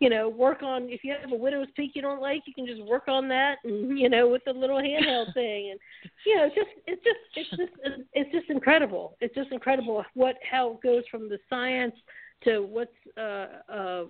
you 0.00 0.10
know 0.10 0.28
work 0.28 0.62
on 0.62 0.88
if 0.90 1.04
you 1.04 1.14
have 1.20 1.32
a 1.32 1.36
widow's 1.36 1.68
peak 1.76 1.92
you 1.94 2.02
don't 2.02 2.20
like 2.20 2.42
you 2.46 2.54
can 2.54 2.66
just 2.66 2.82
work 2.82 3.04
on 3.08 3.28
that 3.28 3.56
and 3.64 3.98
you 3.98 4.08
know 4.08 4.28
with 4.28 4.42
the 4.44 4.52
little 4.52 4.78
handheld 4.78 5.32
thing. 5.34 5.70
And 5.70 5.80
you 6.26 6.36
know 6.36 6.48
just 6.48 6.70
it's 6.86 7.02
just 7.04 7.18
it's 7.36 7.50
just 7.50 8.06
it's 8.12 8.32
just 8.32 8.50
incredible. 8.50 9.16
It's 9.20 9.34
just 9.34 9.52
incredible 9.52 10.04
what 10.14 10.36
how 10.50 10.72
it 10.72 10.82
goes 10.82 11.04
from 11.10 11.28
the 11.28 11.38
science 11.48 11.94
to 12.44 12.60
what's 12.60 12.90
uh 13.16 13.46
uh 13.72 14.04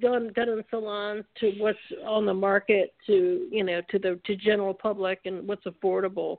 done 0.00 0.30
done 0.34 0.48
in 0.48 0.64
salons 0.70 1.24
to 1.40 1.52
what's 1.58 1.78
on 2.04 2.26
the 2.26 2.34
market 2.34 2.94
to 3.06 3.48
you 3.50 3.64
know 3.64 3.80
to 3.90 3.98
the 3.98 4.20
to 4.26 4.36
general 4.36 4.74
public 4.74 5.20
and 5.24 5.46
what's 5.46 5.64
affordable. 5.64 6.38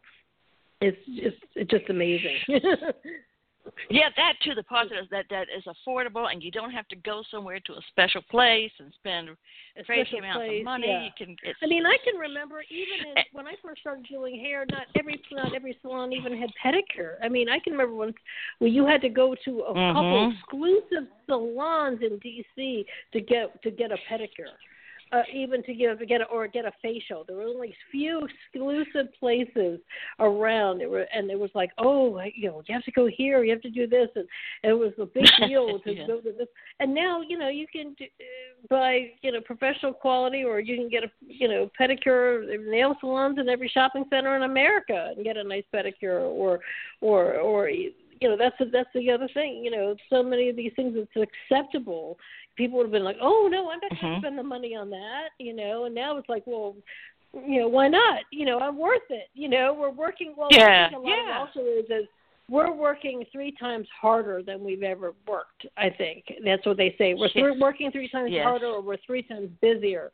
It's 0.81 0.97
just 1.07 1.37
it's 1.55 1.71
just 1.71 1.89
amazing 1.89 2.37
Yeah, 3.89 4.09
that 4.17 4.33
too. 4.43 4.55
The 4.55 4.63
positive 4.63 5.03
is 5.03 5.09
that 5.11 5.25
that 5.29 5.47
is 5.55 5.63
affordable, 5.65 6.31
and 6.31 6.41
you 6.41 6.51
don't 6.51 6.71
have 6.71 6.87
to 6.89 6.95
go 6.95 7.23
somewhere 7.29 7.59
to 7.61 7.73
a 7.73 7.81
special 7.89 8.21
place 8.29 8.71
and 8.79 8.91
spend 8.93 9.29
A 9.77 9.83
crazy 9.83 10.17
amounts 10.17 10.37
place, 10.45 10.59
of 10.61 10.65
money. 10.65 10.87
yeah. 10.87 11.05
You 11.05 11.11
can. 11.17 11.35
It's, 11.43 11.59
I 11.63 11.67
mean, 11.67 11.85
I 11.85 11.97
can 12.03 12.15
remember 12.19 12.63
even 12.69 13.07
in, 13.17 13.23
when 13.33 13.47
I 13.47 13.53
first 13.63 13.81
started 13.81 14.05
doing 14.09 14.39
hair, 14.39 14.65
not 14.71 14.87
every 14.97 15.21
not 15.31 15.53
every 15.55 15.77
salon 15.81 16.13
even 16.13 16.37
had 16.37 16.49
pedicure. 16.63 17.15
I 17.23 17.29
mean, 17.29 17.49
I 17.49 17.59
can 17.59 17.73
remember 17.73 17.95
once 17.95 18.15
when 18.59 18.73
you 18.73 18.85
had 18.85 19.01
to 19.01 19.09
go 19.09 19.35
to 19.45 19.59
a 19.61 19.73
couple 19.93 20.27
Mhm. 20.27 20.33
exclusive 20.39 21.07
salons 21.27 21.99
in 22.01 22.17
D.C. 22.19 22.85
to 23.13 23.21
get 23.21 23.61
to 23.63 23.71
get 23.71 23.91
a 23.91 23.97
pedicure. 24.09 24.53
Uh, 25.11 25.21
even 25.31 25.61
to 25.63 25.73
get 25.73 25.99
to 25.99 26.05
get 26.05 26.21
a, 26.21 26.23
or 26.25 26.47
get 26.47 26.65
a 26.65 26.71
facial, 26.81 27.23
there 27.25 27.35
were 27.37 27.43
only 27.43 27.75
few 27.91 28.27
exclusive 28.27 29.07
places 29.19 29.79
around. 30.19 30.81
It 30.81 30.89
were, 30.89 31.05
and 31.13 31.29
it 31.29 31.39
was 31.39 31.51
like, 31.53 31.69
oh, 31.77 32.19
you 32.33 32.49
know, 32.49 32.63
you 32.65 32.73
have 32.73 32.83
to 32.85 32.91
go 32.91 33.07
here, 33.07 33.43
you 33.43 33.51
have 33.51 33.61
to 33.61 33.69
do 33.69 33.85
this, 33.85 34.09
and, 34.15 34.27
and 34.63 34.71
it 34.71 34.75
was 34.75 34.93
a 34.99 35.05
big 35.05 35.27
deal 35.47 35.79
to 35.79 35.93
Yeah. 35.93 36.07
go 36.07 36.21
to 36.21 36.31
this. 36.31 36.47
And 36.79 36.93
now, 36.93 37.21
you 37.21 37.37
know, 37.37 37.49
you 37.49 37.67
can 37.71 37.93
do, 37.93 38.05
uh, 38.05 38.67
buy, 38.67 39.11
you 39.21 39.31
know, 39.31 39.41
professional 39.41 39.93
quality, 39.93 40.43
or 40.43 40.59
you 40.59 40.75
can 40.75 40.89
get 40.89 41.03
a, 41.03 41.11
you 41.21 41.47
know, 41.47 41.69
pedicure, 41.79 42.59
nail 42.67 42.95
salons 42.99 43.37
in 43.37 43.47
every 43.47 43.69
shopping 43.69 44.05
center 44.09 44.35
in 44.35 44.41
America, 44.41 45.13
and 45.15 45.23
get 45.23 45.37
a 45.37 45.43
nice 45.43 45.65
pedicure, 45.73 46.21
or, 46.21 46.59
or, 47.01 47.35
or 47.35 47.69
you 48.21 48.29
know, 48.29 48.37
that's 48.37 48.55
that's 48.71 48.89
the 48.95 49.11
other 49.11 49.29
thing. 49.33 49.63
You 49.63 49.71
know, 49.71 49.95
so 50.09 50.23
many 50.23 50.49
of 50.49 50.55
these 50.55 50.71
things 50.75 50.95
it's 50.95 51.29
acceptable. 51.51 52.17
People 52.55 52.77
would 52.77 52.85
have 52.85 52.91
been 52.91 53.03
like, 53.03 53.17
oh 53.21 53.47
no, 53.51 53.69
I'm 53.69 53.79
not 53.81 53.89
going 53.99 54.13
Mhm. 54.13 54.15
to 54.15 54.21
spend 54.21 54.37
the 54.37 54.43
money 54.43 54.75
on 54.75 54.89
that, 54.91 55.29
you 55.39 55.53
know. 55.53 55.85
And 55.85 55.93
now 55.95 56.17
it's 56.17 56.29
like, 56.29 56.43
well, 56.45 56.75
you 57.33 57.59
know, 57.59 57.67
why 57.67 57.87
not? 57.89 58.21
You 58.31 58.45
know, 58.45 58.59
I'm 58.59 58.77
worth 58.77 59.09
it. 59.09 59.27
You 59.33 59.49
know, 59.49 59.73
we're 59.73 59.89
working. 59.89 60.33
Well, 60.37 60.47
Yeah, 60.51 60.89
think 60.89 60.97
a 60.97 61.01
lot 61.01 61.09
yeah. 61.27 61.39
also 61.39 61.59
is 61.61 61.85
is 61.89 62.07
we're 62.47 62.71
working 62.71 63.25
three 63.31 63.51
times 63.51 63.87
harder 63.89 64.43
than 64.43 64.63
we've 64.63 64.83
ever 64.83 65.13
worked. 65.27 65.65
I 65.77 65.89
think 65.89 66.31
that's 66.45 66.63
what 66.65 66.77
they 66.77 66.95
say. 66.97 67.15
We're, 67.15 67.25
Yes. 67.33 67.41
we're 67.41 67.59
working 67.59 67.91
three 67.91 68.07
times 68.07 68.31
Yes. 68.31 68.43
harder, 68.45 68.67
or 68.67 68.81
we're 68.81 68.97
three 68.97 69.23
times 69.23 69.49
busier. 69.61 70.11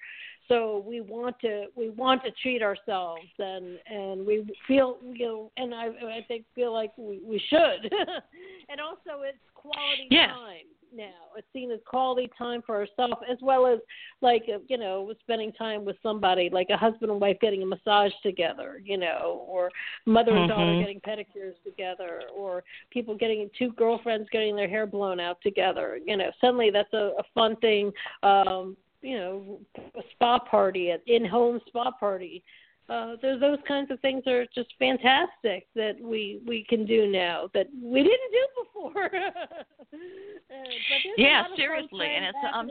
So 0.47 0.83
we 0.85 1.01
want 1.01 1.39
to 1.41 1.67
we 1.75 1.89
want 1.89 2.23
to 2.23 2.31
treat 2.41 2.61
ourselves, 2.61 3.27
and 3.39 3.79
and 3.89 4.25
we 4.25 4.45
feel 4.67 4.97
you 5.13 5.25
know, 5.25 5.51
and 5.57 5.73
I 5.73 5.85
I 5.87 6.25
think 6.27 6.45
feel 6.55 6.73
like 6.73 6.91
we 6.97 7.19
we 7.23 7.41
should, 7.49 7.91
and 8.69 8.81
also 8.81 9.21
it's 9.23 9.37
quality 9.53 10.07
Yeah. 10.09 10.27
time 10.27 10.65
now. 10.93 11.37
It's 11.37 11.47
seen 11.53 11.71
as 11.71 11.79
quality 11.85 12.29
time 12.37 12.61
for 12.65 12.75
ourselves 12.75 13.21
as 13.29 13.37
well 13.41 13.65
as 13.65 13.79
like 14.21 14.43
uh, 14.53 14.59
you 14.67 14.77
know 14.77 15.13
spending 15.21 15.51
time 15.53 15.85
with 15.85 15.95
somebody 16.03 16.49
like 16.51 16.69
a 16.69 16.77
husband 16.77 17.11
and 17.11 17.21
wife 17.21 17.37
getting 17.39 17.63
a 17.63 17.65
massage 17.65 18.11
together, 18.23 18.81
you 18.83 18.97
know, 18.97 19.45
or 19.47 19.69
mother 20.05 20.35
and 20.35 20.47
daughter 20.47 20.73
Mhm. 20.73 20.79
getting 20.79 20.99
pedicures 21.01 21.53
together, 21.63 22.23
or 22.35 22.63
people 22.89 23.15
getting 23.15 23.49
two 23.57 23.71
girlfriends 23.73 24.29
getting 24.31 24.55
their 24.55 24.67
hair 24.67 24.85
blown 24.85 25.19
out 25.19 25.41
together. 25.41 25.99
You 26.05 26.17
know, 26.17 26.31
suddenly 26.41 26.71
that's 26.71 26.93
a, 26.93 27.11
a 27.17 27.23
fun 27.33 27.55
thing. 27.57 27.91
Um, 28.23 28.75
you 29.01 29.17
know, 29.17 29.59
a 29.95 30.01
spa 30.11 30.39
party, 30.39 30.89
an 30.91 30.99
in-home 31.07 31.59
spa 31.67 31.91
party. 31.91 32.43
Uh, 32.89 33.15
there's 33.21 33.39
those 33.39 33.59
kinds 33.67 33.89
of 33.89 33.99
things 34.01 34.23
are 34.27 34.45
just 34.53 34.73
fantastic 34.77 35.67
that 35.75 35.93
we 36.01 36.41
we 36.45 36.65
can 36.67 36.85
do 36.85 37.07
now 37.07 37.49
that 37.53 37.67
we 37.81 38.03
didn't 38.03 38.31
do 38.31 38.47
before. 38.63 39.05
uh, 39.15 40.77
but 40.89 40.99
there's 41.03 41.17
a 41.17 41.21
Yeah, 41.21 41.41
lot 41.41 41.45
of 41.45 41.49
fun 41.51 41.57
seriously, 41.57 42.07
and 42.15 42.25
it's, 42.25 42.37
um, 42.53 42.69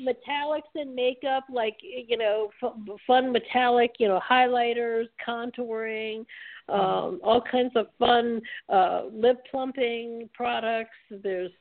metallics 0.00 0.70
and 0.74 0.94
makeup, 0.94 1.44
like 1.50 1.76
you 1.80 2.18
know, 2.18 2.50
f- 2.62 2.72
fun 3.06 3.32
metallic, 3.32 3.92
you 3.98 4.08
know, 4.08 4.20
highlighters, 4.28 5.06
contouring, 5.26 6.26
um, 6.68 7.20
all 7.22 7.42
kinds 7.50 7.72
of 7.76 7.86
fun 7.98 8.42
uh, 8.68 9.02
lip 9.12 9.42
plumping 9.50 10.28
products. 10.34 10.90
There's 11.10 11.52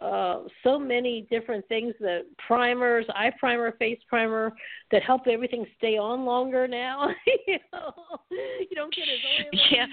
uh, 0.00 0.42
so 0.62 0.78
many 0.78 1.26
different 1.30 1.66
things 1.68 1.94
that 2.00 2.24
primers, 2.46 3.06
eye 3.14 3.30
primer, 3.38 3.72
face 3.72 3.98
primer 4.08 4.52
that 4.90 5.02
help 5.02 5.26
everything 5.26 5.66
stay 5.78 5.96
on 5.96 6.24
longer 6.24 6.68
now. 6.68 7.08
you 7.46 7.58
know, 7.72 7.92
you 8.30 8.74
don't 8.74 8.94
get 8.94 9.04
as 9.08 9.20
oily. 9.24 9.62
Yeah. 9.70 9.86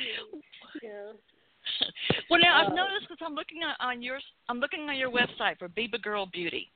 Yeah. 0.81 1.13
well, 2.29 2.41
now 2.41 2.59
I've 2.61 2.71
Uh, 2.71 2.75
noticed 2.75 3.07
because 3.07 3.25
I'm 3.25 3.35
looking 3.35 3.63
on, 3.63 3.75
on 3.79 4.01
your 4.01 4.19
I'm 4.49 4.59
looking 4.59 4.81
on 4.89 4.97
your 4.97 5.09
website 5.11 5.57
for 5.57 5.69
Biba 5.69 6.01
Girl 6.01 6.25
Beauty, 6.25 6.69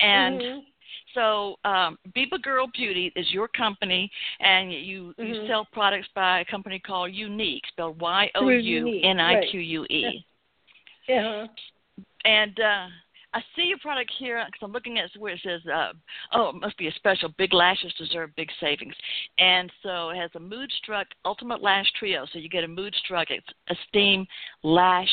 and 0.00 0.40
Mhm. 0.40 0.64
so 1.12 1.58
um, 1.64 1.98
Biba 2.16 2.40
Girl 2.40 2.68
Beauty 2.68 3.12
is 3.16 3.30
your 3.32 3.48
company, 3.48 4.10
and 4.40 4.72
you 4.72 5.14
you 5.18 5.34
Mhm. 5.34 5.46
sell 5.46 5.66
products 5.72 6.08
by 6.14 6.40
a 6.40 6.44
company 6.46 6.78
called 6.78 7.12
Younique, 7.12 7.66
spelled 7.66 8.00
Y 8.00 8.30
O 8.34 8.46
Younique, 8.46 9.04
N 9.04 9.20
I 9.20 9.44
Q 9.46 9.60
U 9.60 9.86
E. 9.90 10.24
And 12.28 12.60
uh, 12.60 12.86
I 13.32 13.40
see 13.56 13.62
your 13.62 13.78
product 13.78 14.12
here 14.18 14.44
because 14.44 14.60
I'm 14.62 14.72
looking 14.72 14.98
at 14.98 15.08
where 15.18 15.32
it 15.32 15.40
says, 15.42 15.62
uh, 15.66 15.92
"Oh, 16.34 16.50
it 16.50 16.56
must 16.56 16.76
be 16.76 16.88
a 16.88 16.92
special. 16.92 17.30
Big 17.38 17.54
lashes 17.54 17.92
deserve 17.94 18.36
big 18.36 18.50
savings," 18.60 18.94
and 19.38 19.72
so 19.82 20.10
it 20.10 20.16
has 20.16 20.30
a 20.34 20.40
Mood 20.40 20.70
Struck 20.82 21.06
Ultimate 21.24 21.62
Lash 21.62 21.90
Trio. 21.98 22.26
So 22.30 22.38
you 22.38 22.50
get 22.50 22.64
a 22.64 22.68
Moodstruck 22.68 23.28
Esteem 23.70 24.26
Lash 24.62 25.08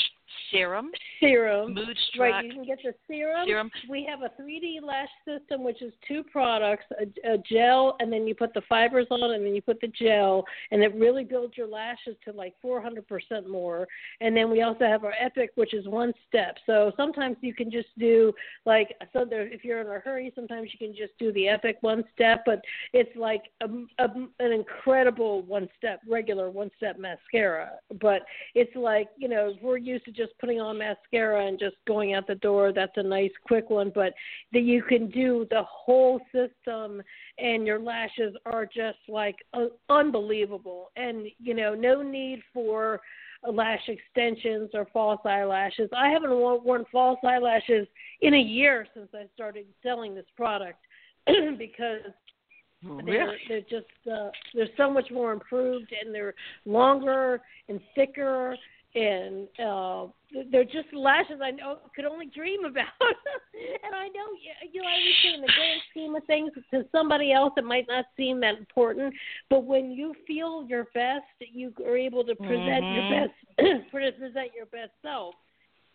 serum, 0.51 0.91
serum. 1.19 1.73
Mood 1.73 1.97
Struck. 2.09 2.32
Right, 2.32 2.45
you 2.45 2.53
can 2.53 2.65
get 2.65 2.80
the 2.84 2.93
serum. 3.07 3.45
Serum. 3.47 3.71
We 3.89 4.07
have 4.09 4.21
a 4.21 4.41
3D 4.41 4.82
lash 4.84 5.09
system, 5.26 5.63
which 5.63 5.82
is 5.82 5.93
two 6.07 6.23
products: 6.23 6.86
a, 6.99 7.34
a 7.34 7.38
gel, 7.49 7.95
and 7.99 8.11
then 8.11 8.28
you 8.28 8.36
put 8.36 8.53
the 8.53 8.61
fibers 8.67 9.07
on, 9.09 9.34
and 9.34 9.45
then 9.45 9.55
you 9.55 9.61
put 9.61 9.80
the 9.82 9.88
gel, 9.88 10.45
and 10.71 10.82
it 10.82 10.93
really 10.95 11.23
builds 11.23 11.57
your 11.57 11.67
lashes 11.67 12.15
to 12.26 12.32
like 12.32 12.53
400% 12.63 13.03
more. 13.49 13.88
And 14.21 14.36
then 14.36 14.49
we 14.49 14.61
also 14.61 14.86
have 14.86 15.03
our 15.03 15.13
Epic, 15.19 15.51
which 15.55 15.73
is 15.73 15.88
one 15.88 16.13
step. 16.28 16.57
So 16.65 16.91
sometimes 16.97 17.38
you 17.41 17.53
can 17.53 17.71
just 17.71 17.88
do 17.97 18.34
like 18.65 18.95
so. 19.13 19.26
There, 19.26 19.47
if 19.47 19.63
you're 19.63 19.82
in 19.82 19.88
a 19.88 19.99
hurry, 19.99 20.32
sometimes 20.36 20.69
you 20.71 20.88
can 20.88 20.95
just 20.95 21.17
do 21.19 21.32
the 21.34 21.47
Epic 21.47 21.78
one 21.82 22.03
step, 22.13 22.43
but 22.45 22.61
it's 22.93 23.15
like 23.15 23.43
a, 23.61 23.67
a, 24.03 24.09
an 24.39 24.51
incredible 24.51 25.41
one 25.43 25.67
step, 25.78 26.01
regular 26.07 26.49
one 26.49 26.69
step 26.78 26.97
mascara. 26.99 27.71
But 28.01 28.21
it's 28.53 28.76
like 28.76 29.09
you 29.17 29.28
know 29.28 29.53
we're 29.61 29.78
used 29.78 30.05
to 30.05 30.14
just 30.16 30.38
putting 30.39 30.59
on 30.59 30.78
mascara 30.78 31.45
and 31.45 31.59
just 31.59 31.76
going 31.88 32.13
out 32.13 32.28
the 32.28 32.36
door. 32.36 32.72
That's 32.74 32.95
a 32.95 33.03
nice 33.03 33.32
quick 33.45 33.70
one, 33.70 33.91
but 33.93 34.13
that 34.53 34.63
you 34.63 34.84
can 34.84 35.09
do 35.09 35.45
the 35.49 35.63
whole 35.63 36.20
system, 36.32 37.01
and 37.38 37.66
your 37.66 37.80
lashes 37.80 38.36
are 38.45 38.66
just 38.66 38.99
like 39.07 39.36
uh, 39.53 39.66
unbelievable. 39.89 40.91
And 40.95 41.28
you 41.39 41.53
know, 41.53 41.74
no 41.76 42.01
need 42.01 42.41
for 42.53 43.01
lash 43.51 43.88
extensions 43.88 44.72
or 44.74 44.88
false 44.91 45.22
eyelashes. 45.26 45.89
I 45.95 46.09
haven't 46.09 46.32
worn 46.32 46.86
false 46.91 47.20
eyelashes 47.24 47.88
in 48.22 48.34
a 48.34 48.39
year 48.39 48.88
since 48.93 49.09
I 49.13 49.26
started 49.34 49.66
selling 49.84 50.16
this 50.16 50.26
product 50.36 50.80
because 51.57 52.01
Oh, 52.88 52.99
they're 53.05 53.36
they're 53.47 53.61
just 53.61 53.86
uh, 54.11 54.30
they're 54.53 54.68
so 54.78 54.91
much 54.91 55.09
more 55.11 55.32
improved 55.32 55.91
and 56.03 56.13
they're 56.13 56.36
longer 56.66 57.41
and 57.68 57.80
thicker 57.95 58.55
and 58.96 59.48
uh 59.60 60.08
they're 60.52 60.64
just 60.64 60.91
lashes 60.93 61.39
I 61.43 61.52
know 61.52 61.78
could 61.96 62.06
only 62.06 62.28
dream 62.28 62.66
about. 62.66 62.88
and 63.84 63.93
I 63.93 64.08
know 64.08 64.28
you 64.72 64.82
know 64.82 64.88
I 64.88 64.98
would 64.98 65.16
say 65.24 65.34
in 65.36 65.41
the 65.41 65.48
grand 65.48 65.82
scheme 65.91 66.16
of 66.16 66.24
things 66.26 66.52
to 66.72 66.84
somebody 66.91 67.32
else 67.32 67.54
it 67.58 67.66
might 67.66 67.86
not 67.88 68.06
seem 68.18 68.39
that 68.41 68.58
important, 68.58 69.14
but 69.50 69.66
when 69.66 69.91
you 69.91 70.14
feel 70.26 70.66
your 70.68 70.86
best, 70.93 71.26
you 71.39 71.74
are 71.86 71.98
able 71.98 72.24
to 72.26 72.36
present 72.36 72.86
Mhm. 72.86 72.93
your 72.93 73.04
best 73.04 73.34
present 73.91 74.52
your 74.56 74.66
best 74.72 74.91
self. 75.02 75.36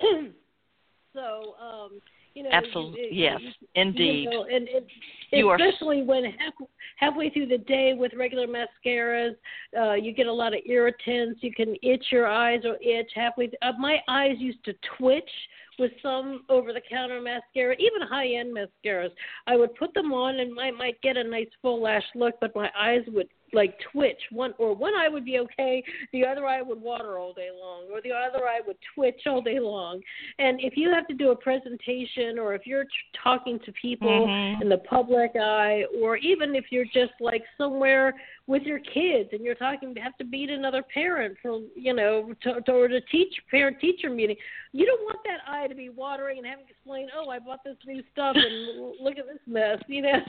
so 1.13 1.55
um 1.61 2.01
you 2.35 2.43
know, 2.45 2.51
Absolutely. 2.53 3.09
Yes, 3.13 3.41
indeed. 3.75 4.25
you 4.25 4.31
know, 4.31 4.45
and, 4.45 4.69
and 4.69 4.87
You 5.33 5.49
are- 5.49 5.57
especially 5.57 6.03
when 6.03 6.25
half, 6.25 6.55
halfway 6.97 7.31
through 7.31 7.47
the 7.47 7.59
day 7.59 7.95
with 7.95 8.13
regular 8.15 8.47
mascaras, 8.47 9.35
uh, 9.79 9.95
you 9.95 10.13
get 10.13 10.27
a 10.27 10.33
lot 10.33 10.55
of 10.55 10.61
irritants. 10.67 11.43
You 11.43 11.53
can 11.53 11.75
itch 11.83 12.07
your 12.11 12.27
eyes 12.27 12.61
or 12.65 12.77
itch 12.81 13.11
halfway. 13.15 13.47
Th- 13.49 13.59
uh, 13.63 13.73
my 13.79 13.99
eyes 14.09 14.37
used 14.39 14.65
to 14.65 14.75
twitch 14.97 15.31
with 15.79 15.93
some 16.03 16.45
over-the-counter 16.51 17.21
mascara, 17.23 17.75
even 17.79 18.07
high-end 18.07 18.55
mascaras. 18.57 19.11
I 19.47 19.57
would 19.57 19.75
put 19.77 19.95
them 19.95 20.13
on 20.13 20.41
and 20.41 20.59
I 20.61 20.71
might 20.71 21.01
get 21.01 21.17
a 21.17 21.25
nice 21.25 21.49
full 21.63 21.81
lash 21.83 22.05
look, 22.15 22.35
but 22.41 22.55
my 22.55 22.71
eyes 22.79 23.01
would 23.09 23.29
like 23.53 23.79
twitch. 23.93 24.21
One 24.31 24.55
or 24.59 24.75
one 24.75 24.95
eye 24.95 25.09
would 25.09 25.25
be 25.25 25.39
okay, 25.39 25.83
the 26.13 26.25
other 26.25 26.47
eye 26.47 26.63
would 26.63 26.81
water 26.81 27.19
all 27.19 27.33
day 27.33 27.49
long, 27.59 27.85
or 27.93 28.01
the 28.03 28.13
other 28.13 28.47
eye 28.47 28.61
would 28.67 28.77
twitch 28.95 29.21
all 29.27 29.43
day 29.43 29.61
long. 29.61 30.01
And 30.39 30.61
if 30.61 30.77
you 30.77 30.91
have 30.91 31.07
to 31.09 31.15
do 31.15 31.31
a 31.31 31.37
presentation, 31.37 32.39
or 32.39 32.55
if 32.55 32.67
you're 32.67 32.85
t- 32.85 32.91
talking 33.23 33.59
to 33.61 33.73
people 33.73 34.27
Mhm. 34.27 34.63
in 34.63 34.69
the 34.69 34.79
public 34.79 35.33
eye, 35.37 35.85
or 36.01 36.17
even 36.17 36.55
if 36.55 36.71
you're 36.71 36.85
just 36.87 37.13
like 37.21 37.45
somewhere 37.57 38.15
with 38.47 38.63
your 38.65 38.81
kids 38.81 39.31
and 39.33 39.45
you're 39.45 39.55
talking, 39.55 39.95
have 39.97 40.17
to 40.17 40.25
meet 40.25 40.51
another 40.51 40.83
parent 40.83 41.37
for 41.41 41.61
you 41.77 41.95
know, 41.95 42.33
to, 42.43 42.61
to, 42.63 42.73
or 42.73 42.89
to 42.89 43.01
teach 43.03 43.35
parent 43.51 43.79
teacher 43.81 44.11
meeting, 44.11 44.37
you 44.73 44.87
don't 44.87 45.03
want 45.03 45.19
that 45.25 45.41
eye 45.47 45.67
to 45.67 45.75
be 45.75 45.89
watering 45.89 46.39
and 46.39 46.47
having 46.47 46.65
to 46.67 46.71
explain, 46.71 47.09
oh, 47.17 47.29
I 47.31 47.39
bought 47.39 47.65
this 47.65 47.77
new 47.87 48.03
stuff 48.13 48.37
and 48.37 48.95
look 49.01 49.19
at 49.19 49.27
this 49.27 49.41
mess, 49.47 49.79
you 49.87 50.03
know. 50.03 50.13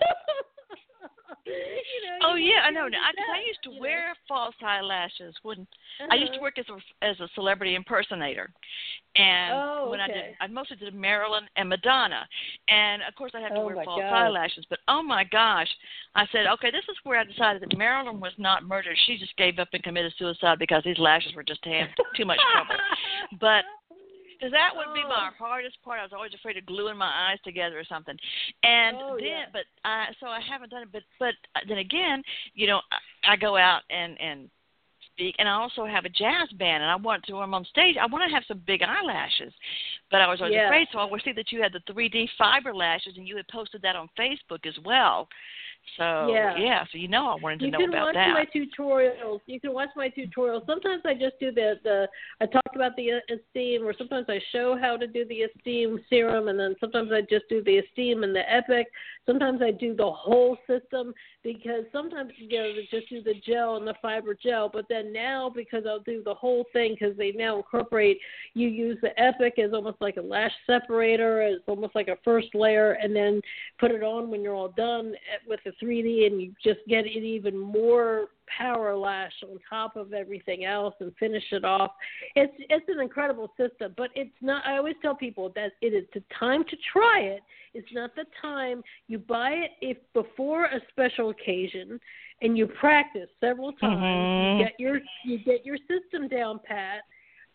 you 1.46 2.10
know 2.10 2.18
Oh 2.24 2.36
yeah, 2.36 2.62
I 2.66 2.72
know. 2.72 2.82
I, 2.86 2.88
I 2.88 3.42
used 3.48 3.64
to 3.64 3.70
you 3.70 3.76
know. 3.76 3.82
wear 3.82 4.14
false 4.28 4.56
eyelashes 4.64 5.36
when 5.44 5.66
I 6.12 6.16
used 6.16 6.34
to 6.34 6.40
Uh-huh. 6.40 6.44
work 6.44 6.60
as 6.60 6.66
a 6.70 7.06
as 7.06 7.20
a 7.20 7.28
celebrity 7.36 7.76
impersonator, 7.76 8.52
and 9.16 9.54
Oh, 9.56 9.88
when 9.90 10.00
I 10.00 10.08
did. 10.08 10.36
I 10.40 10.48
mostly 10.48 10.78
did 10.78 10.94
Marilyn 10.94 11.48
and 11.56 11.68
Madonna, 11.70 12.28
and 12.70 13.02
of 13.04 13.16
course 13.16 13.32
I 13.34 13.40
had 13.40 13.50
to 13.56 13.62
Oh, 13.62 13.66
wear 13.66 13.84
false 13.84 14.02
God. 14.02 14.14
eyelashes. 14.14 14.66
But 14.70 14.80
oh 14.88 15.02
my 15.02 15.24
gosh, 15.24 15.70
I 16.16 16.26
said, 16.32 16.46
okay, 16.48 16.72
this 16.72 16.86
is 16.90 16.98
where 17.04 17.20
I 17.20 17.24
decided 17.24 17.62
that 17.64 17.78
Marilyn 17.78 18.20
was 18.20 18.34
not 18.38 18.64
murdered. 18.64 18.98
She 19.06 19.18
just 19.18 19.36
gave 19.38 19.60
up 19.60 19.70
and 19.74 19.84
committed 19.84 20.14
suicide 20.18 20.60
because 20.60 20.84
these 20.84 21.00
lashes 21.00 21.34
were 21.36 21.44
just 21.44 21.64
having 21.66 21.94
too 22.16 22.26
much 22.26 22.40
trouble. 22.54 22.76
But 23.40 23.64
because 24.42 24.52
that 24.52 24.76
would 24.76 24.92
be 24.94 25.04
my 25.04 25.30
Oh. 25.30 25.36
hardest 25.38 25.78
part. 25.84 26.00
I 26.00 26.04
was 26.04 26.14
always 26.14 26.34
afraid 26.34 26.58
of 26.58 26.66
gluing 26.66 26.98
my 26.98 27.30
eyes 27.30 27.38
together 27.44 27.78
or 27.78 27.84
something. 27.86 28.18
And 28.64 28.98
Oh, 29.00 29.16
then, 29.18 29.28
yeah. 29.28 29.46
but 29.54 29.66
I 29.86 30.08
so 30.20 30.26
I 30.28 30.40
haven't 30.42 30.72
done 30.72 30.82
it. 30.84 30.90
But 30.92 31.04
but 31.20 31.36
then 31.68 31.78
again, 31.78 32.24
you 32.56 32.66
know, 32.66 32.82
I, 32.92 33.34
I 33.34 33.36
go 33.36 33.56
out 33.56 33.84
and 33.92 34.20
and 34.20 34.50
speak, 35.14 35.36
and 35.38 35.48
I 35.48 35.54
also 35.54 35.86
have 35.86 36.06
a 36.06 36.10
jazz 36.10 36.50
band, 36.58 36.82
and 36.82 36.92
I 36.92 36.96
want 36.96 37.24
to 37.26 37.34
when 37.34 37.44
I'm 37.44 37.54
on 37.54 37.66
stage. 37.66 37.98
I 38.02 38.08
want 38.08 38.28
to 38.28 38.34
have 38.34 38.44
some 38.48 38.62
big 38.66 38.82
eyelashes, 38.82 39.54
but 40.10 40.22
I 40.22 40.28
was 40.28 40.42
always 40.42 40.56
Yeah. 40.56 40.66
afraid. 40.68 40.88
So 40.92 40.98
I 41.00 41.06
would 41.06 41.22
see 41.24 41.34
that 41.34 41.52
you 41.52 41.62
had 41.62 41.74
the 41.74 41.94
3D 41.94 42.30
fiber 42.38 42.74
lashes, 42.74 43.18
and 43.18 43.28
you 43.28 43.38
had 43.38 43.48
posted 43.48 43.82
that 43.84 43.96
on 43.96 44.10
Facebook 44.18 44.66
as 44.66 44.78
well. 44.84 45.28
So 45.98 46.28
Yeah. 46.30 46.86
so 46.86 46.98
you 46.98 47.08
know 47.08 47.28
I 47.28 47.36
wanted 47.36 47.60
to 47.60 47.66
you 47.66 47.72
know 47.72 47.80
can 47.80 47.90
about 47.90 48.16
watch 48.16 48.16
my 48.16 48.46
tutorials. 48.54 49.42
You 49.46 49.60
can 49.60 49.74
watch 49.74 49.90
my 49.96 50.10
tutorials. 50.10 50.66
Sometimes 50.66 51.02
I 51.06 51.14
just 51.14 51.40
do 51.40 51.52
the 51.52 51.80
the 51.84 52.08
I 52.40 52.46
talk 52.46 52.76
about 52.76 52.96
the 52.96 53.22
esteem, 53.30 53.86
or 53.86 53.94
sometimes 53.98 54.28
I 54.30 54.40
show 54.52 54.78
how 54.80 54.96
to 54.98 55.08
do 55.08 55.26
the 55.26 55.44
esteem 55.44 56.00
serum, 56.10 56.48
and 56.48 56.60
then 56.60 56.76
sometimes 56.80 57.12
I 57.12 57.22
just 57.22 57.50
do 57.50 57.64
the 57.64 57.80
esteem 57.80 58.24
and 58.24 58.36
the 58.36 58.50
epic. 58.52 58.88
Sometimes 59.26 59.62
I 59.62 59.72
do 59.72 59.96
the 59.96 60.10
whole 60.10 60.58
system 60.68 61.14
because 61.44 61.84
sometimes 61.92 62.32
you 62.38 62.58
know 62.58 62.74
they 62.74 62.88
just 62.90 63.10
do 63.10 63.22
the 63.22 63.36
gel 63.46 63.76
and 63.76 63.88
the 63.88 63.96
fiber 64.02 64.34
gel, 64.34 64.70
but 64.70 64.86
then 64.88 65.12
now 65.12 65.50
because 65.54 65.84
I'll 65.88 66.00
do 66.00 66.24
the 66.24 66.34
whole 66.34 66.66
thing 66.74 66.96
because 66.98 67.18
they 67.18 67.32
now 67.32 67.58
incorporate 67.58 68.20
you 68.54 68.68
use 68.68 68.98
the 69.02 69.20
epic 69.20 69.60
as 69.60 69.74
almost 69.74 69.98
like 70.00 70.18
a 70.18 70.22
lash 70.22 70.54
separator, 70.66 71.42
it's 71.42 71.64
almost 71.68 71.96
like 71.96 72.08
a 72.08 72.18
first 72.24 72.54
layer, 72.56 72.94
and 72.94 73.16
then 73.16 73.42
put 73.80 73.92
it 73.92 74.04
on 74.04 74.30
when 74.30 74.42
you're 74.42 74.56
all 74.56 74.70
done 74.70 75.14
eh, 75.16 75.38
with 75.48 75.60
the 75.66 75.71
3D, 75.84 76.28
and 76.28 76.42
you 76.42 76.54
just 76.64 76.80
get 76.88 77.06
it 77.06 77.24
even 77.24 77.58
more 77.58 78.28
power 78.58 78.96
lash 78.98 79.32
on 79.44 79.58
top 79.70 79.96
of 79.96 80.14
everything 80.14 80.66
else 80.66 80.94
and 81.00 81.14
finish 81.18 81.44
it 81.52 81.64
off. 81.64 81.92
It's 82.36 82.54
it's 82.70 82.86
an 82.90 83.00
incredible 83.00 83.52
system, 83.58 83.94
but 83.98 84.10
it's 84.16 84.36
not. 84.42 84.66
I 84.66 84.78
always 84.78 84.96
tell 85.02 85.16
people 85.16 85.52
that 85.56 85.74
it 85.82 85.94
is 85.94 86.06
the 86.14 86.24
time 86.38 86.64
to 86.66 86.78
try 86.92 87.22
it. 87.22 87.42
It's 87.74 87.88
not 87.94 88.16
the 88.16 88.26
time 88.42 88.84
you 89.08 89.20
buy 89.20 89.52
it 89.52 89.72
if 89.82 89.98
before 90.14 90.66
a 90.66 90.80
special 90.90 91.30
occasion, 91.30 92.00
and 92.42 92.58
you 92.58 92.68
practice 92.68 93.30
several 93.40 93.72
times. 93.74 94.02
Mhm. 94.02 94.60
You 94.60 94.66
get 94.66 94.80
your 94.80 95.02
you 95.24 95.38
get 95.38 95.66
your 95.66 95.78
system 95.88 96.28
down 96.28 96.60
pat. 96.60 97.04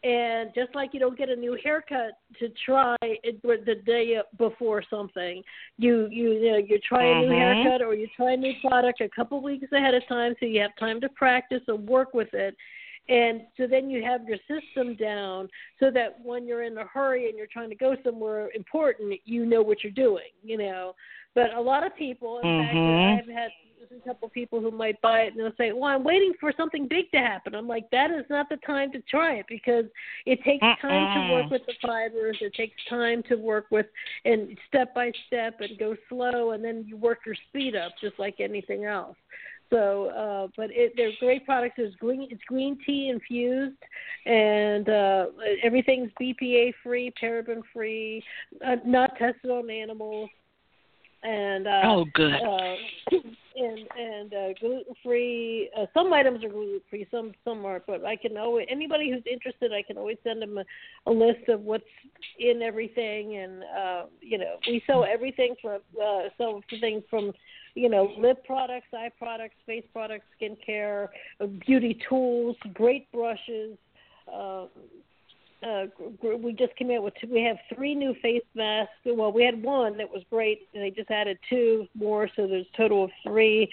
And 0.07 0.53
just 0.55 0.73
like 0.77 0.95
you 0.95 1.01
don't 1.01 1.19
get 1.19 1.31
a 1.31 1.35
new 1.35 1.59
haircut 1.65 2.13
to 2.39 2.49
try 2.65 2.95
it 3.03 3.43
the 3.43 3.75
day 3.85 4.21
before 4.39 4.85
something, 4.89 5.43
you 5.79 6.07
you 6.13 6.33
you, 6.33 6.53
know, 6.53 6.59
you 6.59 6.79
try 6.79 7.07
a 7.07 7.15
new 7.21 7.31
Mhm. 7.31 7.63
haircut 7.65 7.83
or 7.83 7.93
you 7.95 8.07
try 8.15 8.33
a 8.33 8.37
new 8.37 8.55
product 8.61 9.01
a 9.01 9.09
couple 9.09 9.41
weeks 9.41 9.73
ahead 9.73 9.95
of 9.95 10.07
time, 10.07 10.37
so 10.39 10.47
you 10.47 10.61
have 10.61 10.77
time 10.77 11.01
to 11.01 11.09
practice 11.09 11.63
and 11.67 11.89
work 11.89 12.15
with 12.15 12.33
it. 12.35 12.57
And 13.09 13.47
so 13.57 13.67
then 13.67 13.91
you 13.91 14.05
have 14.05 14.29
your 14.29 14.39
system 14.47 14.95
down 14.95 15.49
so 15.81 15.91
that 15.91 16.21
when 16.25 16.47
you're 16.47 16.63
in 16.63 16.79
a 16.79 16.85
hurry 16.85 17.29
and 17.29 17.37
you're 17.37 17.49
trying 17.49 17.71
to 17.71 17.77
go 17.77 17.97
somewhere 18.05 18.51
important, 18.55 19.21
you 19.25 19.45
know 19.45 19.63
what 19.63 19.83
you're 19.83 19.93
doing, 19.93 20.31
you 20.45 20.57
know. 20.59 20.95
But 21.35 21.53
a 21.55 21.61
lot 21.61 21.85
of 21.85 21.97
people, 21.97 22.39
in 22.39 22.45
fact, 22.45 22.75
Mhm. 22.75 23.19
I've 23.19 23.29
had 23.29 23.51
a 23.91 24.09
couple 24.09 24.29
people 24.29 24.61
who 24.61 24.70
might 24.70 25.01
buy 25.01 25.20
it 25.22 25.35
and 25.35 25.41
they'll 25.41 25.57
say, 25.57 25.72
"Well, 25.72 25.85
I'm 25.85 26.05
waiting 26.05 26.33
for 26.41 26.53
something 26.57 26.87
big 26.89 27.11
to 27.12 27.18
happen." 27.18 27.55
I'm 27.55 27.68
like, 27.68 27.89
"That 27.91 28.11
is 28.11 28.24
not 28.31 28.49
the 28.49 28.57
time 28.59 28.93
to 28.93 29.01
try 29.03 29.35
it 29.35 29.47
because 29.49 29.87
it 30.24 30.43
takes 30.43 30.66
time 30.81 31.29
to 31.29 31.35
work 31.35 31.51
with 31.51 31.66
the 31.66 31.74
fibers. 31.83 32.39
It 32.41 32.55
takes 32.55 32.77
time 32.87 33.22
to 33.24 33.37
work 33.37 33.66
with 33.70 33.87
and 34.24 34.59
step 34.68 34.95
by 34.95 35.12
step 35.27 35.61
and 35.61 35.79
go 35.79 35.97
slow, 36.09 36.51
and 36.53 36.64
then 36.64 36.85
you 36.87 36.97
work 36.97 37.20
your 37.27 37.37
speed 37.49 37.77
up 37.77 37.93
just 38.01 38.18
like 38.18 38.41
anything 38.41 38.85
else." 38.85 39.16
So, 39.70 40.11
uh, 40.11 40.49
but 40.57 40.70
it, 40.70 40.93
they're 40.97 41.11
great 41.18 41.45
products. 41.45 41.74
It's 41.79 41.97
green, 41.97 42.29
it's 42.31 42.43
green 42.45 42.79
tea 42.87 43.09
infused, 43.09 43.77
and 44.24 44.89
uh, 44.89 45.27
everything's 45.62 46.11
BPA 46.20 46.72
free, 46.83 47.12
paraben 47.20 47.62
free, 47.72 48.22
uh, 48.64 48.77
not 48.85 49.16
tested 49.16 49.51
on 49.51 49.68
animals. 49.68 50.31
And 51.27 51.66
uh, 51.66 51.81
oh, 51.85 52.05
good. 52.14 52.35
Uh, 52.35 52.74
and 53.57 53.79
and 53.99 54.35
uh, 54.35 54.53
gluten 54.61 54.95
free. 55.03 55.70
Uh, 55.77 55.87
some 55.95 56.12
items 56.12 56.45
are 56.45 56.49
gluten 56.49 56.81
free, 56.89 57.07
some 57.11 57.33
some 57.45 57.64
aren't. 57.64 57.87
But 57.87 58.05
I 58.05 58.16
can 58.16 58.37
always 58.37 58.66
anybody 58.70 59.11
who's 59.11 59.22
interested, 59.31 59.72
I 59.72 59.83
can 59.83 59.97
always 59.97 60.18
send 60.22 60.43
them 60.43 60.59
a, 60.59 60.64
a 61.07 61.12
list 61.12 61.49
of 61.49 61.62
what's 61.62 61.85
in 62.39 62.62
everything, 62.62 63.37
and 63.39 63.62
uh, 63.64 64.03
you 64.20 64.39
know 64.39 64.57
we 64.68 64.83
sell 64.87 65.05
everything 65.05 65.55
from 65.61 65.81
uh, 66.03 66.22
sell 66.39 66.62
things 66.81 67.03
from 67.11 67.33
you 67.74 67.89
know 67.89 68.12
lip 68.18 68.45
products, 68.45 68.87
eye 68.95 69.11
products, 69.18 69.57
face 69.66 69.85
products, 69.93 70.27
skincare, 70.41 71.09
uh, 71.41 71.47
beauty 71.66 71.99
tools, 72.09 72.57
great 72.74 73.11
brushes. 73.12 73.77
Uh, 74.33 74.66
uh, 75.63 75.87
we 76.23 76.53
just 76.53 76.77
came 76.77 76.91
out 76.91 77.03
with 77.03 77.15
two, 77.21 77.29
we 77.33 77.43
have 77.43 77.57
three 77.75 77.95
new 77.95 78.15
face 78.23 78.43
masks. 78.55 78.93
Well, 79.05 79.33
we 79.33 79.45
had 79.45 79.63
one 79.63 79.97
that 79.99 80.11
was 80.11 80.23
great, 80.31 80.69
and 80.75 80.83
they 80.83 80.91
just 80.91 81.11
added 81.11 81.39
two 81.49 81.87
more, 81.95 82.29
so 82.37 82.47
there's 82.47 82.67
a 82.73 82.77
total 82.77 83.05
of 83.05 83.11
three 83.23 83.71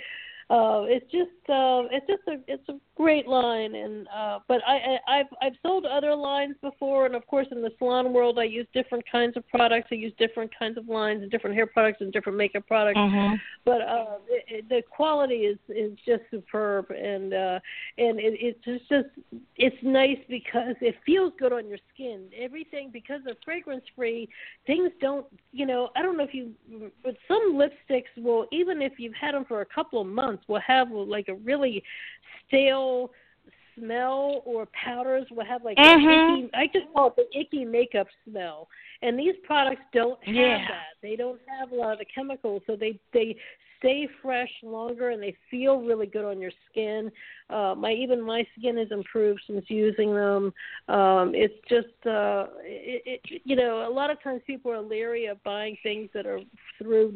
uh, 0.54 0.84
it's 0.86 1.12
just 1.12 1.32
uh, 1.50 1.82
it's 1.90 2.06
just 2.06 2.22
a 2.28 2.38
it's 2.48 2.70
a 2.70 2.76
great 2.96 3.28
line, 3.28 3.74
and 3.74 4.08
uh, 4.16 4.38
but 4.48 4.62
I, 4.68 5.00
I 5.08 5.20
I've 5.20 5.26
I've 5.42 5.54
sold 5.64 5.84
other 5.88 6.14
lines 6.14 6.54
before, 6.62 7.08
and 7.08 7.16
of 7.16 7.26
course 7.26 7.48
in 7.50 7.64
the 7.64 7.72
salon 7.80 8.14
world 8.14 8.38
I 8.38 8.44
use 8.44 8.68
different 8.72 9.04
kinds 9.12 9.36
of 9.36 9.48
products. 9.48 9.88
I 9.92 9.96
use 9.96 10.14
different 10.20 10.52
kinds 10.58 10.78
of 10.78 10.88
lines 10.88 11.24
and 11.24 11.32
different 11.32 11.56
hair 11.56 11.66
products 11.66 12.02
and 12.02 12.14
different 12.14 12.38
makeup 12.38 12.68
products. 12.68 13.00
Mm-hmm. 13.00 13.36
But 13.66 13.82
uh, 13.82 14.18
it, 14.30 14.46
it, 14.48 14.70
the 14.70 14.84
quality 14.96 15.48
is 15.48 15.58
is 15.70 15.98
just 16.06 16.22
superb, 16.30 16.92
and 16.92 17.34
uh, 17.34 17.60
and 17.98 18.20
it, 18.20 18.38
it's 18.40 18.64
just, 18.64 18.88
just 18.90 19.08
it's 19.56 19.76
nice 19.82 20.20
because 20.30 20.76
it 20.82 20.96
feels 21.04 21.34
good 21.40 21.52
on 21.52 21.68
your 21.68 21.80
skin. 21.96 22.28
Everything 22.40 22.92
because 22.94 23.22
of 23.28 23.38
fragrance 23.44 23.86
free, 23.96 24.30
things 24.68 24.92
don't 25.02 25.26
you 25.52 25.66
know 25.66 25.90
I 25.96 26.04
don't 26.04 26.16
know 26.16 26.26
if 26.26 26.34
you 26.36 26.52
but 27.04 27.16
some 27.28 27.56
lipsticks 27.56 28.22
will 28.22 28.46
even 28.52 28.84
if 28.84 28.94
you've 29.00 29.16
had 29.16 29.34
them 29.34 29.46
for 29.46 29.62
a 29.62 29.66
couple 29.66 30.00
of 30.00 30.06
months 30.06 30.43
will 30.48 30.62
have 30.62 30.92
like 30.92 31.28
a 31.28 31.36
really 31.36 31.84
stale 32.48 33.12
smell 33.78 34.42
or 34.46 34.68
powders 34.68 35.26
will 35.32 35.46
have 35.46 35.64
like 35.64 35.78
mm-hmm. 35.78 36.44
icky, 36.44 36.50
I 36.54 36.68
just 36.68 36.92
call 36.94 37.08
it 37.08 37.16
the 37.16 37.40
icky 37.40 37.66
makeup 37.66 38.08
smell. 38.30 38.68
And 39.02 39.18
these 39.18 39.36
products 39.44 39.82
don't 39.94 40.24
have 40.26 40.36
yeah. 40.36 40.58
that. 40.68 40.94
They 41.02 41.16
don't 41.16 41.40
have 41.60 41.72
a 41.72 41.76
lot 41.76 41.94
of 41.94 42.00
the 42.00 42.06
chemicals, 42.14 42.62
so 42.66 42.76
they 42.76 43.00
they 43.14 43.36
stay 43.80 44.08
fresh 44.22 44.50
longer 44.64 45.10
and 45.10 45.22
they 45.22 45.36
feel 45.52 45.82
really 45.82 46.08
good 46.08 46.24
on 46.24 46.40
your 46.40 46.52
skin. 46.72 47.12
Uh, 47.50 47.76
my 47.78 47.92
even 47.92 48.22
my 48.22 48.48
skin 48.58 48.78
has 48.78 48.88
improved 48.92 49.42
since 49.46 49.66
using 49.68 50.14
them. 50.14 50.54
Um, 50.88 51.34
it's 51.36 51.54
just 51.68 51.88
uh, 52.06 52.48
it, 52.64 53.22
it, 53.30 53.42
you 53.44 53.56
know 53.56 53.86
a 53.88 53.92
lot 53.94 54.10
of 54.10 54.22
times 54.24 54.42
people 54.48 54.72
are 54.72 54.82
leery 54.82 55.26
of 55.26 55.44
buying 55.44 55.78
things 55.84 56.10
that 56.14 56.26
are 56.26 56.40
through 56.78 57.14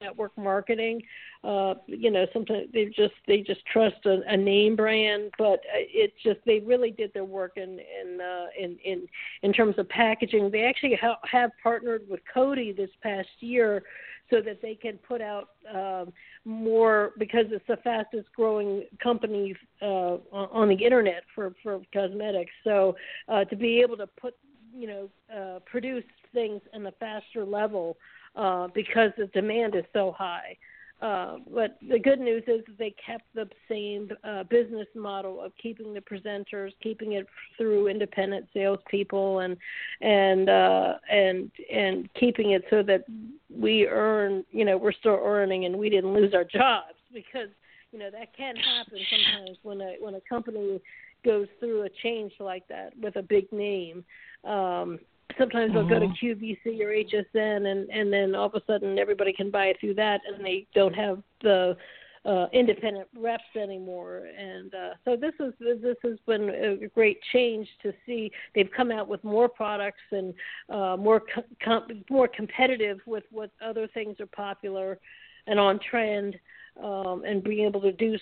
network 0.00 0.36
marketing. 0.36 1.02
Uh, 1.44 1.74
you 1.86 2.10
know, 2.10 2.26
sometimes 2.32 2.68
they 2.72 2.86
just 2.86 3.14
they 3.26 3.40
just 3.40 3.64
trust 3.66 3.96
a, 4.06 4.20
a 4.28 4.36
name 4.36 4.76
brand, 4.76 5.30
but 5.38 5.60
it's 5.72 6.14
just 6.22 6.38
they 6.46 6.60
really 6.60 6.90
did 6.90 7.12
their 7.14 7.24
work 7.24 7.52
in 7.56 7.80
in 7.80 8.20
uh, 8.20 8.46
in, 8.58 8.76
in 8.84 9.06
in 9.42 9.52
terms 9.52 9.74
of 9.78 9.88
packaging. 9.88 10.50
They 10.50 10.64
actually 10.64 10.98
ha- 11.00 11.18
have 11.30 11.50
partnered 11.62 12.02
with 12.08 12.20
Coty 12.34 12.76
this 12.76 12.90
past 13.02 13.28
year 13.40 13.82
so 14.30 14.40
that 14.40 14.62
they 14.62 14.74
can 14.74 14.96
put 14.98 15.20
out 15.20 15.48
um, 15.74 16.12
more 16.44 17.12
because 17.18 17.46
it's 17.50 17.66
the 17.66 17.76
fastest 17.78 18.28
growing 18.34 18.84
company 19.02 19.54
uh, 19.82 20.16
on 20.32 20.68
the 20.68 20.84
internet 20.84 21.24
for 21.34 21.52
for 21.62 21.80
cosmetics. 21.92 22.52
So 22.64 22.96
uh, 23.28 23.44
to 23.44 23.56
be 23.56 23.80
able 23.80 23.96
to 23.96 24.06
put 24.06 24.34
you 24.74 24.86
know 24.86 25.10
uh, 25.34 25.58
produce 25.60 26.04
things 26.32 26.60
in 26.72 26.86
a 26.86 26.92
faster 26.92 27.44
level 27.44 27.96
uh, 28.36 28.68
because 28.74 29.10
the 29.16 29.26
demand 29.26 29.74
is 29.74 29.84
so 29.92 30.14
high. 30.16 30.56
Uh, 31.02 31.38
but 31.52 31.78
the 31.88 31.98
good 31.98 32.20
news 32.20 32.42
is 32.46 32.60
they 32.78 32.94
kept 33.04 33.24
the 33.34 33.48
same 33.70 34.10
uh, 34.22 34.42
business 34.44 34.86
model 34.94 35.40
of 35.40 35.50
keeping 35.60 35.94
the 35.94 36.00
presenters, 36.00 36.72
keeping 36.82 37.12
it 37.12 37.26
through 37.56 37.88
independent 37.88 38.46
salespeople, 38.52 39.38
and 39.38 39.56
and 40.02 40.50
uh, 40.50 40.94
and 41.10 41.50
and 41.72 42.12
keeping 42.14 42.50
it 42.50 42.64
so 42.68 42.82
that 42.82 43.04
we 43.48 43.86
earn, 43.86 44.44
you 44.50 44.66
know, 44.66 44.76
we're 44.76 44.92
still 44.92 45.18
earning, 45.22 45.64
and 45.64 45.74
we 45.74 45.88
didn't 45.88 46.12
lose 46.12 46.34
our 46.34 46.44
jobs 46.44 46.96
because 47.14 47.48
you 47.92 47.98
know 47.98 48.10
that 48.10 48.36
can 48.36 48.54
happen 48.56 48.98
sometimes 49.10 49.56
when 49.62 49.80
a 49.80 49.94
when 50.00 50.16
a 50.16 50.20
company 50.28 50.82
goes 51.24 51.48
through 51.60 51.82
a 51.82 51.88
change 52.02 52.32
like 52.40 52.68
that 52.68 52.92
with 53.00 53.16
a 53.16 53.22
big 53.22 53.50
name. 53.52 54.04
Um, 54.44 54.98
sometimes 55.38 55.72
they'll 55.72 55.88
go 55.88 55.98
to 55.98 56.06
Mm-hmm. 56.06 56.44
QVC 56.44 56.80
or 56.80 56.92
HSN, 56.92 57.70
and 57.70 57.88
and 57.90 58.12
then 58.12 58.34
all 58.34 58.46
of 58.46 58.54
a 58.54 58.62
sudden 58.66 58.98
everybody 58.98 59.32
can 59.32 59.50
buy 59.50 59.66
it 59.66 59.76
through 59.80 59.94
that, 59.94 60.20
and 60.26 60.44
they 60.44 60.66
don't 60.74 60.94
have 60.94 61.22
the 61.42 61.76
uh, 62.24 62.46
independent 62.52 63.08
reps 63.16 63.42
anymore. 63.56 64.28
And 64.36 64.74
uh, 64.74 64.90
so 65.04 65.16
this 65.16 65.32
is 65.40 65.52
this 65.60 65.96
has 66.02 66.18
been 66.26 66.50
a 66.50 66.88
great 66.88 67.18
change 67.32 67.68
to 67.82 67.92
see. 68.06 68.30
They've 68.54 68.70
come 68.76 68.90
out 68.90 69.08
with 69.08 69.22
more 69.24 69.48
products 69.48 70.02
and 70.10 70.34
uh, 70.68 70.96
more 70.96 71.22
com- 71.64 72.04
more 72.10 72.28
competitive 72.28 72.98
with 73.06 73.24
what 73.30 73.50
other 73.64 73.88
things 73.88 74.20
are 74.20 74.26
popular 74.26 74.98
and 75.46 75.58
on 75.58 75.80
trend, 75.90 76.36
um, 76.82 77.24
and 77.26 77.42
being 77.42 77.66
able 77.66 77.80
to 77.80 77.92
do 77.92 78.18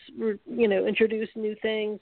you 0.46 0.68
know 0.68 0.86
introduce 0.86 1.28
new 1.34 1.56
things 1.62 1.98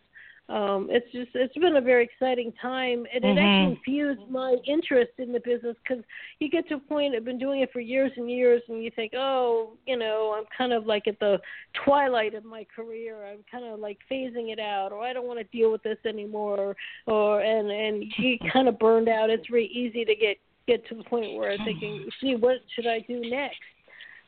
um, 0.49 0.89
it's 0.91 1.11
just 1.11 1.31
it's 1.35 1.57
been 1.57 1.77
a 1.77 1.81
very 1.81 2.05
exciting 2.05 2.53
time, 2.53 3.05
and 3.13 3.25
it 3.25 3.37
Mhm. 3.37 3.45
actually 3.45 3.73
infused 3.73 4.31
my 4.31 4.55
interest 4.65 5.13
in 5.19 5.33
the 5.33 5.41
business 5.41 5.77
because 5.83 6.05
you 6.39 6.49
get 6.49 6.69
to 6.69 6.77
a 6.77 6.79
point. 6.79 7.17
I've 7.17 7.25
been 7.25 7.39
doing 7.39 7.61
it 7.63 7.73
for 7.73 7.81
years 7.81 8.13
and 8.17 8.31
years, 8.31 8.63
and 8.69 8.83
you 8.83 8.91
think, 8.93 9.13
oh, 9.15 9.77
you 9.87 9.97
know, 9.97 10.35
I'm 10.37 10.45
kind 10.57 10.73
of 10.73 10.87
like 10.87 11.09
at 11.09 11.19
the 11.19 11.41
twilight 11.85 12.35
of 12.35 12.45
my 12.45 12.65
career. 12.65 13.27
I'm 13.27 13.45
kind 13.51 13.65
of 13.65 13.81
like 13.81 13.99
phasing 14.09 14.53
it 14.53 14.61
out, 14.61 14.93
or 14.93 15.03
I 15.03 15.13
don't 15.13 15.27
want 15.27 15.41
to 15.41 15.45
deal 15.57 15.73
with 15.73 15.83
this 15.83 15.99
anymore, 16.05 16.77
or 17.07 17.41
and 17.41 17.71
and 17.71 18.05
you 18.19 18.39
kind 18.53 18.69
of 18.69 18.79
burned 18.79 19.09
out. 19.09 19.31
It's 19.31 19.49
very 19.49 19.67
easy 19.67 20.05
to 20.05 20.15
get 20.15 20.39
get 20.69 20.87
to 20.89 20.95
the 20.95 21.05
point 21.05 21.35
where 21.35 21.53
I'm 21.53 21.65
thinking, 21.65 22.09
see, 22.21 22.35
what 22.35 22.57
should 22.75 22.87
I 22.87 23.01
do 23.01 23.21
next? 23.21 23.59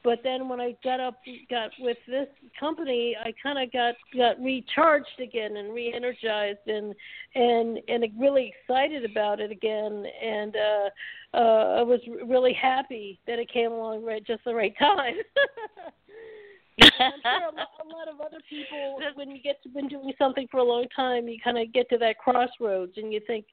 But 0.09 0.20
then 0.24 0.48
when 0.48 0.59
I 0.59 0.74
got 0.82 1.00
up, 1.00 1.20
got 1.50 1.70
with 1.80 1.98
this 2.06 2.28
company, 2.59 3.14
I 3.22 3.30
kind 3.42 3.62
of 3.62 3.70
got 3.70 3.94
got 4.16 4.42
recharged 4.42 5.20
again 5.22 5.59
and 5.59 5.74
re-energized 5.74 6.66
and 6.66 6.94
and 7.34 7.78
and 7.88 8.06
really 8.18 8.54
excited 8.56 9.04
about 9.04 9.38
it 9.38 9.50
again. 9.50 10.06
And 10.24 10.56
uh, 10.56 11.36
uh, 11.36 11.76
I 11.80 11.82
was 11.82 12.00
really 12.26 12.54
happy 12.54 13.20
that 13.26 13.38
it 13.38 13.52
came 13.52 13.70
along 13.70 14.02
right 14.02 14.26
just 14.26 14.42
the 14.46 14.54
right 14.54 14.72
time. 14.78 15.12
I'm 16.80 16.90
sure 17.22 17.50
a 17.52 17.54
lot, 17.54 17.68
a 17.84 17.88
lot 17.94 18.09
of 18.09 18.18
other 18.22 18.40
people, 18.48 19.00
when 19.14 19.30
you 19.30 19.42
get 19.42 19.62
to 19.64 19.68
been 19.68 19.88
doing 19.88 20.14
something 20.16 20.48
for 20.50 20.61
a 20.61 20.64
long 20.64 20.86
time, 20.96 21.28
you 21.28 21.36
kind 21.44 21.59
of 21.59 21.70
get 21.74 21.90
to 21.90 21.98
that 21.98 22.16
crossroads 22.16 22.92
and 22.96 23.12
you 23.12 23.20
think, 23.26 23.44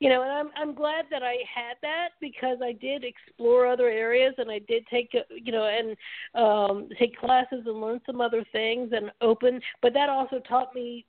you 0.00 0.08
know, 0.08 0.22
and 0.22 0.30
I'm 0.30 0.50
I'm 0.56 0.74
glad 0.74 1.06
that 1.10 1.22
I 1.22 1.36
had 1.52 1.76
that 1.82 2.10
because 2.20 2.58
I 2.62 2.72
did 2.72 3.04
explore 3.04 3.66
other 3.66 3.88
areas 3.88 4.34
and 4.38 4.50
I 4.50 4.60
did 4.60 4.86
take 4.88 5.10
uh, 5.14 5.20
you 5.30 5.52
know 5.52 5.64
and 5.64 5.96
um 6.34 6.88
take 6.98 7.18
classes 7.18 7.64
and 7.66 7.80
learn 7.80 8.00
some 8.06 8.20
other 8.20 8.44
things 8.52 8.90
and 8.92 9.10
open, 9.20 9.60
but 9.82 9.94
that 9.94 10.08
also 10.08 10.40
taught 10.40 10.74
me 10.74 11.04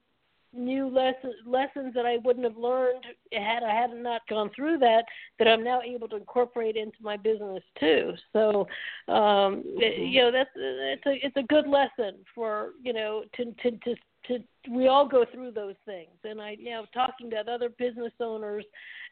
new 0.52 0.88
lessons 0.88 1.36
lessons 1.46 1.94
that 1.94 2.06
I 2.08 2.18
wouldn't 2.24 2.46
have 2.46 2.58
learned 2.58 3.06
had 3.32 3.62
I 3.62 3.74
had 3.74 3.92
not 3.94 4.22
gone 4.28 4.50
through 4.56 4.80
that 4.80 5.06
that 5.38 5.48
I'm 5.48 5.64
now 5.64 5.82
able 5.82 6.08
to 6.08 6.16
incorporate 6.16 6.76
into 6.76 6.98
my 7.02 7.18
business 7.18 7.62
too. 7.80 8.14
So 8.34 8.68
um 9.08 9.64
mm-hmm. 9.64 10.04
you 10.04 10.22
know 10.22 10.32
that's 10.32 10.50
it's 10.56 11.06
a 11.06 11.26
it's 11.26 11.38
a 11.38 11.44
good 11.44 11.68
lesson 11.68 12.26
for 12.34 12.72
you 12.82 12.94
know 12.94 13.24
to 13.36 13.46
to 13.46 13.72
to 13.72 13.96
to 14.28 14.40
we 14.70 14.88
all 14.88 15.08
go 15.08 15.26
through 15.32 15.52
those 15.52 15.76
things. 15.86 16.12
And 16.24 16.42
i 16.42 16.56
you 16.60 16.72
know 16.72 16.86
talking 16.94 17.30
to 17.32 17.38
other 17.38 17.70
business 17.70 18.14
owners 18.20 18.66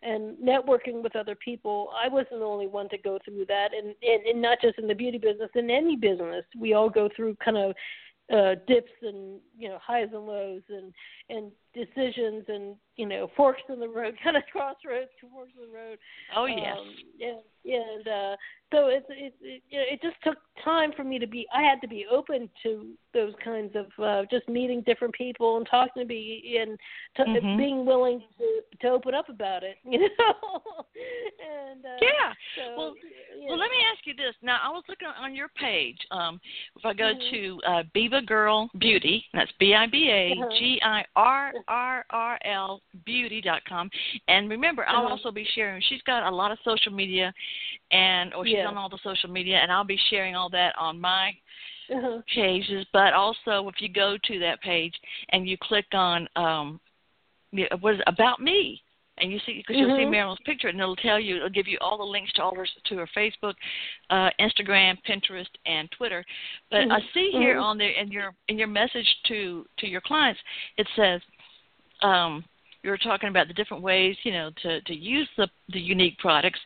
and 0.04 0.38
networking 0.38 1.02
with 1.02 1.16
other 1.16 1.36
people 1.36 1.90
i 2.02 2.08
wasn't 2.08 2.40
the 2.40 2.46
only 2.46 2.68
one 2.68 2.90
to 2.90 2.98
go 2.98 3.20
through 3.24 3.46
that. 3.48 3.70
And 3.74 3.96
and, 4.02 4.26
and 4.26 4.42
not 4.42 4.60
just 4.62 4.80
in 4.80 4.88
the 4.88 4.96
beauty 4.96 5.18
business 5.18 5.50
in 5.56 5.70
any 5.70 5.96
business 5.96 6.46
we 6.60 6.74
all 6.74 6.90
go 6.90 7.10
through 7.16 7.36
kind 7.44 7.58
of 7.58 7.74
uh 8.32 8.56
dips 8.68 8.92
and 9.02 9.40
you 9.58 9.70
know 9.70 9.78
highs 9.82 10.10
and 10.14 10.26
lows 10.26 10.62
and 10.70 10.94
and 11.30 11.52
decisions 11.78 12.44
and 12.48 12.76
you 12.96 13.06
know 13.06 13.30
forks 13.38 13.62
in 13.70 13.80
the 13.80 13.88
road 13.88 14.16
kind 14.24 14.36
of 14.36 14.44
crossroads 14.52 15.10
to 15.22 15.30
forks 15.30 15.52
in 15.56 15.70
the 15.70 15.78
road 15.78 15.98
oh 16.36 16.46
yes 16.46 16.76
um, 16.80 16.88
yeah 17.18 17.34
yeah 17.64 17.78
and 17.78 18.08
uh 18.08 18.36
so 18.72 18.88
it's 18.88 19.06
it, 19.10 19.34
it 19.42 19.62
you 19.70 19.78
know, 19.78 19.86
it 19.90 20.02
just 20.02 20.16
took 20.24 20.38
time 20.64 20.92
for 20.96 21.04
me 21.04 21.20
to 21.20 21.28
be 21.28 21.46
i 21.54 21.62
had 21.62 21.80
to 21.80 21.88
be 21.88 22.06
open 22.12 22.50
to 22.64 22.94
those 23.14 23.34
kinds 23.44 23.74
of 23.76 23.86
uh 24.04 24.24
just 24.32 24.48
meeting 24.50 24.82
different 24.86 25.14
people 25.14 25.58
and 25.58 25.68
talking 25.70 26.04
to 26.04 26.06
me 26.08 26.58
and 26.60 26.78
to, 27.16 27.24
mm-hmm. 27.24 27.58
being 27.58 27.86
willing 27.86 28.22
to 28.38 28.62
to 28.82 28.88
open 28.88 29.14
up 29.14 29.30
about 29.30 29.64
it 29.64 29.78
you 29.86 30.00
know 30.00 30.86
and 31.40 31.86
uh, 31.86 31.98
Yeah. 32.02 32.34
So, 32.56 32.78
Well, 32.78 32.94
Well, 33.40 33.56
know. 33.58 33.62
let 33.62 33.72
me 33.72 33.78
ask 33.94 34.06
you 34.06 34.16
this. 34.16 34.36
Now, 34.42 34.60
I 34.64 34.70
was 34.70 34.84
looking 34.90 35.08
on 35.08 35.36
your 35.36 35.50
page. 35.50 35.98
Um, 36.12 36.40
if 36.76 36.86
I 36.86 36.94
go 36.94 37.14
Mhm. 37.14 37.30
to 37.30 37.62
uh, 37.66 37.84
Biba 37.96 38.26
Girl 38.26 38.70
Beauty, 38.78 39.26
that's 39.34 39.52
B 39.54 39.74
I 39.74 39.88
B 39.88 40.10
A. 40.10 40.36
G 40.58 40.82
I 40.84 41.06
R 41.16 41.54
R 41.68 42.06
R 42.10 42.40
L 42.46 42.82
Beauty 43.06 43.42
dot 43.42 43.64
com, 43.66 43.90
and 44.28 44.50
remember, 44.50 44.86
I'll 44.88 45.02
Uh-huh. 45.06 45.10
also 45.10 45.32
be 45.32 45.46
sharing. 45.56 45.82
She's 45.82 46.02
got 46.04 46.24
a 46.24 46.36
lot 46.36 46.52
of 46.52 46.60
social 46.64 46.92
media, 46.92 47.34
and 47.92 48.34
or 48.34 48.46
she's 48.46 48.56
Yeah. 48.56 48.68
on 48.68 48.78
all 48.78 48.90
the 48.90 49.00
social 49.00 49.30
media, 49.30 49.58
and 49.60 49.72
I'll 49.72 49.84
be 49.84 49.98
sharing 50.10 50.36
all 50.36 50.50
that 50.50 50.78
on 50.78 51.00
my 51.00 51.36
Uh-huh. 51.90 52.22
pages. 52.28 52.86
But 52.92 53.14
also, 53.14 53.68
if 53.70 53.82
you 53.82 53.90
go 53.90 54.18
to 54.18 54.40
that 54.40 54.62
page 54.62 55.00
and 55.30 55.48
you 55.48 55.58
click 55.58 55.88
on 55.94 56.28
um, 56.36 56.80
what 57.80 57.94
is 57.96 58.00
it, 58.00 58.04
about 58.08 58.42
me, 58.42 58.82
and 59.20 59.32
you 59.32 59.40
see 59.40 59.54
because 59.58 59.78
you'll 59.78 59.96
see 59.96 60.04
Mhm. 60.06 60.12
Marilyn's 60.12 60.40
picture, 60.42 60.68
and 60.68 60.80
it'll 60.80 60.96
tell 60.96 61.20
you, 61.20 61.38
it'll 61.38 61.50
give 61.50 61.68
you 61.68 61.78
all 61.80 61.98
the 61.98 62.04
links 62.04 62.32
to 62.34 62.44
all 62.44 62.54
her 62.54 62.68
to 62.86 62.98
her 62.98 63.08
Facebook, 63.08 63.56
uh, 64.10 64.30
Instagram, 64.40 65.02
Pinterest, 65.04 65.50
and 65.66 65.90
Twitter. 65.92 66.24
But 66.70 66.92
I 66.92 67.00
Mhm. 67.00 67.14
see 67.14 67.32
here 67.32 67.56
Mhm. 67.56 67.64
on 67.64 67.78
there 67.78 67.92
in 67.92 68.12
your 68.12 68.36
in 68.48 68.58
your 68.60 68.68
message 68.68 69.22
to 69.24 69.68
to 69.78 69.88
your 69.88 70.02
clients, 70.02 70.42
it 70.78 70.88
says. 70.96 71.22
Um, 72.02 72.44
you 72.84 72.92
were 72.92 72.98
talking 72.98 73.30
about 73.30 73.48
the 73.48 73.54
different 73.54 73.84
ways, 73.84 74.16
you 74.24 74.32
know, 74.32 74.50
to, 74.62 74.82
to 74.82 74.94
use 74.96 75.28
the 75.36 75.48
the 75.70 75.80
Younique 75.80 76.18
products, 76.20 76.60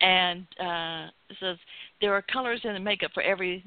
and 0.00 0.46
uh, 0.58 1.08
it 1.28 1.36
says 1.38 1.56
there 2.00 2.12
are 2.12 2.22
colors 2.22 2.60
in 2.64 2.74
the 2.74 2.80
makeup 2.80 3.12
for 3.14 3.22
every 3.22 3.64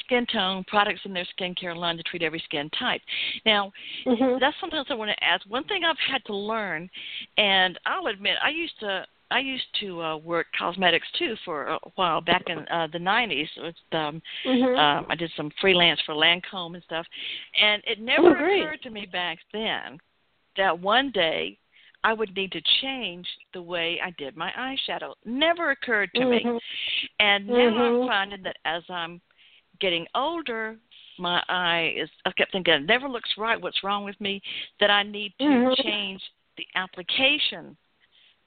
skin 0.00 0.26
tone, 0.32 0.64
products 0.66 1.02
in 1.04 1.12
their 1.12 1.26
skincare 1.38 1.76
line 1.76 1.96
to 1.96 2.02
treat 2.02 2.22
every 2.22 2.40
skin 2.40 2.68
type. 2.70 3.00
Now, 3.46 3.70
Mhm. 4.06 4.40
that's 4.40 4.56
something 4.60 4.76
else 4.76 4.88
I 4.90 4.94
want 4.94 5.10
to 5.10 5.24
ask. 5.24 5.44
One 5.46 5.64
thing 5.64 5.84
I've 5.84 5.96
had 6.10 6.24
to 6.24 6.34
learn, 6.34 6.90
and 7.36 7.78
I'll 7.86 8.06
admit, 8.06 8.36
I 8.42 8.48
used 8.48 8.78
to 8.80 9.06
I 9.30 9.38
used 9.38 9.66
to 9.80 10.02
uh, 10.02 10.16
work 10.16 10.46
cosmetics 10.58 11.06
too 11.18 11.36
for 11.44 11.66
a 11.66 11.78
while 11.94 12.20
back 12.20 12.44
in 12.48 12.66
uh, 12.68 12.88
the 12.92 12.98
'90s. 12.98 13.48
With, 13.58 13.76
um, 13.92 14.22
Mhm. 14.44 14.76
um, 14.76 15.06
I 15.08 15.14
did 15.14 15.30
some 15.36 15.50
freelance 15.60 16.00
for 16.04 16.14
Lancome 16.14 16.74
and 16.74 16.82
stuff, 16.82 17.06
and 17.60 17.82
it 17.86 18.00
never 18.00 18.28
Oh, 18.28 18.32
occurred 18.32 18.82
to 18.82 18.90
me 18.90 19.06
back 19.06 19.38
then 19.52 19.98
that 20.56 20.78
one 20.78 21.10
day 21.10 21.58
I 22.02 22.12
would 22.12 22.34
need 22.36 22.52
to 22.52 22.60
change 22.82 23.26
the 23.52 23.62
way 23.62 24.00
I 24.04 24.10
did 24.18 24.36
my 24.36 24.50
eyeshadow. 24.58 25.14
Never 25.24 25.70
occurred 25.70 26.10
to 26.14 26.24
me. 26.24 26.42
Mhm. 26.44 26.60
And 27.18 27.46
now 27.46 27.54
Mhm. 27.54 28.02
I'm 28.02 28.08
finding 28.08 28.42
that 28.42 28.58
as 28.64 28.82
I'm 28.90 29.20
getting 29.80 30.06
older, 30.14 30.78
my 31.18 31.42
eye 31.48 31.94
is. 31.96 32.10
I 32.26 32.32
kept 32.32 32.52
thinking, 32.52 32.74
it 32.74 32.82
never 32.82 33.08
looks 33.08 33.36
right. 33.38 33.60
What's 33.60 33.82
wrong 33.82 34.04
with 34.04 34.20
me? 34.20 34.42
That 34.80 34.90
I 34.90 35.02
need 35.02 35.32
to 35.38 35.44
Mhm. 35.44 35.76
change 35.82 36.22
the 36.56 36.66
application 36.74 37.76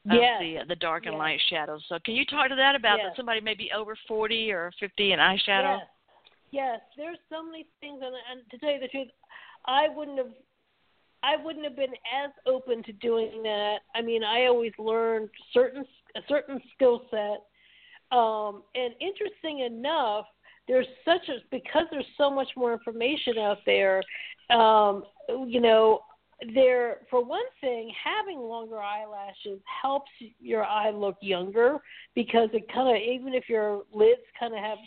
of 0.06 0.14
Yes. 0.14 0.40
the 0.40 0.64
the 0.68 0.76
dark 0.76 1.06
and 1.06 1.16
Yes. 1.16 1.20
light 1.20 1.42
shadows. 1.42 1.84
So, 1.88 2.00
can 2.00 2.16
you 2.16 2.26
talk 2.26 2.50
to 2.50 2.56
that 2.56 2.76
about 2.76 3.00
Yes. 3.00 3.08
that? 3.08 3.16
Somebody 3.16 3.42
maybe 3.42 3.72
over 3.72 3.96
forty 4.08 4.52
or 4.52 4.72
fifty 4.80 5.14
in 5.14 5.20
eyeshadow. 5.20 5.80
Yes. 5.80 5.88
Yes, 6.52 6.82
there's 6.96 7.20
so 7.30 7.44
many 7.44 7.66
things, 7.82 8.02
and, 8.02 8.16
and 8.32 8.50
to 8.52 8.58
tell 8.58 8.72
you 8.72 8.80
the 8.80 8.88
truth, 8.88 9.10
I 9.66 9.90
wouldn't 9.90 10.18
have, 10.18 10.32
I 11.24 11.36
wouldn't 11.44 11.66
have 11.66 11.76
been 11.76 11.94
as 12.24 12.32
open 12.46 12.84
to 12.84 12.94
doing 12.94 13.42
that. 13.44 13.78
I 13.96 14.02
mean, 14.02 14.24
I 14.24 14.46
always 14.46 14.74
learned 14.78 15.30
certain 15.54 15.86
a 16.16 16.22
certain 16.28 16.60
skill 16.74 17.02
set, 17.12 18.18
um, 18.18 18.64
and 18.76 18.94
interesting 19.02 19.60
enough, 19.60 20.26
there's 20.68 20.88
such 21.06 21.28
a 21.30 21.38
because 21.52 21.84
there's 21.92 22.06
so 22.18 22.30
much 22.30 22.50
more 22.56 22.74
information 22.74 23.38
out 23.38 23.60
there. 23.66 24.02
Um, 24.50 25.04
you 25.48 25.60
know, 25.60 26.00
there 26.54 26.98
for 27.10 27.24
one 27.24 27.46
thing, 27.62 27.92
having 28.04 28.40
longer 28.40 28.80
eyelashes 28.80 29.60
helps 29.82 30.12
your 30.40 30.64
eye 30.64 30.92
look 30.92 31.18
younger 31.22 31.80
because 32.16 32.50
it 32.54 32.72
kind 32.72 32.96
of 32.96 33.02
even 33.02 33.34
if 33.34 33.50
your 33.50 33.84
lids 33.92 34.22
kind 34.40 34.54
of 34.54 34.60
have 34.60 34.78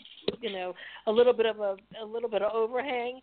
you 0.40 0.52
know 0.52 0.74
a 1.06 1.12
little 1.12 1.32
bit 1.32 1.46
of 1.46 1.58
a 1.60 1.76
a 2.00 2.04
little 2.04 2.28
bit 2.30 2.42
of 2.42 2.52
overhang 2.52 3.20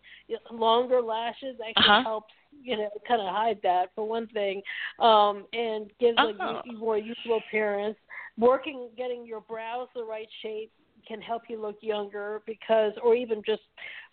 longer 0.52 1.00
lashes 1.00 1.56
actually 1.66 1.90
Uh-huh. 1.90 2.02
helps 2.02 2.34
you 2.62 2.76
know 2.76 2.88
kind 3.06 3.20
of 3.20 3.28
hide 3.28 3.58
that 3.62 3.90
for 3.94 4.06
one 4.06 4.26
thing 4.28 4.62
um 4.98 5.46
and 5.52 5.90
gives 6.00 6.16
Oh. 6.18 6.62
a 6.68 6.72
more 6.72 6.98
youthful 6.98 7.38
appearance 7.38 7.96
working 8.36 8.88
getting 8.96 9.26
your 9.26 9.40
brows 9.40 9.88
the 9.94 10.04
right 10.04 10.28
shape 10.42 10.72
can 11.08 11.20
help 11.22 11.42
you 11.48 11.60
look 11.60 11.76
younger 11.80 12.42
because 12.46 12.92
or 13.02 13.14
even 13.14 13.42
just 13.44 13.62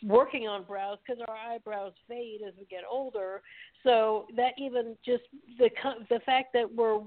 working 0.04 0.48
on 0.48 0.64
brows 0.64 0.98
because 1.06 1.22
our 1.28 1.36
eyebrows 1.36 1.92
fade 2.08 2.40
as 2.48 2.54
we 2.58 2.66
get 2.66 2.84
older. 2.90 3.42
So 3.84 4.26
that 4.38 4.54
even 4.58 4.96
just 5.06 5.24
the 5.60 5.70
the 6.10 6.20
fact 6.26 6.54
that 6.54 6.74
we're 6.74 7.02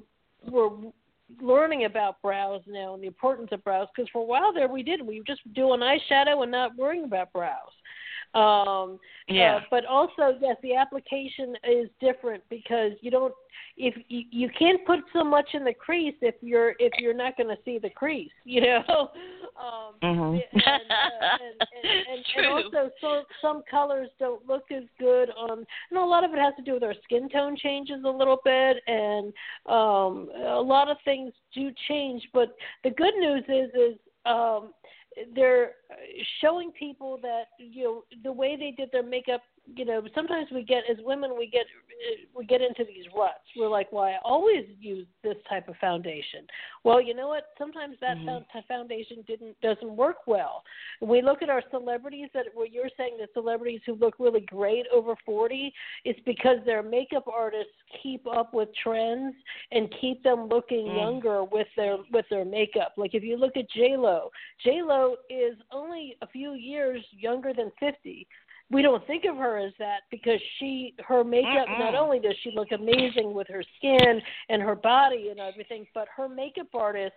we're 0.48 0.70
learning 1.40 1.84
about 1.84 2.20
brows 2.22 2.62
now 2.66 2.94
and 2.94 3.02
the 3.02 3.06
importance 3.06 3.48
of 3.52 3.62
brows 3.64 3.88
because 3.94 4.08
for 4.10 4.22
a 4.22 4.24
while 4.24 4.52
there 4.52 4.68
we 4.68 4.82
did 4.82 5.06
we 5.06 5.22
just 5.26 5.40
doing 5.52 5.80
eyeshadow 5.80 6.42
and 6.42 6.50
not 6.50 6.74
worrying 6.76 7.04
about 7.04 7.30
brows 7.34 7.72
um 8.34 8.98
Yeah. 9.28 9.56
uh, 9.56 9.60
but 9.70 9.84
also 9.86 10.36
yes 10.40 10.56
the 10.62 10.74
application 10.74 11.56
is 11.64 11.88
different 12.00 12.42
because 12.50 12.92
you 13.00 13.10
don't 13.10 13.34
if 13.76 13.94
you, 14.08 14.24
you 14.30 14.50
can't 14.58 14.84
put 14.86 15.00
so 15.12 15.24
much 15.24 15.48
in 15.54 15.64
the 15.64 15.72
crease 15.72 16.14
if 16.20 16.34
you're 16.40 16.74
if 16.78 16.92
you're 16.98 17.14
not 17.14 17.36
going 17.36 17.48
to 17.48 17.62
see 17.64 17.78
the 17.78 17.90
crease 17.90 18.30
you 18.44 18.60
know 18.60 19.10
um 19.58 19.94
Mhm. 20.02 20.42
and, 20.54 20.62
uh, 20.62 21.38
and, 21.40 21.68
and, 22.12 22.24
and 22.36 22.46
also 22.52 22.90
so 23.00 23.22
some 23.40 23.62
colors 23.70 24.08
don't 24.18 24.46
look 24.46 24.64
as 24.70 24.84
good 24.98 25.30
on 25.30 25.66
and 25.90 25.98
a 25.98 26.04
lot 26.04 26.24
of 26.24 26.32
it 26.32 26.38
has 26.38 26.54
to 26.56 26.62
do 26.62 26.74
with 26.74 26.82
our 26.82 26.94
skin 27.04 27.28
tone 27.28 27.56
changes 27.56 28.04
a 28.04 28.08
little 28.08 28.38
bit 28.44 28.76
and 28.86 29.32
um 29.66 30.28
a 30.46 30.60
lot 30.60 30.90
of 30.90 30.96
things 31.04 31.32
do 31.54 31.70
change 31.88 32.22
but 32.32 32.54
the 32.84 32.90
good 32.90 33.14
news 33.18 33.44
is 33.48 33.70
is 33.74 33.98
um 34.26 34.72
they're 35.34 35.72
showing 36.40 36.70
people 36.72 37.18
that 37.22 37.44
you 37.58 37.84
know 37.84 38.04
the 38.22 38.32
way 38.32 38.56
they 38.56 38.70
did 38.70 38.90
their 38.92 39.02
makeup 39.02 39.42
you 39.76 39.84
know 39.84 40.02
sometimes 40.14 40.48
we 40.52 40.62
get 40.62 40.82
as 40.90 40.96
women 41.04 41.32
we 41.36 41.46
get 41.46 41.66
we 42.34 42.44
get 42.46 42.60
into 42.62 42.84
these 42.84 43.04
ruts. 43.16 43.40
We're 43.56 43.68
like 43.68 43.90
well 43.92 44.04
i 44.04 44.16
always 44.24 44.64
use 44.80 45.06
this 45.24 45.36
type 45.48 45.68
of 45.68 45.76
foundation. 45.76 46.46
Well 46.84 47.00
you 47.00 47.14
know 47.14 47.28
what? 47.28 47.44
Sometimes 47.58 47.96
that 48.00 48.16
Mhm. 48.18 48.26
found- 48.26 48.64
foundation 48.68 49.22
didn't 49.26 49.60
doesn't 49.60 49.96
work 49.96 50.26
well. 50.26 50.64
We 51.00 51.22
look 51.22 51.42
at 51.42 51.50
our 51.50 51.62
celebrities 51.70 52.28
that 52.34 52.46
what 52.54 52.70
you're 52.72 52.90
saying 52.96 53.16
the 53.18 53.28
celebrities 53.34 53.80
who 53.84 53.94
look 53.94 54.14
really 54.18 54.40
great 54.42 54.86
over 54.92 55.14
40 55.24 55.72
it's 56.04 56.20
because 56.20 56.58
their 56.64 56.82
makeup 56.82 57.26
artists 57.28 57.72
keep 58.02 58.26
up 58.26 58.54
with 58.54 58.68
trends 58.82 59.34
and 59.72 59.90
keep 60.00 60.22
them 60.22 60.48
looking 60.48 60.86
Mm. 60.86 60.96
younger 60.96 61.44
with 61.44 61.68
their 61.76 61.96
with 62.12 62.28
their 62.28 62.44
makeup. 62.44 62.92
Like 62.96 63.14
if 63.14 63.22
you 63.24 63.36
look 63.36 63.56
at 63.56 63.68
j 63.70 63.96
lo 63.96 64.30
j 64.58 64.82
lo 64.82 65.16
is 65.28 65.56
only 65.70 66.16
a 66.22 66.26
few 66.26 66.52
years 66.54 67.04
younger 67.12 67.52
than 67.52 67.70
50 67.80 68.26
we 68.70 68.82
don't 68.82 69.06
think 69.06 69.24
of 69.24 69.36
her 69.36 69.58
as 69.58 69.72
that 69.78 70.00
because 70.10 70.40
she 70.58 70.94
her 71.06 71.24
makeup 71.24 71.66
not 71.78 71.94
Mm-mm. 71.94 72.00
only 72.00 72.18
does 72.18 72.34
she 72.42 72.50
look 72.54 72.68
amazing 72.72 73.32
with 73.32 73.48
her 73.48 73.62
skin 73.78 74.20
and 74.48 74.62
her 74.62 74.74
body 74.74 75.28
and 75.30 75.40
everything 75.40 75.86
but 75.94 76.06
her 76.14 76.28
makeup 76.28 76.68
artist 76.74 77.14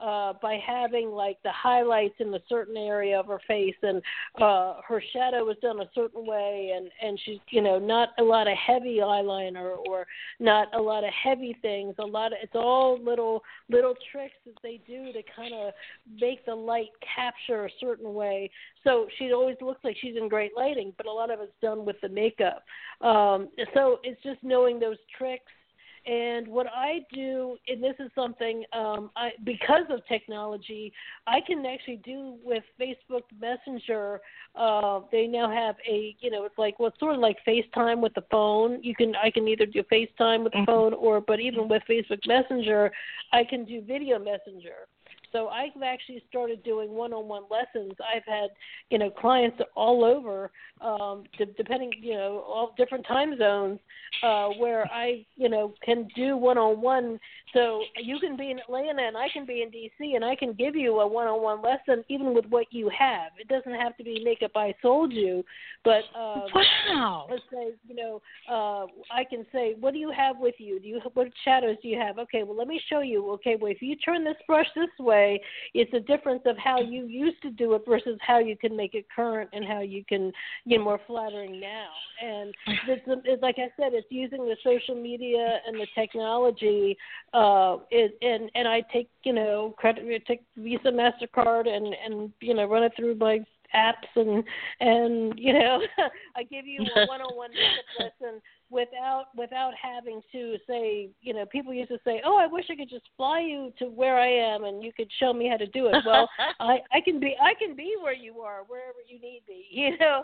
uh 0.00 0.32
by 0.42 0.58
having 0.64 1.10
like 1.10 1.38
the 1.42 1.52
highlights 1.52 2.14
in 2.18 2.32
a 2.34 2.40
certain 2.48 2.76
area 2.76 3.18
of 3.18 3.26
her 3.26 3.40
face 3.46 3.74
and 3.82 4.02
uh 4.40 4.74
her 4.86 5.02
shadow 5.12 5.48
is 5.50 5.56
done 5.62 5.80
a 5.80 5.90
certain 5.94 6.26
way 6.26 6.72
and 6.76 6.90
and 7.02 7.18
she's 7.24 7.38
you 7.50 7.62
know 7.62 7.78
not 7.78 8.10
a 8.18 8.22
lot 8.22 8.46
of 8.46 8.56
heavy 8.58 8.98
eyeliner 8.98 9.76
or 9.88 10.06
not 10.38 10.68
a 10.74 10.80
lot 10.80 11.04
of 11.04 11.10
heavy 11.12 11.56
things. 11.62 11.94
A 11.98 12.04
lot 12.04 12.32
of 12.32 12.38
it's 12.42 12.54
all 12.54 12.98
little 13.02 13.42
little 13.70 13.94
tricks 14.12 14.34
that 14.44 14.54
they 14.62 14.80
do 14.86 15.12
to 15.12 15.22
kind 15.34 15.54
of 15.54 15.72
make 16.20 16.44
the 16.46 16.54
light 16.54 16.90
capture 17.14 17.66
a 17.66 17.70
certain 17.80 18.14
way. 18.14 18.50
So 18.84 19.06
she 19.18 19.32
always 19.32 19.56
looks 19.60 19.82
like 19.84 19.96
she's 20.00 20.16
in 20.16 20.28
great 20.28 20.52
lighting 20.56 20.92
but 20.96 21.06
a 21.06 21.12
lot 21.12 21.30
of 21.30 21.40
it's 21.40 21.52
done 21.62 21.84
with 21.84 21.96
the 22.02 22.08
makeup. 22.08 22.64
Um 23.00 23.48
so 23.74 23.98
it's 24.02 24.22
just 24.22 24.42
knowing 24.42 24.78
those 24.78 24.98
tricks 25.16 25.52
and 26.06 26.46
what 26.46 26.66
I 26.68 27.00
do, 27.12 27.56
and 27.66 27.82
this 27.82 27.94
is 27.98 28.10
something 28.14 28.64
um, 28.72 29.10
I, 29.16 29.30
because 29.44 29.84
of 29.90 30.06
technology, 30.06 30.92
I 31.26 31.40
can 31.40 31.66
actually 31.66 32.00
do 32.04 32.36
with 32.44 32.62
Facebook 32.80 33.22
Messenger. 33.40 34.20
Uh, 34.54 35.00
they 35.10 35.26
now 35.26 35.50
have 35.50 35.74
a, 35.88 36.16
you 36.20 36.30
know, 36.30 36.44
it's 36.44 36.58
like 36.58 36.78
well, 36.78 36.88
it's 36.88 37.00
sort 37.00 37.14
of 37.14 37.20
like 37.20 37.38
FaceTime 37.46 38.00
with 38.00 38.14
the 38.14 38.24
phone. 38.30 38.82
You 38.82 38.94
can, 38.94 39.14
I 39.16 39.30
can 39.30 39.48
either 39.48 39.66
do 39.66 39.82
FaceTime 39.82 40.44
with 40.44 40.52
the 40.52 40.60
Mhm. 40.60 40.66
phone, 40.66 40.94
or 40.94 41.20
but 41.20 41.40
even 41.40 41.66
with 41.68 41.82
Facebook 41.88 42.24
Messenger, 42.26 42.92
I 43.32 43.42
can 43.44 43.64
do 43.64 43.80
video 43.80 44.18
messenger. 44.18 44.86
So 45.32 45.48
I've 45.48 45.70
actually 45.84 46.22
started 46.28 46.62
doing 46.62 46.90
one-on-one 46.90 47.44
lessons. 47.50 47.92
I've 48.00 48.24
had, 48.26 48.50
you 48.90 48.98
know, 48.98 49.10
clients 49.10 49.58
all 49.74 50.04
over, 50.04 50.50
um, 50.80 51.24
de- 51.38 51.46
depending, 51.46 51.92
you 52.00 52.14
know, 52.14 52.44
all 52.46 52.74
different 52.76 53.06
time 53.06 53.36
zones, 53.38 53.78
uh, 54.22 54.48
where 54.58 54.90
I, 54.92 55.24
you 55.36 55.48
know, 55.48 55.74
can 55.84 56.08
do 56.14 56.36
one-on-one. 56.36 57.18
So 57.52 57.82
you 57.96 58.18
can 58.18 58.36
be 58.36 58.50
in 58.50 58.58
Atlanta 58.58 59.02
and 59.02 59.16
I 59.16 59.28
can 59.32 59.46
be 59.46 59.62
in 59.62 59.70
DC, 59.70 60.14
and 60.14 60.24
I 60.24 60.36
can 60.36 60.52
give 60.52 60.76
you 60.76 61.00
a 61.00 61.06
one-on-one 61.06 61.62
lesson 61.62 62.04
even 62.08 62.34
with 62.34 62.46
what 62.46 62.66
you 62.70 62.90
have. 62.96 63.32
It 63.38 63.48
doesn't 63.48 63.78
have 63.78 63.96
to 63.96 64.04
be 64.04 64.22
makeup 64.24 64.52
I 64.54 64.74
sold 64.82 65.12
you, 65.12 65.44
but 65.84 66.02
um, 66.14 66.46
wow. 66.88 67.26
let's 67.30 67.42
say, 67.50 67.72
you 67.88 67.94
know, 67.94 68.22
uh, 68.50 68.86
I 69.14 69.24
can 69.24 69.46
say, 69.52 69.74
what 69.80 69.92
do 69.92 69.98
you 69.98 70.12
have 70.16 70.36
with 70.38 70.54
you? 70.58 70.80
Do 70.80 70.88
you 70.88 71.00
what 71.14 71.28
shadows 71.44 71.76
do 71.82 71.88
you 71.88 71.98
have? 71.98 72.18
Okay, 72.18 72.42
well, 72.42 72.56
let 72.56 72.68
me 72.68 72.80
show 72.90 73.00
you. 73.00 73.30
Okay, 73.32 73.56
well, 73.60 73.70
if 73.70 73.80
you 73.80 73.96
turn 73.96 74.24
this 74.24 74.36
brush 74.46 74.66
this 74.74 74.88
way, 74.98 75.15
it's 75.74 75.92
a 75.94 76.00
difference 76.00 76.42
of 76.46 76.56
how 76.58 76.80
you 76.80 77.06
used 77.06 77.40
to 77.42 77.50
do 77.50 77.74
it 77.74 77.82
versus 77.86 78.18
how 78.20 78.38
you 78.38 78.56
can 78.56 78.76
make 78.76 78.94
it 78.94 79.06
current 79.14 79.50
and 79.52 79.64
how 79.64 79.80
you 79.80 80.04
can 80.04 80.32
get 80.68 80.80
more 80.80 81.00
flattering 81.06 81.60
now. 81.60 81.88
And 82.22 82.54
it's, 82.88 83.02
it's 83.24 83.42
like 83.42 83.56
I 83.58 83.68
said, 83.76 83.92
it's 83.94 84.06
using 84.10 84.46
the 84.46 84.56
social 84.64 85.00
media 85.00 85.60
and 85.66 85.76
the 85.76 85.86
technology. 85.94 86.96
Uh, 87.32 87.78
it, 87.90 88.16
and 88.22 88.50
and 88.54 88.66
I 88.66 88.82
take 88.92 89.08
you 89.24 89.32
know 89.32 89.74
credit, 89.76 90.26
take 90.26 90.42
Visa, 90.56 90.88
Mastercard, 90.88 91.68
and 91.68 91.94
and 92.04 92.32
you 92.40 92.54
know 92.54 92.66
run 92.66 92.82
it 92.82 92.92
through 92.96 93.16
my 93.16 93.40
apps 93.76 94.08
and 94.16 94.42
and 94.80 95.38
you 95.38 95.52
know 95.52 95.80
I 96.36 96.42
give 96.42 96.66
you 96.66 96.80
a 96.80 97.06
one-on-one 97.06 97.50
lesson 97.98 98.40
without 98.70 99.26
without 99.36 99.72
having 99.80 100.20
to 100.32 100.56
say 100.66 101.10
you 101.20 101.34
know 101.34 101.44
people 101.46 101.72
used 101.72 101.90
to 101.90 101.98
say 102.04 102.22
oh 102.24 102.36
I 102.38 102.46
wish 102.46 102.66
I 102.70 102.76
could 102.76 102.90
just 102.90 103.08
fly 103.16 103.40
you 103.40 103.72
to 103.78 103.86
where 103.86 104.18
I 104.18 104.28
am 104.28 104.64
and 104.64 104.82
you 104.82 104.92
could 104.92 105.10
show 105.20 105.32
me 105.32 105.48
how 105.48 105.56
to 105.56 105.66
do 105.66 105.86
it. 105.86 105.96
Well 106.04 106.28
I 106.60 106.78
I 106.92 107.00
can 107.04 107.20
be 107.20 107.36
I 107.40 107.54
can 107.54 107.76
be 107.76 107.94
where 108.02 108.14
you 108.14 108.40
are 108.40 108.62
wherever 108.66 108.98
you 109.06 109.20
need 109.20 109.42
me 109.48 109.66
you 109.70 109.96
know? 109.98 110.22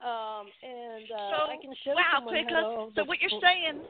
Um 0.00 0.46
and 0.62 1.04
uh 1.10 1.30
so, 1.30 1.52
I 1.52 1.56
can 1.60 1.74
show 1.84 1.92
wow, 1.92 2.16
someone 2.16 2.34
because, 2.34 2.52
how 2.52 2.90
so 2.94 3.04
what 3.04 3.18
you're 3.20 3.40
saying 3.40 3.82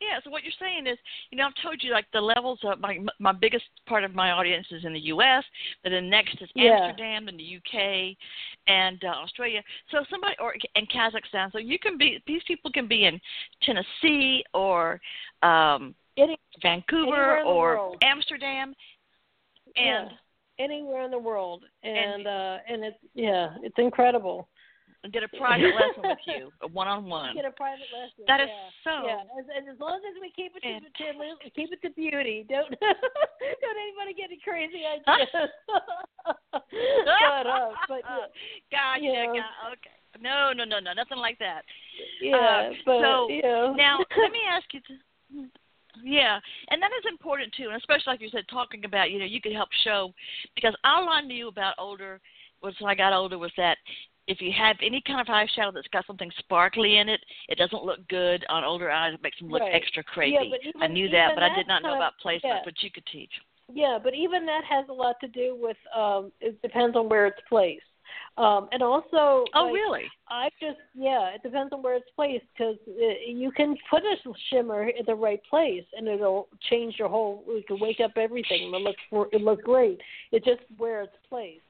yeah, 0.00 0.18
so 0.22 0.30
what 0.30 0.42
you're 0.42 0.52
saying 0.60 0.86
is, 0.86 0.98
you 1.30 1.38
know, 1.38 1.46
I've 1.46 1.62
told 1.62 1.82
you 1.82 1.92
like 1.92 2.06
the 2.12 2.20
levels 2.20 2.58
of 2.64 2.80
my 2.80 2.98
my 3.18 3.32
biggest 3.32 3.64
part 3.86 4.04
of 4.04 4.14
my 4.14 4.32
audience 4.32 4.66
is 4.70 4.84
in 4.84 4.92
the 4.92 5.00
U.S., 5.00 5.44
but 5.82 5.90
then 5.90 6.10
next 6.10 6.40
is 6.42 6.48
Yeah. 6.54 6.78
Amsterdam 6.86 7.28
and 7.28 7.38
the 7.38 7.42
U.K. 7.44 8.16
and 8.66 9.02
uh, 9.04 9.08
Australia. 9.08 9.62
So 9.90 10.04
somebody 10.10 10.34
or 10.40 10.54
and 10.74 10.88
Kazakhstan. 10.90 11.52
So 11.52 11.58
you 11.58 11.78
can 11.78 11.96
be 11.96 12.22
these 12.26 12.42
people 12.46 12.70
can 12.70 12.88
be 12.88 13.06
in 13.06 13.20
Tennessee 13.62 14.44
or 14.52 15.00
um, 15.42 15.94
any 16.16 16.38
Vancouver 16.62 17.38
in 17.38 17.46
or. 17.46 17.96
Amsterdam, 18.02 18.74
and 19.76 20.10
yeah, 20.10 20.64
anywhere 20.64 21.04
in 21.04 21.10
the 21.10 21.18
world 21.18 21.64
and 21.82 21.96
And- 21.96 22.26
uh 22.26 22.58
and 22.68 22.84
it's 22.84 22.98
yeah 23.14 23.54
it's 23.62 23.74
incredible 23.78 24.48
get 25.12 25.22
a 25.22 25.28
private 25.36 25.74
lesson 25.78 26.02
with 26.02 26.24
you, 26.26 26.50
a 26.62 26.68
one-on-one. 26.68 27.34
get 27.34 27.44
a 27.44 27.50
private 27.52 27.88
lesson 27.92 28.24
That 28.26 28.40
is 28.40 28.48
yeah. 28.48 28.70
so. 28.84 28.94
Yeah, 29.06 29.20
as, 29.38 29.66
as 29.74 29.78
long 29.80 30.00
as 30.00 30.14
we 30.20 30.32
keep 30.32 30.52
it 30.56 30.62
to, 30.64 30.80
to 30.80 31.50
keep 31.50 31.72
it 31.72 31.80
to 31.82 31.90
beauty, 31.92 32.46
don't 32.48 32.70
don't 32.80 33.78
anybody 33.84 34.14
get 34.16 34.30
any 34.32 34.40
crazy 34.42 34.82
ideas. 34.92 35.50
but 36.52 37.46
uh, 37.46 37.70
but 37.88 38.00
gotcha, 38.70 39.02
yeah. 39.02 39.26
got- 39.26 39.72
okay. 39.76 39.96
No, 40.20 40.52
no, 40.54 40.64
no, 40.64 40.78
no, 40.78 40.92
nothing 40.92 41.18
like 41.18 41.38
that. 41.40 41.62
yeah, 42.22 42.70
but 42.86 43.00
so, 43.02 43.28
yeah. 43.28 43.74
Now, 43.76 43.98
let 43.98 44.30
me 44.30 44.38
ask 44.48 44.64
you. 44.72 44.80
To, 44.86 45.48
yeah, 46.02 46.38
and 46.70 46.80
that 46.80 46.90
is 46.98 47.04
important 47.10 47.52
too, 47.56 47.64
and 47.66 47.76
especially 47.76 48.12
like 48.12 48.20
you 48.20 48.28
said, 48.30 48.44
talking 48.50 48.84
about 48.84 49.10
you 49.10 49.18
know 49.18 49.24
you 49.24 49.40
could 49.40 49.52
help 49.52 49.68
show 49.82 50.12
because 50.54 50.74
all 50.84 51.08
I 51.08 51.20
knew 51.20 51.48
about 51.48 51.74
older 51.78 52.20
was 52.62 52.74
when 52.80 52.90
I 52.90 52.94
got 52.94 53.12
older 53.12 53.38
was 53.38 53.52
that 53.56 53.76
if 54.26 54.40
you 54.40 54.50
have 54.56 54.76
any 54.82 55.02
kind 55.06 55.20
of 55.20 55.26
eyeshadow 55.26 55.72
that's 55.72 55.88
got 55.88 56.06
something 56.06 56.30
sparkly 56.38 56.98
in 56.98 57.08
it, 57.08 57.20
it 57.48 57.58
doesn't 57.58 57.84
look 57.84 58.06
good 58.08 58.44
on 58.48 58.64
older 58.64 58.90
eyes. 58.90 59.14
It 59.14 59.22
makes 59.22 59.38
them 59.38 59.48
look 59.48 59.60
Right. 59.62 59.74
extra 59.74 60.02
crazy. 60.02 60.34
Yeah, 60.34 60.68
even, 60.68 60.82
I 60.82 60.86
knew 60.86 61.08
that, 61.10 61.34
but 61.34 61.42
I 61.42 61.54
did 61.54 61.66
not 61.66 61.82
know 61.82 61.94
about 61.94 62.14
placement. 62.20 62.56
yeah. 62.56 62.62
But 62.64 62.82
you 62.82 62.90
could 62.90 63.06
teach. 63.06 63.32
Yeah, 63.72 63.98
but 64.02 64.14
even 64.14 64.44
that 64.46 64.62
has 64.68 64.86
a 64.88 64.92
lot 64.92 65.16
to 65.20 65.28
do 65.28 65.56
with 65.58 65.76
um 65.96 66.30
it 66.40 66.60
depends 66.62 66.96
on 66.96 67.08
where 67.08 67.26
it's 67.26 67.40
placed. 67.48 67.84
Um 68.36 68.68
and 68.72 68.82
also 68.82 69.44
Oh, 69.54 69.64
like, 69.64 69.74
really? 69.74 70.04
I 70.28 70.50
just 70.60 70.78
yeah, 70.94 71.30
it 71.34 71.42
depends 71.42 71.72
on 71.72 71.82
where 71.82 71.96
it's 71.96 72.10
placed 72.14 72.44
because 72.52 72.76
you 73.26 73.50
can 73.52 73.74
put 73.90 74.02
a 74.02 74.16
shimmer 74.50 74.88
in 74.88 75.04
the 75.06 75.14
right 75.14 75.40
place 75.48 75.84
and 75.96 76.06
it'll 76.08 76.48
change 76.70 76.96
your 76.98 77.08
whole. 77.08 77.42
It 77.48 77.66
can 77.66 77.80
wake 77.80 78.00
up 78.00 78.12
everything. 78.16 78.72
It 78.74 78.80
looks 78.82 79.00
for 79.08 79.28
it 79.32 79.40
looks 79.40 79.64
great. 79.64 79.98
It's 80.30 80.44
just 80.44 80.60
where 80.76 81.02
it's 81.02 81.16
placed. 81.30 81.63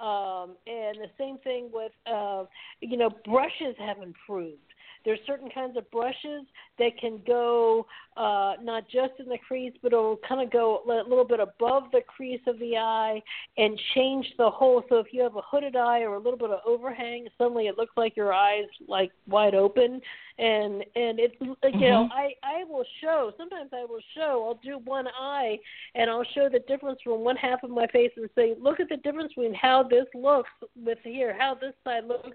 Um, 0.00 0.56
and 0.66 0.96
the 0.98 1.10
same 1.18 1.38
thing 1.38 1.68
with 1.72 1.92
uh, 2.06 2.44
you 2.80 2.96
know 2.96 3.10
brushes 3.24 3.76
have 3.78 3.98
improved. 4.02 4.58
There's 5.04 5.18
certain 5.26 5.48
kinds 5.50 5.76
of 5.76 5.90
brushes 5.90 6.46
that 6.78 6.98
can 7.00 7.20
go 7.26 7.86
uh, 8.16 8.54
not 8.62 8.84
just 8.84 9.12
in 9.18 9.26
the 9.26 9.38
crease, 9.46 9.72
but 9.82 9.92
it'll 9.92 10.18
kind 10.28 10.42
of 10.42 10.52
go 10.52 10.82
a 10.86 11.08
little 11.08 11.24
bit 11.24 11.40
above 11.40 11.84
the 11.92 12.02
crease 12.06 12.40
of 12.46 12.58
the 12.58 12.76
eye 12.76 13.22
and 13.56 13.80
change 13.94 14.26
the 14.36 14.50
whole. 14.50 14.84
So 14.88 14.96
if 14.96 15.06
you 15.12 15.22
have 15.22 15.36
a 15.36 15.42
hooded 15.42 15.74
eye 15.74 16.00
or 16.00 16.14
a 16.14 16.18
little 16.18 16.38
bit 16.38 16.50
of 16.50 16.60
overhang, 16.66 17.28
suddenly 17.38 17.66
it 17.66 17.78
looks 17.78 17.96
like 17.96 18.16
your 18.16 18.32
eyes 18.32 18.66
like 18.88 19.10
wide 19.26 19.54
open. 19.54 20.00
And 20.40 20.82
and 20.96 21.20
it's 21.20 21.34
like 21.62 21.74
you 21.74 21.90
know 21.90 22.08
Mhm. 22.08 22.12
I 22.12 22.34
I 22.42 22.64
will 22.64 22.84
show. 23.02 23.32
Sometimes 23.36 23.70
I 23.72 23.84
will 23.84 24.00
show. 24.14 24.44
I'll 24.46 24.60
do 24.62 24.78
one 24.78 25.06
eye 25.08 25.58
and 25.94 26.08
I'll 26.10 26.24
show 26.34 26.48
the 26.48 26.60
difference 26.60 26.98
from 27.02 27.20
one 27.20 27.36
half 27.36 27.62
of 27.62 27.70
my 27.70 27.86
face 27.88 28.12
and 28.16 28.28
say, 28.34 28.54
look 28.58 28.80
at 28.80 28.88
the 28.88 28.96
difference 28.96 29.34
between 29.34 29.52
how 29.54 29.82
this 29.82 30.06
looks 30.14 30.50
with 30.74 30.98
here, 31.04 31.36
how 31.38 31.54
this 31.54 31.74
side 31.84 32.06
looks 32.06 32.30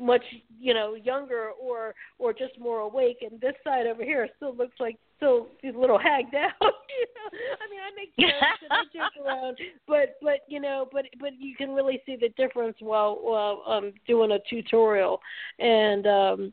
much 0.00 0.22
you 0.58 0.72
know 0.72 0.94
younger 0.94 1.50
or 1.60 1.94
or 2.18 2.32
just 2.32 2.58
more 2.58 2.78
awake 2.80 3.18
and 3.28 3.40
this 3.40 3.54
side 3.62 3.86
over 3.86 4.02
here 4.02 4.28
still 4.36 4.54
looks 4.54 4.78
like 4.80 4.96
still 5.16 5.48
a 5.64 5.78
little 5.78 5.98
hagged 6.08 6.34
out 6.34 6.52
you 6.60 7.06
know 7.16 7.38
i 7.60 7.70
mean 7.70 7.80
i 7.80 7.90
make 7.96 8.14
jokes 8.16 8.62
and 8.62 8.72
i 8.72 8.82
joke 8.92 9.12
around 9.26 9.58
but 9.86 10.16
but 10.22 10.40
you 10.48 10.60
know 10.60 10.88
but 10.92 11.04
but 11.20 11.30
you 11.38 11.54
can 11.54 11.70
really 11.70 12.00
see 12.06 12.16
the 12.16 12.30
difference 12.30 12.76
while 12.80 13.18
while 13.20 13.62
um 13.66 13.92
doing 14.06 14.32
a 14.32 14.38
tutorial 14.48 15.20
and 15.58 16.06
um 16.06 16.52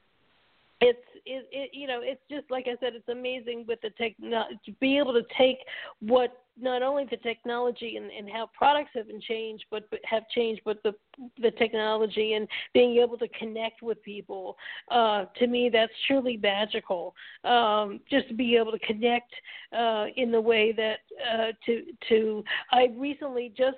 it's 0.79 0.99
it, 1.25 1.47
it 1.51 1.69
you 1.73 1.87
know 1.87 2.01
it's 2.03 2.21
just 2.29 2.49
like 2.51 2.67
I 2.67 2.75
said 2.79 2.93
it's 2.93 3.09
amazing 3.09 3.65
with 3.67 3.81
the 3.81 3.89
techno 3.91 4.43
to 4.65 4.71
be 4.73 4.97
able 4.97 5.13
to 5.13 5.23
take 5.37 5.57
what 5.99 6.43
not 6.59 6.81
only 6.81 7.05
the 7.09 7.17
technology 7.17 7.97
and, 7.97 8.11
and 8.11 8.29
how 8.29 8.49
products 8.57 8.91
have 8.93 9.07
been 9.07 9.21
changed 9.21 9.65
but, 9.71 9.89
but 9.89 9.99
have 10.05 10.23
changed 10.29 10.61
but 10.65 10.81
the 10.83 10.93
the 11.41 11.51
technology 11.51 12.33
and 12.33 12.47
being 12.73 12.97
able 12.97 13.17
to 13.17 13.27
connect 13.29 13.81
with 13.81 14.01
people 14.03 14.55
uh 14.91 15.25
to 15.37 15.47
me 15.47 15.69
that's 15.71 15.91
truly 16.05 16.37
magical. 16.37 17.15
Um 17.43 17.99
just 18.09 18.27
to 18.27 18.33
be 18.35 18.55
able 18.55 18.71
to 18.71 18.79
connect 18.79 19.33
uh 19.75 20.05
in 20.15 20.31
the 20.31 20.41
way 20.41 20.71
that 20.73 20.99
uh 21.31 21.51
to 21.65 21.83
to 22.09 22.43
I 22.71 22.89
recently 22.95 23.51
just 23.57 23.77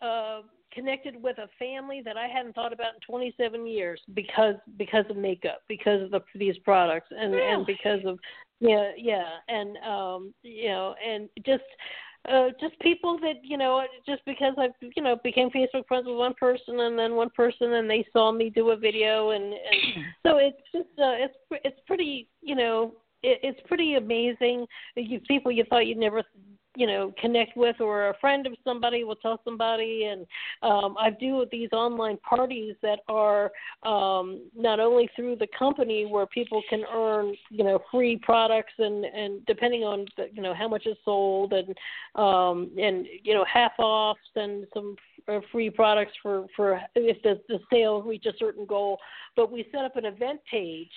uh 0.00 0.40
connected 0.72 1.20
with 1.22 1.38
a 1.38 1.48
family 1.58 2.02
that 2.04 2.16
I 2.16 2.26
hadn't 2.26 2.54
thought 2.54 2.72
about 2.72 2.94
in 2.94 3.00
27 3.06 3.66
years 3.66 4.00
because 4.14 4.54
because 4.76 5.04
of 5.10 5.16
makeup, 5.16 5.62
because 5.68 6.02
of 6.02 6.10
the, 6.10 6.20
these 6.34 6.58
products, 6.58 7.08
and 7.10 7.32
Really? 7.32 7.52
and 7.52 7.66
because 7.66 8.00
of 8.04 8.18
yeah 8.60 8.90
yeah 8.96 9.28
and 9.48 9.76
um 9.78 10.34
you 10.42 10.68
know 10.68 10.94
and 11.06 11.28
just 11.46 11.62
uh 12.28 12.48
just 12.60 12.78
people 12.80 13.18
that 13.20 13.36
you 13.42 13.56
know 13.56 13.84
just 14.06 14.22
because 14.26 14.54
I 14.58 14.68
you 14.96 15.02
know 15.02 15.16
became 15.22 15.50
Facebook 15.50 15.86
friends 15.86 16.06
with 16.06 16.16
one 16.16 16.34
person 16.34 16.80
and 16.80 16.98
then 16.98 17.14
one 17.14 17.30
person 17.30 17.74
and 17.74 17.88
they 17.88 18.04
saw 18.12 18.32
me 18.32 18.50
do 18.50 18.70
a 18.70 18.76
video 18.76 19.30
and 19.30 19.44
and 19.44 20.04
so 20.26 20.38
it's 20.38 20.60
just 20.72 20.88
uh, 20.98 21.14
it's 21.16 21.36
it's 21.64 21.80
pretty 21.86 22.28
you 22.42 22.56
know 22.56 22.94
it, 23.22 23.38
it's 23.42 23.60
pretty 23.68 23.94
amazing 23.94 24.66
you 24.96 25.20
people 25.20 25.52
you 25.52 25.64
thought 25.70 25.86
you'd 25.86 25.98
never 25.98 26.22
you 26.78 26.86
know 26.86 27.12
connect 27.20 27.56
with 27.56 27.80
or 27.80 28.10
a 28.10 28.18
friend 28.20 28.46
of 28.46 28.52
somebody 28.62 29.02
will 29.02 29.16
tell 29.16 29.40
somebody. 29.44 30.04
And 30.04 30.26
um 30.62 30.96
I 30.98 31.10
do 31.10 31.44
these 31.50 31.70
online 31.72 32.18
parties 32.18 32.76
that 32.82 33.00
are 33.08 33.50
um 33.82 34.42
not 34.56 34.78
only 34.78 35.10
through 35.16 35.36
the 35.36 35.48
company 35.58 36.06
where 36.06 36.26
people 36.26 36.62
can 36.70 36.84
earn 36.94 37.34
you 37.50 37.64
know 37.64 37.80
free 37.90 38.16
products 38.22 38.74
and 38.78 39.04
and 39.04 39.44
depending 39.46 39.82
on 39.82 40.06
the, 40.16 40.28
you 40.32 40.40
know 40.40 40.54
how 40.54 40.68
much 40.68 40.86
is 40.86 40.96
sold 41.04 41.52
and 41.52 41.74
um 42.14 42.70
and 42.80 43.06
you 43.24 43.34
know 43.34 43.44
half 43.52 43.72
offs 43.78 44.20
and 44.36 44.64
some 44.72 44.94
uh, 45.26 45.40
free 45.50 45.70
products 45.70 46.12
for 46.22 46.46
for 46.54 46.80
if 46.94 47.20
the 47.22 47.40
the 47.48 47.58
sales 47.72 48.04
reach 48.06 48.26
a 48.26 48.32
certain 48.38 48.64
goal. 48.64 48.98
But 49.34 49.50
we 49.50 49.66
set 49.72 49.84
up 49.84 49.96
an 49.96 50.04
event 50.04 50.40
page 50.48 50.92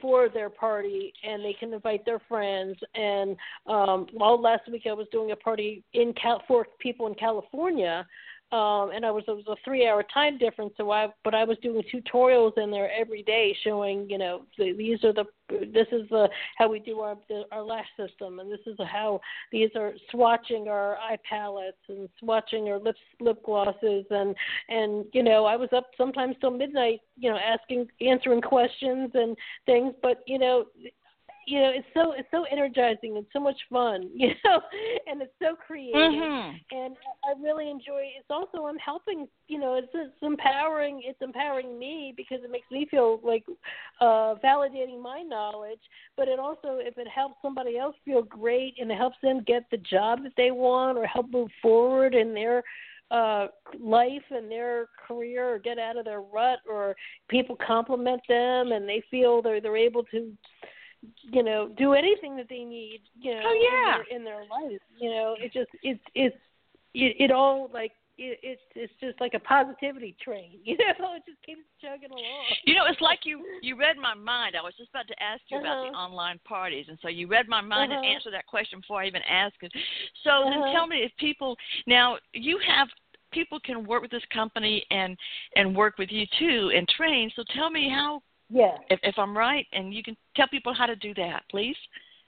for 0.00 0.28
their 0.28 0.50
party 0.50 1.12
and 1.24 1.44
they 1.44 1.54
can 1.58 1.72
invite 1.72 2.04
their 2.04 2.20
friends. 2.28 2.76
And 2.94 3.36
um 3.66 4.06
well 4.12 4.40
last 4.40 4.70
week 4.70 4.82
I 4.88 4.92
was 4.92 5.06
doing 5.12 5.32
a 5.32 5.36
party 5.36 5.82
in 5.92 6.12
Cal- 6.20 6.42
for 6.48 6.66
people 6.78 7.06
in 7.06 7.14
California 7.14 8.06
um, 8.52 8.90
and 8.94 9.04
I 9.04 9.10
was 9.10 9.24
it 9.26 9.32
was 9.32 9.44
a 9.48 9.56
three 9.64 9.88
hour 9.88 10.04
time 10.14 10.38
difference. 10.38 10.72
So 10.76 10.92
I 10.92 11.08
but 11.24 11.34
I 11.34 11.42
was 11.42 11.58
doing 11.62 11.82
tutorials 11.92 12.56
in 12.56 12.70
there 12.70 12.90
every 12.92 13.24
day, 13.24 13.56
showing 13.64 14.08
you 14.08 14.18
know 14.18 14.42
the, 14.56 14.72
these 14.72 15.02
are 15.02 15.12
the 15.12 15.24
this 15.48 15.88
is 15.90 16.08
the 16.10 16.28
how 16.56 16.68
we 16.70 16.78
do 16.78 17.00
our 17.00 17.16
the, 17.28 17.42
our 17.50 17.62
lash 17.62 17.88
system, 17.96 18.38
and 18.38 18.50
this 18.50 18.60
is 18.66 18.76
how 18.78 19.20
these 19.50 19.70
are 19.74 19.94
swatching 20.14 20.68
our 20.68 20.96
eye 20.98 21.18
palettes 21.28 21.76
and 21.88 22.08
swatching 22.22 22.68
our 22.68 22.78
lips 22.78 23.00
lip 23.18 23.42
glosses, 23.44 24.04
and 24.10 24.34
and 24.68 25.06
you 25.12 25.24
know 25.24 25.44
I 25.44 25.56
was 25.56 25.70
up 25.74 25.90
sometimes 25.96 26.36
till 26.40 26.52
midnight, 26.52 27.00
you 27.16 27.30
know, 27.30 27.38
asking 27.38 27.88
answering 28.00 28.42
questions 28.42 29.10
and 29.14 29.36
things, 29.66 29.92
but 30.02 30.22
you 30.28 30.38
know 30.38 30.66
you 31.46 31.60
know 31.60 31.70
it's 31.72 31.86
so 31.94 32.12
it's 32.12 32.28
so 32.32 32.44
energizing 32.50 33.16
and 33.16 33.24
so 33.32 33.40
much 33.40 33.56
fun 33.70 34.10
you 34.14 34.28
know 34.44 34.60
and 35.06 35.22
it's 35.22 35.32
so 35.40 35.56
creative 35.66 35.94
mm-hmm. 35.94 36.56
and 36.76 36.96
i 37.24 37.40
really 37.42 37.70
enjoy 37.70 38.02
it's 38.18 38.26
also 38.28 38.66
i'm 38.66 38.78
helping 38.78 39.26
you 39.48 39.58
know 39.58 39.74
it's 39.74 39.88
it's 39.94 40.12
empowering 40.22 41.00
it's 41.04 41.20
empowering 41.22 41.78
me 41.78 42.12
because 42.16 42.38
it 42.44 42.50
makes 42.50 42.70
me 42.70 42.86
feel 42.90 43.20
like 43.22 43.44
uh 44.00 44.34
validating 44.44 45.00
my 45.00 45.22
knowledge 45.22 45.80
but 46.16 46.28
it 46.28 46.38
also 46.38 46.78
if 46.80 46.98
it 46.98 47.08
helps 47.08 47.36
somebody 47.40 47.78
else 47.78 47.94
feel 48.04 48.22
great 48.22 48.74
and 48.80 48.90
it 48.90 48.98
helps 48.98 49.16
them 49.22 49.42
get 49.46 49.64
the 49.70 49.78
job 49.78 50.22
that 50.22 50.32
they 50.36 50.50
want 50.50 50.98
or 50.98 51.06
help 51.06 51.30
move 51.30 51.50
forward 51.62 52.14
in 52.14 52.34
their 52.34 52.62
uh 53.12 53.46
life 53.78 54.24
and 54.30 54.50
their 54.50 54.88
career 55.06 55.54
or 55.54 55.58
get 55.60 55.78
out 55.78 55.96
of 55.96 56.04
their 56.04 56.22
rut 56.22 56.58
or 56.68 56.96
people 57.28 57.56
compliment 57.64 58.20
them 58.28 58.72
and 58.72 58.88
they 58.88 59.00
feel 59.12 59.40
they're 59.40 59.60
they're 59.60 59.76
able 59.76 60.02
to 60.02 60.32
you 61.22 61.42
know 61.42 61.70
do 61.76 61.92
anything 61.92 62.36
that 62.36 62.48
they 62.48 62.64
need 62.64 63.00
you 63.20 63.34
know 63.34 63.42
oh, 63.44 63.70
yeah. 63.70 63.94
in, 64.16 64.24
their, 64.24 64.34
in 64.34 64.44
their 64.44 64.48
life 64.50 64.80
you 64.98 65.10
know 65.10 65.34
it 65.38 65.52
just 65.52 65.70
it's 65.82 66.00
it's 66.14 66.36
it, 66.94 67.16
it 67.18 67.30
all 67.30 67.70
like 67.72 67.92
it, 68.18 68.38
it's 68.42 68.60
it's 68.74 68.92
just 69.00 69.20
like 69.20 69.34
a 69.34 69.40
positivity 69.40 70.16
train 70.22 70.58
you 70.64 70.76
know 70.78 71.14
it 71.14 71.22
just 71.26 71.42
keeps 71.44 71.60
chugging 71.80 72.10
along 72.10 72.44
you 72.64 72.74
know 72.74 72.84
it's 72.88 73.00
like 73.00 73.20
you 73.24 73.42
you 73.62 73.76
read 73.76 73.96
my 73.96 74.14
mind 74.14 74.56
i 74.56 74.62
was 74.62 74.74
just 74.76 74.90
about 74.90 75.06
to 75.06 75.22
ask 75.22 75.42
you 75.48 75.58
uh-huh. 75.58 75.66
about 75.66 75.90
the 75.90 75.96
online 75.96 76.40
parties 76.44 76.86
and 76.88 76.98
so 77.02 77.08
you 77.08 77.28
read 77.28 77.48
my 77.48 77.60
mind 77.60 77.92
uh-huh. 77.92 78.00
and 78.02 78.14
answered 78.14 78.32
that 78.32 78.46
question 78.46 78.80
before 78.80 79.02
i 79.02 79.06
even 79.06 79.22
asked 79.28 79.56
it 79.62 79.72
so 80.24 80.30
uh-huh. 80.30 80.50
then 80.50 80.74
tell 80.74 80.86
me 80.86 80.98
if 80.98 81.12
people 81.18 81.56
now 81.86 82.16
you 82.32 82.58
have 82.66 82.88
people 83.32 83.58
can 83.60 83.86
work 83.86 84.00
with 84.00 84.10
this 84.10 84.24
company 84.32 84.84
and 84.90 85.16
and 85.56 85.76
work 85.76 85.98
with 85.98 86.10
you 86.10 86.24
too 86.38 86.70
and 86.74 86.88
train 86.88 87.30
so 87.36 87.42
tell 87.54 87.70
me 87.70 87.90
how 87.90 88.22
yeah. 88.48 88.76
If, 88.90 89.00
if 89.02 89.14
I'm 89.18 89.36
right, 89.36 89.66
and 89.72 89.92
you 89.92 90.02
can 90.02 90.16
tell 90.36 90.48
people 90.48 90.74
how 90.74 90.86
to 90.86 90.96
do 90.96 91.14
that, 91.14 91.42
please. 91.50 91.76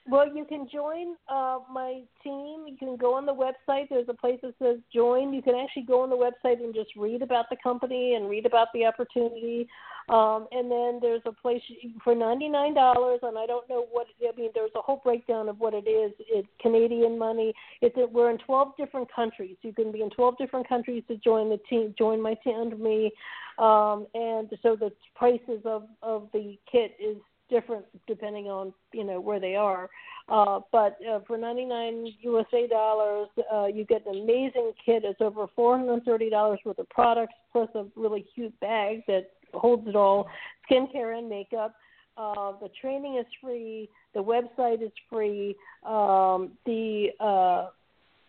Well, 0.07 0.27
you 0.35 0.45
can 0.45 0.67
join 0.71 1.15
uh, 1.27 1.59
my 1.71 2.01
team. 2.23 2.65
You 2.67 2.75
can 2.79 2.95
go 2.97 3.13
on 3.13 3.25
the 3.25 3.33
website. 3.33 3.89
There's 3.89 4.09
a 4.09 4.13
place 4.13 4.39
that 4.41 4.55
says 4.59 4.77
join. 4.93 5.33
You 5.33 5.41
can 5.41 5.55
actually 5.55 5.83
go 5.83 6.01
on 6.01 6.09
the 6.09 6.15
website 6.15 6.63
and 6.63 6.73
just 6.73 6.95
read 6.95 7.21
about 7.21 7.45
the 7.49 7.57
company 7.61 8.15
and 8.15 8.27
read 8.29 8.45
about 8.45 8.69
the 8.73 8.85
opportunity. 8.85 9.67
Um, 10.09 10.47
and 10.51 10.71
then 10.71 10.99
there's 11.01 11.21
a 11.25 11.31
place 11.31 11.61
for 12.03 12.15
$99, 12.15 13.19
and 13.21 13.37
I 13.37 13.45
don't 13.45 13.69
know 13.69 13.85
what, 13.91 14.07
I 14.27 14.35
mean, 14.35 14.49
there's 14.55 14.71
a 14.75 14.81
whole 14.81 15.01
breakdown 15.03 15.47
of 15.47 15.59
what 15.59 15.75
it 15.75 15.87
is. 15.87 16.11
It's 16.19 16.47
Canadian 16.59 17.19
money. 17.19 17.53
It's 17.81 17.95
We're 18.11 18.31
in 18.31 18.39
12 18.39 18.75
different 18.75 19.13
countries. 19.13 19.57
You 19.61 19.71
can 19.71 19.91
be 19.91 20.01
in 20.01 20.09
12 20.09 20.37
different 20.39 20.67
countries 20.67 21.03
to 21.09 21.17
join 21.17 21.49
the 21.49 21.59
team, 21.69 21.93
join 21.95 22.19
my 22.21 22.33
team 22.43 22.55
under 22.55 22.75
me. 22.75 23.11
Um, 23.59 24.07
and 24.15 24.49
so 24.63 24.75
the 24.75 24.91
prices 25.15 25.61
of, 25.65 25.83
of 26.01 26.29
the 26.33 26.57
kit 26.71 26.95
is 26.99 27.17
different 27.49 27.85
depending 28.07 28.47
on 28.47 28.73
you 28.93 29.03
know 29.03 29.19
where 29.19 29.39
they 29.39 29.55
are. 29.55 29.89
Uh, 30.27 30.59
but 30.71 30.97
uh, 31.09 31.19
for 31.25 31.37
99 31.37 32.07
USA 32.21 32.67
dollars, 32.67 33.27
uh, 33.51 33.65
you 33.65 33.83
get 33.85 34.05
an 34.05 34.21
amazing 34.21 34.71
kit. 34.85 35.03
It's 35.03 35.21
over 35.21 35.47
430 35.55 36.29
dollars 36.29 36.59
worth 36.65 36.79
of 36.79 36.89
products 36.89 37.33
plus 37.51 37.69
a 37.75 37.85
really 37.95 38.25
cute 38.35 38.57
bag 38.59 39.03
that 39.07 39.31
holds 39.53 39.87
it 39.87 39.95
all, 39.95 40.27
skincare 40.69 41.17
and 41.17 41.27
makeup. 41.27 41.75
Uh, 42.17 42.51
the 42.61 42.69
training 42.81 43.17
is 43.17 43.25
free. 43.41 43.89
The 44.13 44.21
website 44.21 44.83
is 44.83 44.91
free. 45.09 45.55
Um, 45.85 46.51
the 46.65 47.07
uh, 47.19 47.69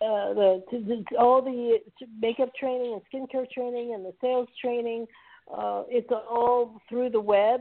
uh, 0.02 0.32
the, 0.32 0.62
the 0.70 1.16
all 1.18 1.42
the 1.42 1.78
makeup 2.20 2.50
training 2.58 2.98
and 2.98 3.02
skincare 3.28 3.50
training 3.50 3.94
and 3.94 4.04
the 4.04 4.14
sales 4.20 4.48
training. 4.60 5.06
Uh, 5.52 5.82
it's 5.88 6.10
all 6.10 6.80
through 6.88 7.10
the 7.10 7.20
web 7.20 7.60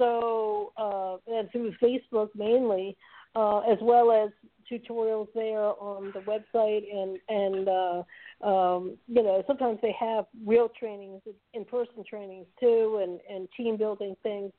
so 0.00 0.72
uh, 0.78 1.16
and 1.30 1.50
through 1.52 1.72
Facebook 1.82 2.30
mainly, 2.34 2.96
uh, 3.36 3.58
as 3.60 3.78
well 3.82 4.10
as 4.10 4.30
tutorials 4.70 5.28
there 5.34 5.60
on 5.60 6.12
the 6.14 6.20
website 6.20 6.84
and 6.90 7.18
and 7.28 7.68
uh, 7.68 8.48
um, 8.48 8.96
you 9.06 9.22
know 9.22 9.44
sometimes 9.46 9.78
they 9.82 9.94
have 9.98 10.24
real 10.46 10.70
trainings, 10.78 11.20
in 11.52 11.64
person 11.66 12.02
trainings 12.08 12.46
too, 12.58 13.00
and 13.02 13.20
and 13.28 13.48
team 13.56 13.76
building 13.76 14.16
things. 14.22 14.52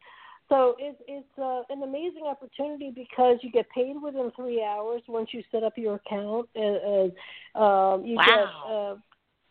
So 0.48 0.76
it's 0.78 1.02
it's 1.08 1.40
uh, 1.40 1.64
an 1.70 1.82
amazing 1.82 2.24
opportunity 2.28 2.92
because 2.94 3.38
you 3.42 3.52
get 3.52 3.68
paid 3.72 3.96
within 4.02 4.32
three 4.36 4.64
hours 4.64 5.02
once 5.08 5.30
you 5.32 5.44
set 5.52 5.64
up 5.64 5.74
your 5.76 5.96
account. 5.96 6.50
Uh, 6.56 7.60
um, 7.60 8.06
you 8.06 8.16
wow. 8.16 9.00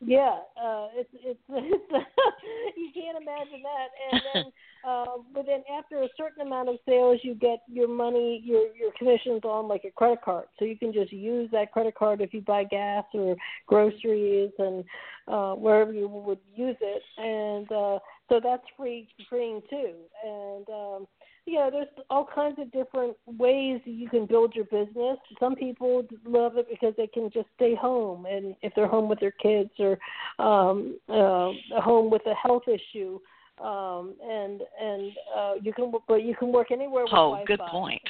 Yeah, 0.00 0.38
uh, 0.56 0.88
it's 0.94 1.10
it's, 1.12 1.40
it's 1.48 1.84
you 2.76 2.88
can't 2.94 3.20
imagine 3.20 3.62
that. 3.62 3.88
And 4.10 4.22
then 4.34 4.52
uh, 4.88 5.04
but 5.34 5.46
then 5.46 5.62
after 5.78 6.02
a 6.02 6.08
certain 6.16 6.46
amount 6.46 6.70
of 6.70 6.76
sales, 6.88 7.20
you 7.22 7.34
get 7.34 7.60
your 7.68 7.88
money, 7.88 8.42
your 8.44 8.74
your 8.74 8.92
commissions 8.98 9.42
on 9.44 9.68
like 9.68 9.84
a 9.84 9.90
credit 9.90 10.22
card. 10.24 10.46
So 10.58 10.64
you 10.64 10.78
can 10.78 10.92
just 10.92 11.12
use 11.12 11.50
that 11.52 11.72
credit 11.72 11.94
card 11.94 12.22
if 12.22 12.32
you 12.32 12.40
buy 12.40 12.64
gas 12.64 13.04
or 13.12 13.36
groceries 13.66 14.52
and 14.58 14.84
uh, 15.28 15.54
wherever 15.54 15.92
you 15.92 16.08
would 16.08 16.40
use 16.54 16.76
it. 16.80 17.02
And 17.18 17.70
uh, 17.70 17.98
so 18.30 18.40
that's 18.42 18.64
free 18.76 19.06
freeing 19.28 19.60
too. 19.68 19.92
And 20.24 20.68
um, 20.70 21.06
yeah, 21.46 21.68
there's 21.70 21.88
all 22.10 22.26
kinds 22.32 22.58
of 22.58 22.70
different 22.72 23.16
ways 23.26 23.80
you 23.84 24.08
can 24.08 24.26
build 24.26 24.54
your 24.54 24.66
business. 24.66 25.18
Some 25.38 25.56
people 25.56 26.06
love 26.24 26.56
it 26.56 26.68
because 26.68 26.94
they 26.96 27.06
can 27.06 27.30
just 27.32 27.48
stay 27.56 27.74
home, 27.74 28.26
and 28.26 28.54
if 28.62 28.72
they're 28.74 28.86
home 28.86 29.08
with 29.08 29.20
their 29.20 29.32
kids 29.32 29.70
or 29.78 29.98
um, 30.38 30.98
uh, 31.08 31.50
home 31.80 32.10
with 32.10 32.22
a 32.26 32.34
health 32.34 32.64
issue, 32.68 33.18
um, 33.62 34.14
and 34.22 34.62
and 34.80 35.12
uh, 35.36 35.52
you 35.62 35.72
can 35.72 35.92
but 36.06 36.22
you 36.22 36.34
can 36.36 36.52
work 36.52 36.70
anywhere. 36.70 37.04
With 37.04 37.12
oh, 37.14 37.32
Wi-Fi. 37.32 37.44
good 37.46 37.60
point. 37.70 38.02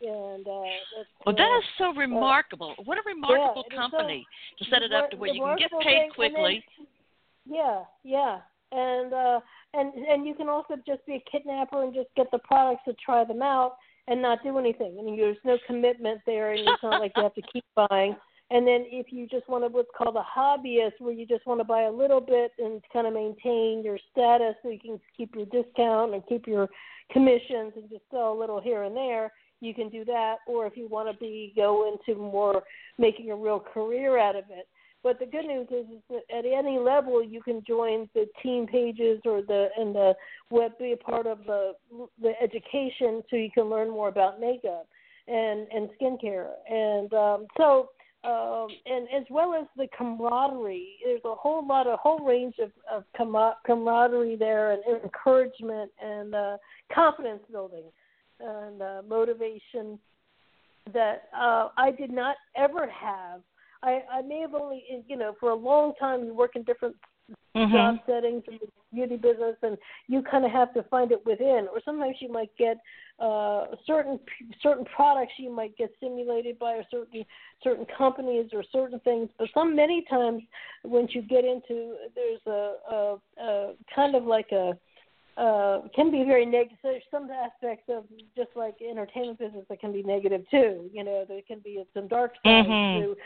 And 0.00 0.46
uh, 0.46 0.60
that's, 0.96 1.08
well, 1.24 1.34
that 1.34 1.42
uh, 1.42 1.60
so 1.78 1.94
remarkable. 1.94 2.74
Uh, 2.78 2.82
what 2.82 2.98
a 2.98 3.02
remarkable 3.06 3.64
yeah, 3.70 3.76
company 3.76 4.26
so, 4.58 4.64
to 4.64 4.70
set 4.70 4.82
it 4.82 4.92
up 4.92 5.10
to 5.10 5.16
where 5.16 5.32
you 5.32 5.40
can 5.40 5.56
get 5.56 5.70
paid 5.82 6.10
quickly. 6.14 6.62
Then, 6.76 6.86
yeah, 7.46 7.84
yeah, 8.02 8.38
and 8.72 9.12
uh, 9.12 9.40
and 9.76 9.92
and 9.94 10.26
you 10.26 10.34
can 10.34 10.48
also 10.48 10.74
just 10.86 11.04
be 11.06 11.14
a 11.14 11.36
kitnapper 11.36 11.82
and 11.82 11.94
just 11.94 12.08
get 12.16 12.30
the 12.30 12.38
products 12.38 12.82
to 12.86 12.94
try 13.04 13.24
them 13.24 13.42
out 13.42 13.76
and 14.06 14.20
not 14.20 14.42
do 14.42 14.58
anything. 14.58 14.96
I 14.98 15.02
mean, 15.02 15.16
there's 15.16 15.36
no 15.44 15.58
commitment 15.66 16.20
there, 16.26 16.52
and 16.52 16.60
it's 16.60 16.82
not 16.82 17.00
like 17.00 17.12
you 17.16 17.22
have 17.22 17.34
to 17.34 17.42
keep 17.52 17.64
buying. 17.88 18.16
And 18.50 18.66
then 18.66 18.84
if 18.86 19.06
you 19.10 19.26
just 19.26 19.48
want 19.48 19.64
to 19.64 19.68
what's 19.68 19.88
called 19.96 20.16
a 20.16 20.38
hobbyist, 20.38 21.00
where 21.00 21.12
you 21.12 21.26
just 21.26 21.46
want 21.46 21.60
to 21.60 21.64
buy 21.64 21.82
a 21.82 21.90
little 21.90 22.20
bit 22.20 22.52
and 22.58 22.82
kind 22.92 23.06
of 23.06 23.14
maintain 23.14 23.82
your 23.82 23.98
status, 24.12 24.54
so 24.62 24.68
you 24.68 24.78
can 24.78 25.00
keep 25.16 25.34
your 25.34 25.46
discount 25.46 26.14
and 26.14 26.22
keep 26.28 26.46
your 26.46 26.68
commissions 27.10 27.72
and 27.76 27.88
just 27.88 28.02
sell 28.10 28.32
a 28.32 28.38
little 28.38 28.60
here 28.60 28.82
and 28.82 28.94
there, 28.94 29.32
you 29.60 29.74
can 29.74 29.88
do 29.88 30.04
that. 30.04 30.36
Or 30.46 30.66
if 30.66 30.76
you 30.76 30.88
want 30.88 31.10
to 31.10 31.18
be 31.18 31.52
go 31.56 31.90
into 31.90 32.20
more 32.20 32.62
making 32.98 33.30
a 33.30 33.36
real 33.36 33.60
career 33.60 34.18
out 34.18 34.36
of 34.36 34.44
it, 34.50 34.68
but 35.04 35.20
the 35.20 35.26
good 35.26 35.44
news 35.44 35.68
is, 35.70 35.86
is 35.94 36.02
that 36.08 36.36
at 36.36 36.44
any 36.46 36.78
level 36.78 37.22
you 37.22 37.40
can 37.42 37.62
join 37.68 38.08
the 38.14 38.26
team 38.42 38.66
pages 38.66 39.20
or 39.26 39.42
the 39.42 39.68
and 39.78 39.94
the 39.94 40.14
web 40.50 40.72
be 40.78 40.92
a 40.92 40.96
part 40.96 41.26
of 41.26 41.38
the 41.46 41.72
the 42.20 42.32
education 42.42 43.22
so 43.30 43.36
you 43.36 43.50
can 43.52 43.64
learn 43.64 43.90
more 43.90 44.08
about 44.08 44.40
makeup 44.40 44.88
and 45.28 45.68
and 45.68 45.90
skincare 46.00 46.48
and 46.68 47.12
um, 47.12 47.46
so 47.56 47.90
um, 48.24 48.68
and 48.86 49.06
as 49.14 49.24
well 49.30 49.54
as 49.54 49.66
the 49.76 49.86
camaraderie. 49.96 50.96
There's 51.04 51.20
a 51.26 51.34
whole 51.34 51.66
lot, 51.66 51.86
a 51.86 51.96
whole 51.96 52.20
range 52.20 52.54
of, 52.58 52.70
of 52.90 53.04
camaraderie 53.66 54.36
there, 54.36 54.72
and 54.72 54.82
encouragement, 55.02 55.90
and 56.02 56.34
uh, 56.34 56.56
confidence 56.90 57.42
building, 57.52 57.84
and 58.40 58.80
uh, 58.80 59.02
motivation 59.06 59.98
that 60.94 61.28
uh, 61.36 61.68
I 61.76 61.90
did 61.90 62.10
not 62.10 62.36
ever 62.56 62.88
have 62.88 63.42
I, 63.84 64.02
I 64.10 64.22
may 64.22 64.40
have 64.40 64.54
only, 64.54 64.82
you 65.06 65.16
know, 65.16 65.34
for 65.38 65.50
a 65.50 65.54
long 65.54 65.92
time 66.00 66.24
you 66.24 66.34
work 66.34 66.56
in 66.56 66.62
different 66.62 66.96
mm-hmm. 67.56 67.72
job 67.72 67.96
settings 68.06 68.42
in 68.48 68.58
the 68.60 68.68
beauty 68.92 69.16
business, 69.16 69.56
and 69.62 69.76
you 70.08 70.22
kind 70.22 70.44
of 70.44 70.50
have 70.50 70.72
to 70.74 70.82
find 70.84 71.12
it 71.12 71.24
within. 71.26 71.68
Or 71.72 71.80
sometimes 71.84 72.16
you 72.20 72.32
might 72.32 72.50
get 72.58 72.78
uh, 73.20 73.66
certain 73.86 74.18
certain 74.62 74.84
products 74.96 75.32
you 75.38 75.54
might 75.54 75.76
get 75.76 75.92
stimulated 75.98 76.58
by, 76.58 76.72
or 76.74 76.84
certain 76.90 77.24
certain 77.62 77.86
companies 77.96 78.50
or 78.52 78.64
certain 78.72 79.00
things. 79.00 79.28
But 79.38 79.48
some 79.52 79.76
many 79.76 80.04
times, 80.08 80.42
once 80.82 81.10
you 81.14 81.22
get 81.22 81.44
into, 81.44 81.96
there's 82.14 82.40
a, 82.46 82.74
a, 82.90 83.16
a 83.40 83.72
kind 83.94 84.14
of 84.14 84.24
like 84.24 84.50
a 84.52 84.72
uh, 85.36 85.80
can 85.94 86.10
be 86.10 86.22
very 86.24 86.46
negative. 86.46 86.78
There's 86.82 87.02
some 87.10 87.28
aspects 87.30 87.84
of 87.88 88.04
just 88.36 88.50
like 88.54 88.76
entertainment 88.80 89.38
business 89.38 89.64
that 89.68 89.80
can 89.80 89.92
be 89.92 90.02
negative 90.02 90.42
too. 90.50 90.88
You 90.92 91.02
know, 91.04 91.24
there 91.26 91.40
can 91.46 91.58
be 91.58 91.82
some 91.92 92.08
dark 92.08 92.34
sides 92.44 92.68
mm-hmm. 92.68 93.02
to 93.02 93.16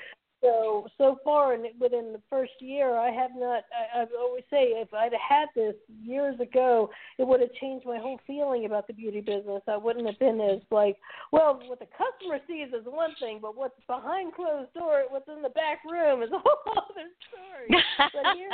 So 0.40 0.86
so 0.98 1.18
far, 1.24 1.54
and 1.54 1.64
within 1.80 2.12
the 2.12 2.20
first 2.30 2.52
year, 2.60 2.96
I 2.96 3.10
have 3.10 3.32
not. 3.36 3.64
I, 3.74 4.02
I 4.02 4.06
always 4.20 4.44
say, 4.50 4.70
if 4.78 4.94
I'd 4.94 5.12
had 5.12 5.46
this 5.56 5.74
years 6.02 6.38
ago, 6.38 6.90
it 7.18 7.26
would 7.26 7.40
have 7.40 7.52
changed 7.60 7.84
my 7.86 7.98
whole 7.98 8.20
feeling 8.24 8.64
about 8.64 8.86
the 8.86 8.92
beauty 8.92 9.20
business. 9.20 9.62
I 9.66 9.76
wouldn't 9.76 10.06
have 10.06 10.18
been 10.20 10.40
as 10.40 10.60
like, 10.70 10.96
well, 11.32 11.60
what 11.66 11.80
the 11.80 11.86
customer 11.86 12.38
sees 12.46 12.68
is 12.68 12.86
one 12.86 13.10
thing, 13.18 13.40
but 13.42 13.56
what's 13.56 13.80
behind 13.88 14.32
closed 14.34 14.72
door, 14.74 15.04
what's 15.08 15.28
in 15.28 15.42
the 15.42 15.48
back 15.50 15.78
room, 15.84 16.22
is 16.22 16.30
a 16.30 16.38
whole 16.44 16.72
other 16.72 17.10
story. 17.26 17.82
but 17.98 18.36
here, 18.36 18.50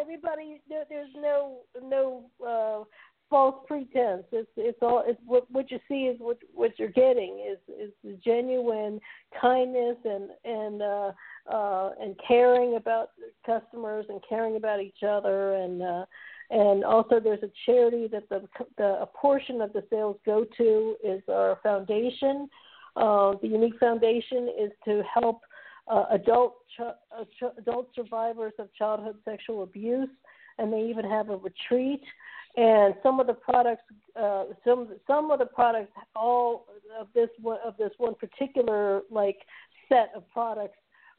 everybody, 0.00 0.60
there, 0.68 0.84
there's 0.88 1.14
no 1.14 1.58
no. 1.80 2.24
uh 2.44 2.84
false 3.32 3.64
pretense. 3.66 4.24
It's 4.30 4.50
it's 4.58 4.78
all 4.82 5.02
it's 5.06 5.18
what 5.24 5.50
what 5.50 5.70
you 5.70 5.78
see 5.88 6.02
is 6.02 6.20
what 6.20 6.36
what 6.52 6.78
you're 6.78 6.90
getting 6.90 7.42
is 7.50 7.58
is 7.74 7.90
the 8.04 8.12
genuine 8.22 9.00
kindness 9.40 9.96
and 10.04 10.28
and 10.44 10.82
uh 10.82 11.12
uh 11.50 11.90
and 11.98 12.14
caring 12.28 12.76
about 12.76 13.12
customers 13.46 14.04
and 14.10 14.20
caring 14.28 14.56
about 14.56 14.82
each 14.82 15.02
other 15.02 15.54
and 15.54 15.82
uh 15.82 16.04
and 16.50 16.84
also 16.84 17.18
there's 17.18 17.42
a 17.42 17.50
charity 17.64 18.06
that 18.06 18.28
the 18.28 18.46
the 18.76 19.00
a 19.00 19.06
portion 19.06 19.62
of 19.62 19.72
the 19.72 19.82
sales 19.88 20.18
go 20.26 20.44
to 20.58 20.96
is 21.02 21.22
our 21.30 21.58
foundation. 21.62 22.50
Uh, 22.96 23.32
the 23.40 23.48
Younique 23.48 23.78
foundation 23.78 24.50
is 24.60 24.70
to 24.84 25.02
help 25.02 25.40
uh, 25.88 26.04
adult 26.10 26.56
ch- 26.76 26.82
uh, 26.82 27.48
adult 27.56 27.88
survivors 27.94 28.52
of 28.58 28.68
childhood 28.74 29.16
sexual 29.24 29.62
abuse, 29.62 30.10
and 30.58 30.70
they 30.70 30.82
even 30.82 31.06
have 31.08 31.30
a 31.30 31.36
retreat 31.36 32.02
and 32.56 32.94
some 33.02 33.18
of 33.18 33.26
the 33.26 33.34
products, 33.34 33.82
uh, 34.20 34.44
some 34.64 34.88
some 35.06 35.30
of 35.30 35.38
the 35.38 35.46
products, 35.46 35.90
all 36.14 36.66
of 36.98 37.08
this 37.14 37.28
one 37.40 37.58
of 37.64 37.76
this 37.78 37.90
one 37.98 38.14
particular 38.14 39.02
like 39.10 39.38
set 39.88 40.10
of 40.14 40.28
products. 40.30 40.76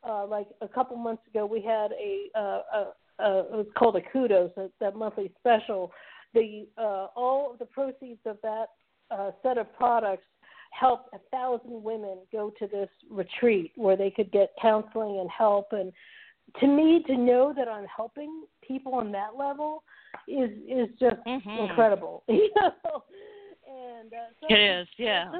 Uh, 0.08 0.28
like 0.28 0.48
a 0.62 0.68
couple 0.68 0.98
months 0.98 1.24
ago, 1.30 1.46
we 1.46 1.62
had 1.62 1.92
a, 1.94 2.28
uh, 2.38 2.62
a, 2.74 3.24
a 3.24 3.40
it 3.40 3.52
was 3.52 3.68
called 3.78 3.96
a 3.96 4.02
kudos, 4.02 4.52
that 4.80 4.96
monthly 4.96 5.32
special. 5.40 5.92
The 6.34 6.68
uh, 6.78 7.08
all 7.16 7.52
of 7.54 7.60
the 7.60 7.66
proceeds 7.66 8.20
of 8.26 8.38
that 8.44 8.66
uh, 9.10 9.32
set 9.42 9.58
of 9.58 9.74
products 9.76 10.26
helped 10.72 11.14
a 11.14 11.20
thousand 11.32 11.84
women 11.84 12.18
go 12.32 12.52
to 12.60 12.68
this 12.68 12.90
retreat 13.10 13.72
where 13.76 13.96
they 13.96 14.10
could 14.10 14.32
get 14.32 14.52
counseling 14.62 15.20
and 15.20 15.30
help. 15.30 15.68
And 15.72 15.94
to 16.60 16.68
me, 16.68 17.04
to 17.08 17.18
know 17.18 17.54
that 17.56 17.68
I'm 17.68 17.86
helping 17.86 18.44
people 18.66 18.96
on 18.96 19.12
that 19.12 19.36
level 19.38 19.84
is 20.28 20.50
is 20.68 20.90
just 21.00 21.18
mm-hmm. 21.28 21.50
incredible. 21.70 22.24
You 22.34 22.50
know, 22.56 23.04
and 23.68 24.14
uh, 24.14 24.32
so 24.40 24.48
it 24.56 24.60
is, 24.60 24.88
yeah. 24.98 25.32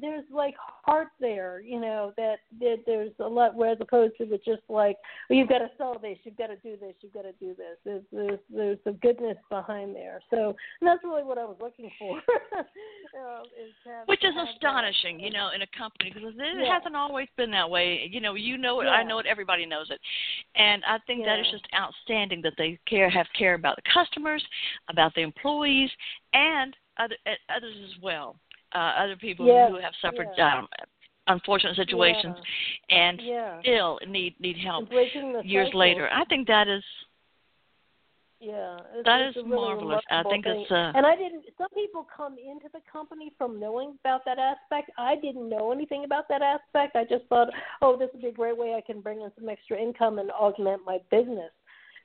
There's 0.00 0.24
like 0.32 0.54
heart 0.58 1.08
there, 1.20 1.60
you 1.60 1.80
know, 1.80 2.12
that, 2.16 2.36
that 2.60 2.78
there's 2.86 3.12
a 3.20 3.28
lot 3.28 3.54
where 3.54 3.72
as 3.72 3.78
opposed 3.80 4.16
to 4.18 4.24
it's 4.24 4.44
just 4.44 4.62
like, 4.68 4.96
well, 5.28 5.38
you've 5.38 5.48
got 5.48 5.58
to 5.58 5.70
sell 5.76 5.98
this, 6.00 6.18
you've 6.24 6.36
got 6.36 6.48
to 6.48 6.56
do 6.56 6.76
this, 6.76 6.94
you've 7.00 7.12
got 7.12 7.22
to 7.22 7.32
do 7.32 7.54
this. 7.54 7.76
There's 7.84 8.02
there's 8.12 8.38
there's 8.48 8.78
a 8.86 8.92
goodness 8.92 9.36
behind 9.50 9.94
there. 9.94 10.20
So 10.30 10.56
that's 10.80 11.02
really 11.04 11.24
what 11.24 11.38
I 11.38 11.44
was 11.44 11.56
looking 11.60 11.90
for. 11.98 12.16
um, 12.16 13.44
is 13.60 13.72
have, 13.84 14.06
Which 14.06 14.24
is 14.24 14.34
astonishing, 14.54 15.18
that. 15.18 15.24
you 15.24 15.30
know, 15.30 15.50
in 15.54 15.62
a 15.62 15.66
company 15.76 16.10
because 16.14 16.34
it 16.36 16.64
yeah. 16.64 16.74
hasn't 16.74 16.96
always 16.96 17.28
been 17.36 17.50
that 17.50 17.68
way. 17.68 18.08
You 18.10 18.20
know, 18.20 18.34
you 18.34 18.56
know 18.58 18.80
it, 18.80 18.84
yeah. 18.84 18.90
I 18.90 19.02
know 19.02 19.18
it, 19.18 19.26
everybody 19.26 19.66
knows 19.66 19.90
it, 19.90 20.00
and 20.56 20.82
I 20.84 20.98
think 21.06 21.20
yeah. 21.20 21.36
that 21.36 21.40
is 21.40 21.46
just 21.50 21.66
outstanding 21.74 22.42
that 22.42 22.54
they 22.58 22.78
care 22.88 23.10
have 23.10 23.26
care 23.38 23.54
about 23.54 23.76
the 23.76 23.82
customers, 23.92 24.44
about 24.88 25.14
the 25.14 25.22
employees, 25.22 25.90
and 26.32 26.76
other, 26.98 27.16
others 27.54 27.74
as 27.84 28.02
well 28.02 28.36
uh, 28.74 28.92
other 28.98 29.16
people 29.16 29.46
yes, 29.46 29.70
who 29.70 29.80
have 29.80 29.92
suffered 30.00 30.28
yeah. 30.36 30.58
um, 30.58 30.68
unfortunate 31.26 31.76
situations 31.76 32.36
yeah. 32.88 32.96
and 32.98 33.20
yeah. 33.22 33.60
still 33.60 33.98
need 34.06 34.34
need 34.40 34.56
help 34.58 34.90
years 34.90 35.68
cycle. 35.68 35.80
later. 35.80 36.08
I 36.12 36.24
think 36.26 36.46
that 36.48 36.68
is 36.68 36.82
yeah, 38.40 38.78
it's, 38.94 39.04
that 39.04 39.20
it's 39.20 39.36
is 39.36 39.44
really 39.44 39.56
marvelous. 39.56 40.00
I 40.10 40.22
think 40.22 40.44
thing. 40.44 40.60
it's 40.62 40.70
uh, 40.70 40.92
and 40.94 41.04
I 41.04 41.14
didn't. 41.14 41.44
Some 41.58 41.68
people 41.74 42.06
come 42.14 42.36
into 42.38 42.68
the 42.72 42.80
company 42.90 43.32
from 43.36 43.60
knowing 43.60 43.98
about 44.02 44.22
that 44.24 44.38
aspect. 44.38 44.90
I 44.96 45.16
didn't 45.16 45.48
know 45.48 45.72
anything 45.72 46.04
about 46.04 46.24
that 46.30 46.40
aspect. 46.40 46.96
I 46.96 47.04
just 47.04 47.26
thought, 47.28 47.48
oh, 47.82 47.98
this 47.98 48.08
would 48.14 48.22
be 48.22 48.28
a 48.28 48.32
great 48.32 48.56
way 48.56 48.74
I 48.74 48.80
can 48.80 49.02
bring 49.02 49.20
in 49.20 49.30
some 49.38 49.48
extra 49.50 49.78
income 49.78 50.18
and 50.18 50.30
augment 50.30 50.82
my 50.86 50.98
business. 51.10 51.50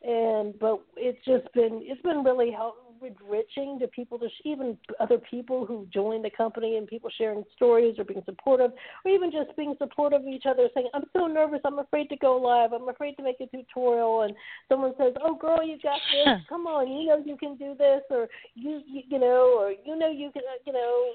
And 0.03 0.59
but 0.59 0.81
it's 0.97 1.23
just 1.23 1.51
been 1.53 1.79
it's 1.83 2.01
been 2.01 2.21
really 2.21 2.51
help, 2.51 2.84
enriching 3.05 3.79
to 3.79 3.87
people 3.87 4.19
to 4.19 4.27
even 4.43 4.77
other 4.99 5.17
people 5.17 5.65
who 5.65 5.87
join 5.93 6.21
the 6.21 6.29
company 6.29 6.77
and 6.77 6.87
people 6.87 7.09
sharing 7.17 7.43
stories 7.55 7.95
or 7.97 8.03
being 8.03 8.23
supportive 8.25 8.71
or 9.03 9.11
even 9.11 9.31
just 9.31 9.55
being 9.57 9.75
supportive 9.77 10.21
of 10.21 10.27
each 10.27 10.45
other 10.45 10.67
saying 10.73 10.87
i'm 10.93 11.03
so 11.13 11.27
nervous. 11.27 11.59
I'm 11.65 11.79
afraid 11.79 12.09
to 12.09 12.17
go 12.17 12.37
live. 12.37 12.71
I'm 12.73 12.89
afraid 12.89 13.15
to 13.17 13.23
make 13.23 13.37
a 13.39 13.47
tutorial. 13.47 14.21
And 14.21 14.33
someone 14.69 14.93
says 14.97 15.13
oh 15.23 15.35
girl 15.35 15.65
you 15.65 15.77
got 15.81 15.99
this. 16.13 16.41
Come 16.49 16.67
on. 16.67 16.87
You 16.87 17.07
know 17.07 17.23
you 17.25 17.37
can 17.37 17.55
do 17.57 17.75
this 17.77 18.01
or 18.09 18.27
you 18.55 18.81
you, 18.87 19.01
you 19.07 19.19
know 19.19 19.57
or 19.59 19.71
you 19.71 19.97
know 19.97 20.09
you 20.09 20.31
can 20.31 20.43
uh, 20.43 20.59
you 20.65 20.73
know 20.73 21.13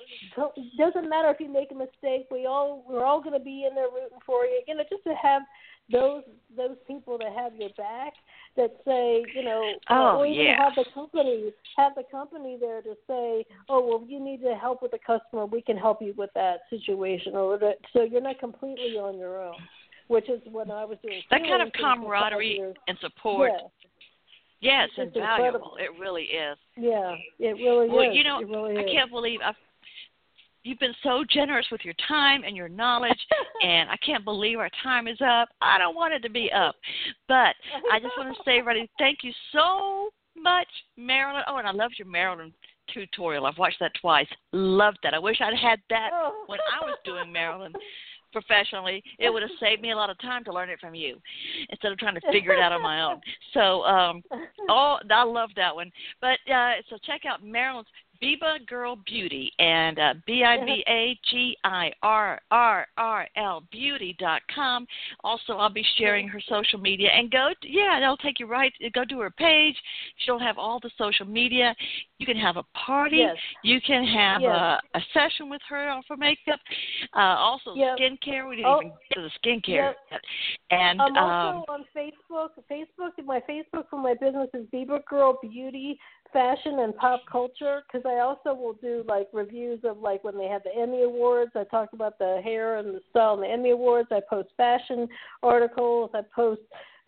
it 0.57 0.77
doesn't 0.79 1.09
matter 1.09 1.31
if 1.31 1.41
you 1.41 1.53
make 1.53 1.71
a 1.71 1.75
mistake. 1.75 2.27
We 2.31 2.47
all 2.47 2.85
we're 2.89 3.05
all 3.05 3.21
going 3.21 3.39
to 3.39 3.45
be 3.45 3.67
in 3.69 3.75
there 3.75 3.89
rooting 3.89 4.19
for 4.25 4.45
you. 4.45 4.63
You 4.67 4.77
know 4.77 4.85
just 4.91 5.05
to 5.05 5.15
have 5.21 5.43
those 5.91 6.23
those 6.57 6.77
people 6.87 7.17
that 7.19 7.33
have 7.37 7.55
your 7.55 7.71
back 7.71 8.13
that 8.57 8.71
say, 8.85 9.23
you 9.35 9.45
know, 9.45 9.63
oh, 9.89 10.19
or 10.19 10.27
even 10.27 10.47
yeah. 10.47 10.65
have 10.65 10.73
the 10.75 10.85
company 10.93 11.53
have 11.77 11.93
the 11.95 12.03
company 12.11 12.57
there 12.61 12.83
to 12.83 12.95
say, 13.07 13.45
oh 13.69 13.87
well, 13.87 14.05
you 14.07 14.23
need 14.23 14.43
to 14.43 14.55
help 14.55 14.83
with 14.83 14.91
the 14.91 14.99
customer, 14.99 15.47
we 15.47 15.63
can 15.63 15.77
help 15.77 16.03
you 16.03 16.15
with 16.17 16.31
that 16.35 16.61
situation, 16.69 17.37
or 17.37 17.59
that, 17.59 17.77
so 17.93 18.03
you're 18.03 18.21
not 18.21 18.39
completely 18.39 18.99
on 18.99 19.19
your 19.19 19.43
own, 19.43 19.55
which 20.09 20.29
is 20.29 20.41
what 20.51 20.71
I 20.71 20.85
was 20.85 20.99
doing. 21.03 21.23
That 21.31 21.43
kind 21.43 21.63
of 21.63 21.73
camaraderie 21.73 22.61
and 22.89 22.99
support. 23.01 23.53
Yeah. 23.55 23.69
Yes, 24.63 24.89
it's 24.99 25.17
invaluable. 25.17 25.47
incredible. 25.47 25.77
It 25.79 25.99
really 25.99 26.25
is. 26.25 26.59
Yeah, 26.77 27.15
it 27.39 27.55
really 27.55 27.89
well, 27.89 28.03
is. 28.03 28.09
Well, 28.09 28.13
you 28.13 28.25
know, 28.25 28.43
really 28.43 28.79
I 28.79 28.93
can't 28.93 29.11
believe 29.11 29.41
I've 29.43 29.55
you've 30.63 30.79
been 30.79 30.95
so 31.03 31.25
generous 31.31 31.67
with 31.71 31.81
your 31.85 31.95
time 32.07 32.43
and 32.45 32.57
your 32.57 32.69
knowledge 32.69 33.19
and 33.63 33.89
I 33.91 33.97
can't 34.05 34.25
believe 34.25 34.59
our 34.59 34.71
time 34.83 35.09
is 35.09 35.19
up. 35.21 35.49
I 35.61 35.79
don't 35.79 35.95
want 35.97 36.15
it 36.15 36.21
to 36.21 36.31
be 36.31 36.51
up. 36.53 36.77
But 37.29 37.55
I 37.93 37.99
just 38.01 38.13
want 38.19 38.35
to 38.37 38.43
say 38.45 38.59
everybody 38.59 38.91
thank 38.99 39.19
you 39.23 39.33
so 39.53 40.11
much, 40.37 40.69
Marilyn. 40.97 41.43
Oh, 41.49 41.57
and 41.57 41.67
I 41.67 41.73
loved 41.73 41.95
your 41.99 42.09
Marilyn 42.09 42.53
tutorial. 42.93 43.47
I've 43.47 43.59
watched 43.59 43.79
that 43.81 43.93
twice. 44.01 44.27
Loved 44.53 44.99
that. 45.03 45.15
I 45.15 45.19
wish 45.19 45.41
I'd 45.41 45.57
had 45.57 45.81
that 45.91 46.11
Oh. 46.13 46.45
when 46.47 46.59
I 46.61 46.85
was 46.85 46.99
doing 47.05 47.33
Marilyn 47.33 47.73
professionally. 48.33 49.03
It 49.19 49.31
would 49.31 49.43
have 49.43 49.51
saved 49.61 49.83
me 49.83 49.91
a 49.93 49.97
lot 49.97 50.11
of 50.11 50.19
time 50.21 50.45
to 50.45 50.53
learn 50.53 50.71
it 50.71 50.81
from 50.81 50.95
you 50.95 51.21
instead 51.69 51.93
of 51.93 51.99
trying 51.99 52.15
to 52.15 52.33
figure 52.33 52.53
it 52.53 52.61
out 52.61 52.73
on 52.73 52.83
my 52.83 53.03
own. 53.03 53.21
So, 53.55 53.83
um 53.85 54.23
oh, 54.69 54.99
I 55.11 55.25
love 55.25 55.51
that 55.57 55.75
one. 55.75 55.91
But 56.21 56.39
uh 56.53 56.75
so 56.89 56.97
check 57.05 57.23
out 57.27 57.45
Marilyn's 57.45 57.89
Biba 58.23 58.67
Girl 58.67 58.97
Beauty 59.07 59.53
and 59.59 59.99
uh, 59.99 60.15
B 60.27 60.45
I 60.45 60.65
B 60.65 60.85
A 60.89 61.19
G 61.31 61.57
I 61.65 61.91
R 62.03 62.41
R 62.51 62.87
R 62.97 63.29
L 63.37 63.63
Beauty 63.73 64.17
dot 64.19 64.43
com. 64.55 64.87
Also, 65.25 65.55
I'll 65.55 65.73
be 65.73 65.85
sharing 65.97 66.29
her 66.29 66.41
social 66.49 66.79
media 66.79 67.09
and 67.15 67.31
go. 67.31 67.51
To, 67.63 67.69
yeah, 67.69 67.99
that'll 68.01 68.17
take 68.19 68.41
you 68.41 68.47
right. 68.47 68.73
Go 68.95 69.05
to 69.05 69.21
her 69.21 69.31
page. 69.31 69.77
She'll 70.19 70.39
have 70.39 70.59
all 70.59 70.81
the 70.81 70.91
social 70.99 71.27
media. 71.27 71.75
You 72.19 72.27
can 72.27 72.37
have 72.37 72.57
a 72.57 72.65
party. 72.75 73.19
Yes. 73.19 73.37
You 73.65 73.81
can 73.81 74.05
have 74.05 74.43
Yes. 74.43 74.55
a, 74.55 74.99
a 74.99 75.01
session 75.15 75.49
with 75.49 75.63
her 75.69 76.01
for 76.07 76.17
makeup. 76.17 76.61
Uh, 77.17 77.21
also, 77.21 77.75
Yep. 77.75 77.99
skincare. 77.99 78.49
We 78.49 78.57
didn't 78.57 78.71
Oh. 78.71 78.81
even 78.83 78.93
get 79.09 79.15
to 79.17 79.23
the 79.23 79.31
skincare 79.41 79.95
Yep. 79.95 79.97
yet. 80.11 80.21
And 80.71 81.01
I'm 81.01 81.17
um, 81.17 81.57
also 81.57 81.73
on 81.73 81.85
Facebook. 81.97 82.51
Facebook, 82.71 83.25
my 83.25 83.41
Facebook 83.41 83.89
for 83.89 83.99
my 83.99 84.15
business 84.15 84.49
is 84.55 84.67
Biba 84.73 85.05
Girl 85.07 85.39
Beauty, 85.41 85.99
Fashion, 86.33 86.81
and 86.81 86.97
Pop 86.97 87.21
Culture. 87.31 87.83
Because 87.87 88.05
I 88.11 88.21
also 88.21 88.55
will 88.55 88.75
do 88.75 89.05
like 89.07 89.29
reviews 89.33 89.81
of 89.85 89.99
like 89.99 90.25
when 90.25 90.37
they 90.37 90.47
have 90.47 90.63
the 90.65 90.75
Emmy 90.77 91.03
Awards. 91.03 91.53
I 91.55 91.65
talk 91.65 91.93
about 91.93 92.19
the 92.19 92.41
hair 92.43 92.79
and 92.79 92.95
the 92.95 93.01
style 93.11 93.35
and 93.35 93.43
the 93.43 93.49
Emmy 93.49 93.71
Awards. 93.71 94.09
I 94.11 94.21
post 94.29 94.49
fashion 94.57 95.09
articles. 95.43 96.11
I 96.15 96.23
post 96.35 96.61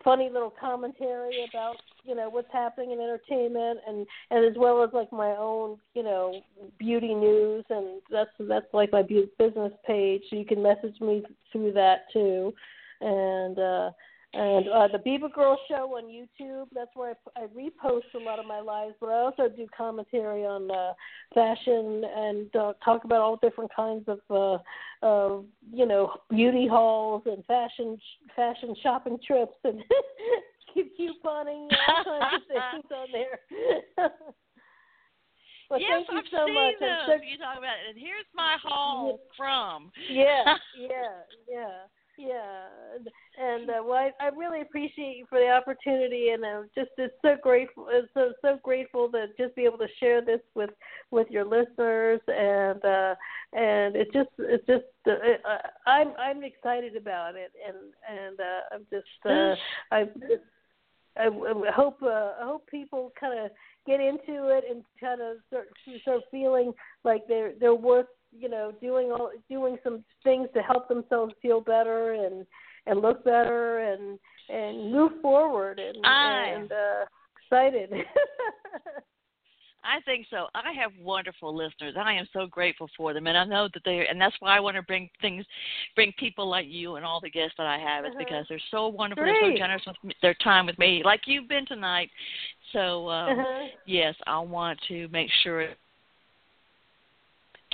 funny 0.05 0.29
little 0.33 0.53
commentary 0.61 1.47
about 1.49 1.77
you 2.05 2.15
know 2.15 2.29
what's 2.29 2.53
happening 2.53 2.93
in 2.93 3.01
entertainment 3.01 3.79
and 3.87 4.07
and 4.31 4.45
as 4.45 4.57
well 4.57 4.83
as 4.83 4.91
like 4.93 5.13
my 5.13 5.31
own 5.39 5.79
you 5.95 6.03
know 6.03 6.41
beauty 6.79 7.15
news 7.15 7.65
and 7.71 8.01
that's 8.11 8.31
that's 8.41 8.67
like 8.73 8.91
my 8.91 9.03
bu- 9.03 9.29
business 9.39 9.73
page 9.87 10.23
so 10.29 10.37
you 10.37 10.45
can 10.45 10.63
message 10.63 11.01
me 11.01 11.23
through 11.53 11.73
that 11.73 12.07
too 12.13 12.53
and 13.01 13.59
uh 13.59 13.91
and 14.35 14.69
uh 14.69 14.89
the 14.89 14.99
Biba 14.99 15.33
Girl 15.33 15.59
show 15.69 15.97
on 15.97 16.05
YouTube 16.05 16.67
that's 16.75 16.91
where 16.95 17.15
I, 17.37 17.43
I 17.43 17.47
repost 17.49 18.15
a 18.15 18.19
lot 18.19 18.39
of 18.39 18.47
my 18.47 18.61
lives 18.61 18.95
but 19.01 19.09
I 19.09 19.19
also 19.21 19.49
do 19.49 19.67
commentary 19.77 20.45
on 20.47 20.71
uh 20.71 20.93
fashion 21.35 22.03
and 22.17 22.57
uh, 22.57 22.73
talk 22.85 23.05
about 23.05 23.21
all 23.21 23.37
different 23.43 23.71
kinds 23.75 24.05
of 24.09 24.21
uh 24.31 25.07
uh 25.07 25.41
you 25.73 25.87
know 25.87 26.13
beauty 26.31 26.67
hauls 26.67 27.23
and 27.27 27.45
fashion 27.45 27.99
fashion 28.35 28.75
shopping 28.83 29.19
trips 29.27 29.57
and 29.65 29.83
keep 30.75 30.97
couponing 30.99 31.69
all 31.89 32.05
kinds 32.05 32.35
of 32.35 32.49
things 32.49 32.85
on 32.97 33.09
there 33.13 34.09
Well, 35.71 35.81
yes, 35.81 36.05
thank 36.05 36.09
you 36.13 36.19
I've 36.19 36.25
so 36.31 36.45
seen 36.45 36.55
much. 36.55 36.75
those. 36.81 37.07
So 37.07 37.13
You 37.25 37.39
talk 37.39 37.57
about 37.57 37.81
it. 37.81 37.89
And 37.89 37.99
here's 37.99 38.29
my 38.35 38.57
haul 38.63 39.21
from. 39.39 39.91
yeah, 40.11 40.57
yeah, 40.77 41.25
yeah, 41.51 41.89
yeah. 42.19 42.67
And 43.39 43.67
well, 43.67 43.93
I, 43.93 44.11
I 44.21 44.29
really 44.29 44.61
appreciate 44.61 45.17
you 45.17 45.27
for 45.29 45.39
the 45.39 45.49
opportunity, 45.49 46.31
and 46.31 46.45
I'm 46.45 46.69
just 46.75 46.91
it's 46.99 47.15
so 47.23 47.37
grateful. 47.43 47.87
It's 47.91 48.09
so 48.15 48.33
so 48.43 48.59
grateful 48.63 49.11
to 49.13 49.27
just 49.39 49.57
be 49.57 49.63
able 49.63 49.79
to 49.79 49.89
share 49.99 50.25
this 50.25 50.41
with 50.55 50.71
with 51.11 51.31
your 51.31 51.45
listeners, 51.45 52.21
and 52.29 52.85
uh, 52.85 53.15
and 53.53 53.97
it's 53.97 54.13
just 54.13 54.29
it's 54.39 54.67
just 54.67 54.85
uh, 55.07 55.57
I'm 55.87 56.13
I'm 56.19 56.45
excited 56.45 56.97
about 56.97 57.35
it, 57.37 57.53
and 57.67 57.77
and 58.09 58.41
uh, 58.41 58.75
I'm 58.75 58.87
just 58.91 59.07
uh, 59.25 59.55
I 59.91 60.07
I, 61.17 61.27
I 61.27 61.73
hope 61.75 62.03
uh, 62.03 62.33
I 62.41 62.45
hope 62.45 62.67
people 62.69 63.13
kind 63.19 63.39
of 63.39 63.51
get 63.87 64.01
into 64.01 64.49
it 64.49 64.65
and 64.71 64.83
kind 65.01 65.21
of 65.21 65.39
start 65.49 65.69
start 66.03 66.23
feeling 66.31 66.73
like 67.05 67.23
they're 67.29 67.53
they're 67.59 67.75
worth 67.75 68.07
you 68.37 68.49
know 68.49 68.73
doing 68.81 69.11
all 69.11 69.31
doing 69.49 69.77
some 69.85 70.05
things 70.25 70.49
to 70.55 70.61
help 70.63 70.89
themselves 70.89 71.35
feel 71.43 71.61
better 71.61 72.15
and 72.15 72.47
and 72.87 73.01
look 73.01 73.25
better 73.25 73.79
and 73.79 74.19
and 74.49 74.93
move 74.93 75.13
forward 75.21 75.79
and 75.79 76.05
I, 76.05 76.47
and 76.57 76.73
uh 76.73 77.05
excited 77.37 77.91
I 79.85 80.01
think 80.03 80.27
so. 80.31 80.47
I 80.55 80.73
have 80.81 80.93
wonderful 81.01 81.55
listeners. 81.55 81.95
I 81.99 82.13
am 82.13 82.29
so 82.33 82.47
grateful 82.47 82.89
for 82.97 83.13
them, 83.13 83.27
and 83.27 83.37
I 83.37 83.45
know 83.45 83.69
that 83.75 83.83
they 83.85 84.07
and 84.09 84.21
that's 84.21 84.37
why 84.39 84.57
I 84.57 84.61
want 84.61 84.77
to 84.77 84.83
bring 84.83 85.11
things, 85.21 85.45
bring 85.97 86.13
people 86.19 86.49
like 86.49 86.67
you 86.69 86.97
and 86.97 87.05
all 87.05 87.21
the 87.21 87.31
guests 87.31 87.55
that 87.59 87.67
I 87.67 87.79
have. 87.79 88.05
Is 88.05 88.11
Uh-huh. 88.11 88.19
because 88.25 88.47
they're 88.49 88.61
so 88.71 88.89
wonderful. 88.89 89.25
They're 89.25 89.53
so 89.53 89.57
generous 89.57 89.83
with 89.87 89.97
me, 90.05 90.15
their 90.23 90.35
time 90.35 90.67
with 90.67 90.79
me, 90.79 91.03
like 91.05 91.23
you've 91.27 91.49
been 91.49 91.67
tonight. 91.67 92.11
So 92.73 93.09
um, 93.11 93.41
uh-huh. 93.41 93.67
yes, 93.87 94.15
I 94.27 94.39
want 94.39 94.79
to 94.89 95.09
make 95.09 95.31
sure 95.43 95.75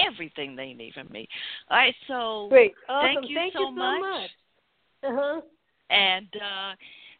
everything 0.06 0.56
they 0.56 0.72
need 0.72 0.94
from 0.94 1.08
me. 1.10 1.28
All 1.70 1.76
right, 1.76 1.94
so 2.06 2.46
great. 2.50 2.74
awesome. 2.88 3.14
thank 3.14 3.30
you 3.30 3.36
thank 3.36 3.52
so 3.52 3.60
you 3.60 3.66
so 3.66 3.70
much. 3.70 4.00
much. 4.00 4.30
Uh-huh. 5.04 5.40
And 5.90 6.28
uh 6.36 6.74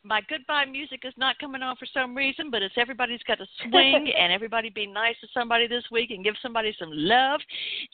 my 0.05 0.21
goodbye 0.29 0.65
music 0.65 1.01
is 1.05 1.13
not 1.17 1.39
coming 1.39 1.61
on 1.61 1.77
for 1.77 1.87
some 1.93 2.17
reason, 2.17 2.51
but 2.51 2.63
it's 2.63 2.75
everybody's 2.79 3.23
got 3.25 3.39
to 3.39 3.47
swing 3.69 4.13
and 4.19 4.33
everybody 4.33 4.71
be 4.71 4.87
nice 4.87 5.17
to 5.21 5.27
somebody 5.35 5.67
this 5.67 5.85
week 5.91 6.11
and 6.11 6.25
give 6.25 6.35
somebody 6.41 6.75
some 6.79 6.91
love. 6.93 7.41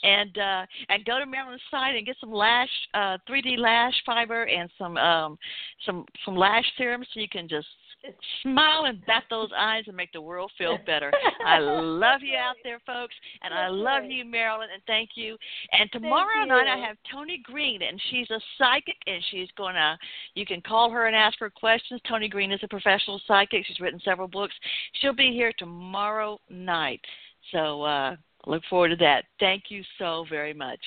And 0.02 0.36
uh 0.38 0.66
and 0.88 1.04
go 1.04 1.18
to 1.18 1.26
Marilyn's 1.26 1.62
site 1.70 1.96
and 1.96 2.06
get 2.06 2.16
some 2.20 2.32
lash 2.32 2.70
uh 2.94 3.18
3D 3.28 3.58
lash 3.58 3.94
fiber 4.04 4.44
and 4.44 4.70
some 4.78 4.96
um 4.96 5.38
some 5.84 6.04
some 6.24 6.36
lash 6.36 6.64
serum 6.76 7.04
so 7.12 7.20
you 7.20 7.28
can 7.28 7.48
just 7.48 7.66
smile 8.42 8.84
and 8.86 9.04
bat 9.06 9.24
those 9.30 9.50
eyes 9.56 9.84
and 9.86 9.96
make 9.96 10.12
the 10.12 10.20
world 10.20 10.50
feel 10.58 10.78
better. 10.86 11.12
I 11.46 11.58
love 11.58 12.20
you 12.22 12.36
out 12.36 12.56
there 12.62 12.80
folks 12.86 13.14
and 13.42 13.52
I 13.54 13.68
love 13.68 14.04
you 14.04 14.24
Marilyn 14.24 14.68
and 14.72 14.82
thank 14.86 15.10
you. 15.14 15.36
And 15.72 15.90
tomorrow 15.92 16.44
night 16.44 16.66
I 16.68 16.76
have 16.86 16.96
Tony 17.12 17.40
Green 17.44 17.82
and 17.82 18.00
she's 18.10 18.30
a 18.30 18.40
psychic 18.58 18.96
and 19.06 19.22
she's 19.30 19.48
going 19.56 19.74
to 19.74 19.96
you 20.34 20.44
can 20.46 20.60
call 20.60 20.90
her 20.90 21.06
and 21.06 21.16
ask 21.16 21.38
her 21.40 21.50
questions. 21.50 22.00
Tony 22.08 22.28
Green 22.28 22.52
is 22.52 22.60
a 22.62 22.68
professional 22.68 23.20
psychic. 23.26 23.64
She's 23.66 23.80
written 23.80 24.00
several 24.04 24.28
books. 24.28 24.54
She'll 25.00 25.14
be 25.14 25.32
here 25.32 25.52
tomorrow 25.58 26.38
night. 26.50 27.00
So 27.52 27.82
uh 27.82 28.16
look 28.46 28.62
forward 28.68 28.90
to 28.90 28.96
that. 28.96 29.24
Thank 29.40 29.64
you 29.68 29.82
so 29.98 30.26
very 30.28 30.54
much. 30.54 30.80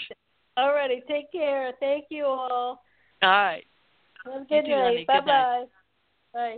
Alrighty, 0.57 1.05
take 1.07 1.31
care 1.31 1.71
thank 1.79 2.05
you 2.09 2.25
all 2.25 2.83
All 3.21 3.29
right. 3.29 3.63
have 4.25 4.41
a 4.41 4.45
good 4.45 4.65
too, 4.65 4.71
honey. 4.75 4.97
night 4.97 5.07
bye 5.07 5.19
Good 5.19 5.25
night. 5.25 5.43
bye 5.43 5.59
bye 5.63 5.65
Bye. 6.33 6.57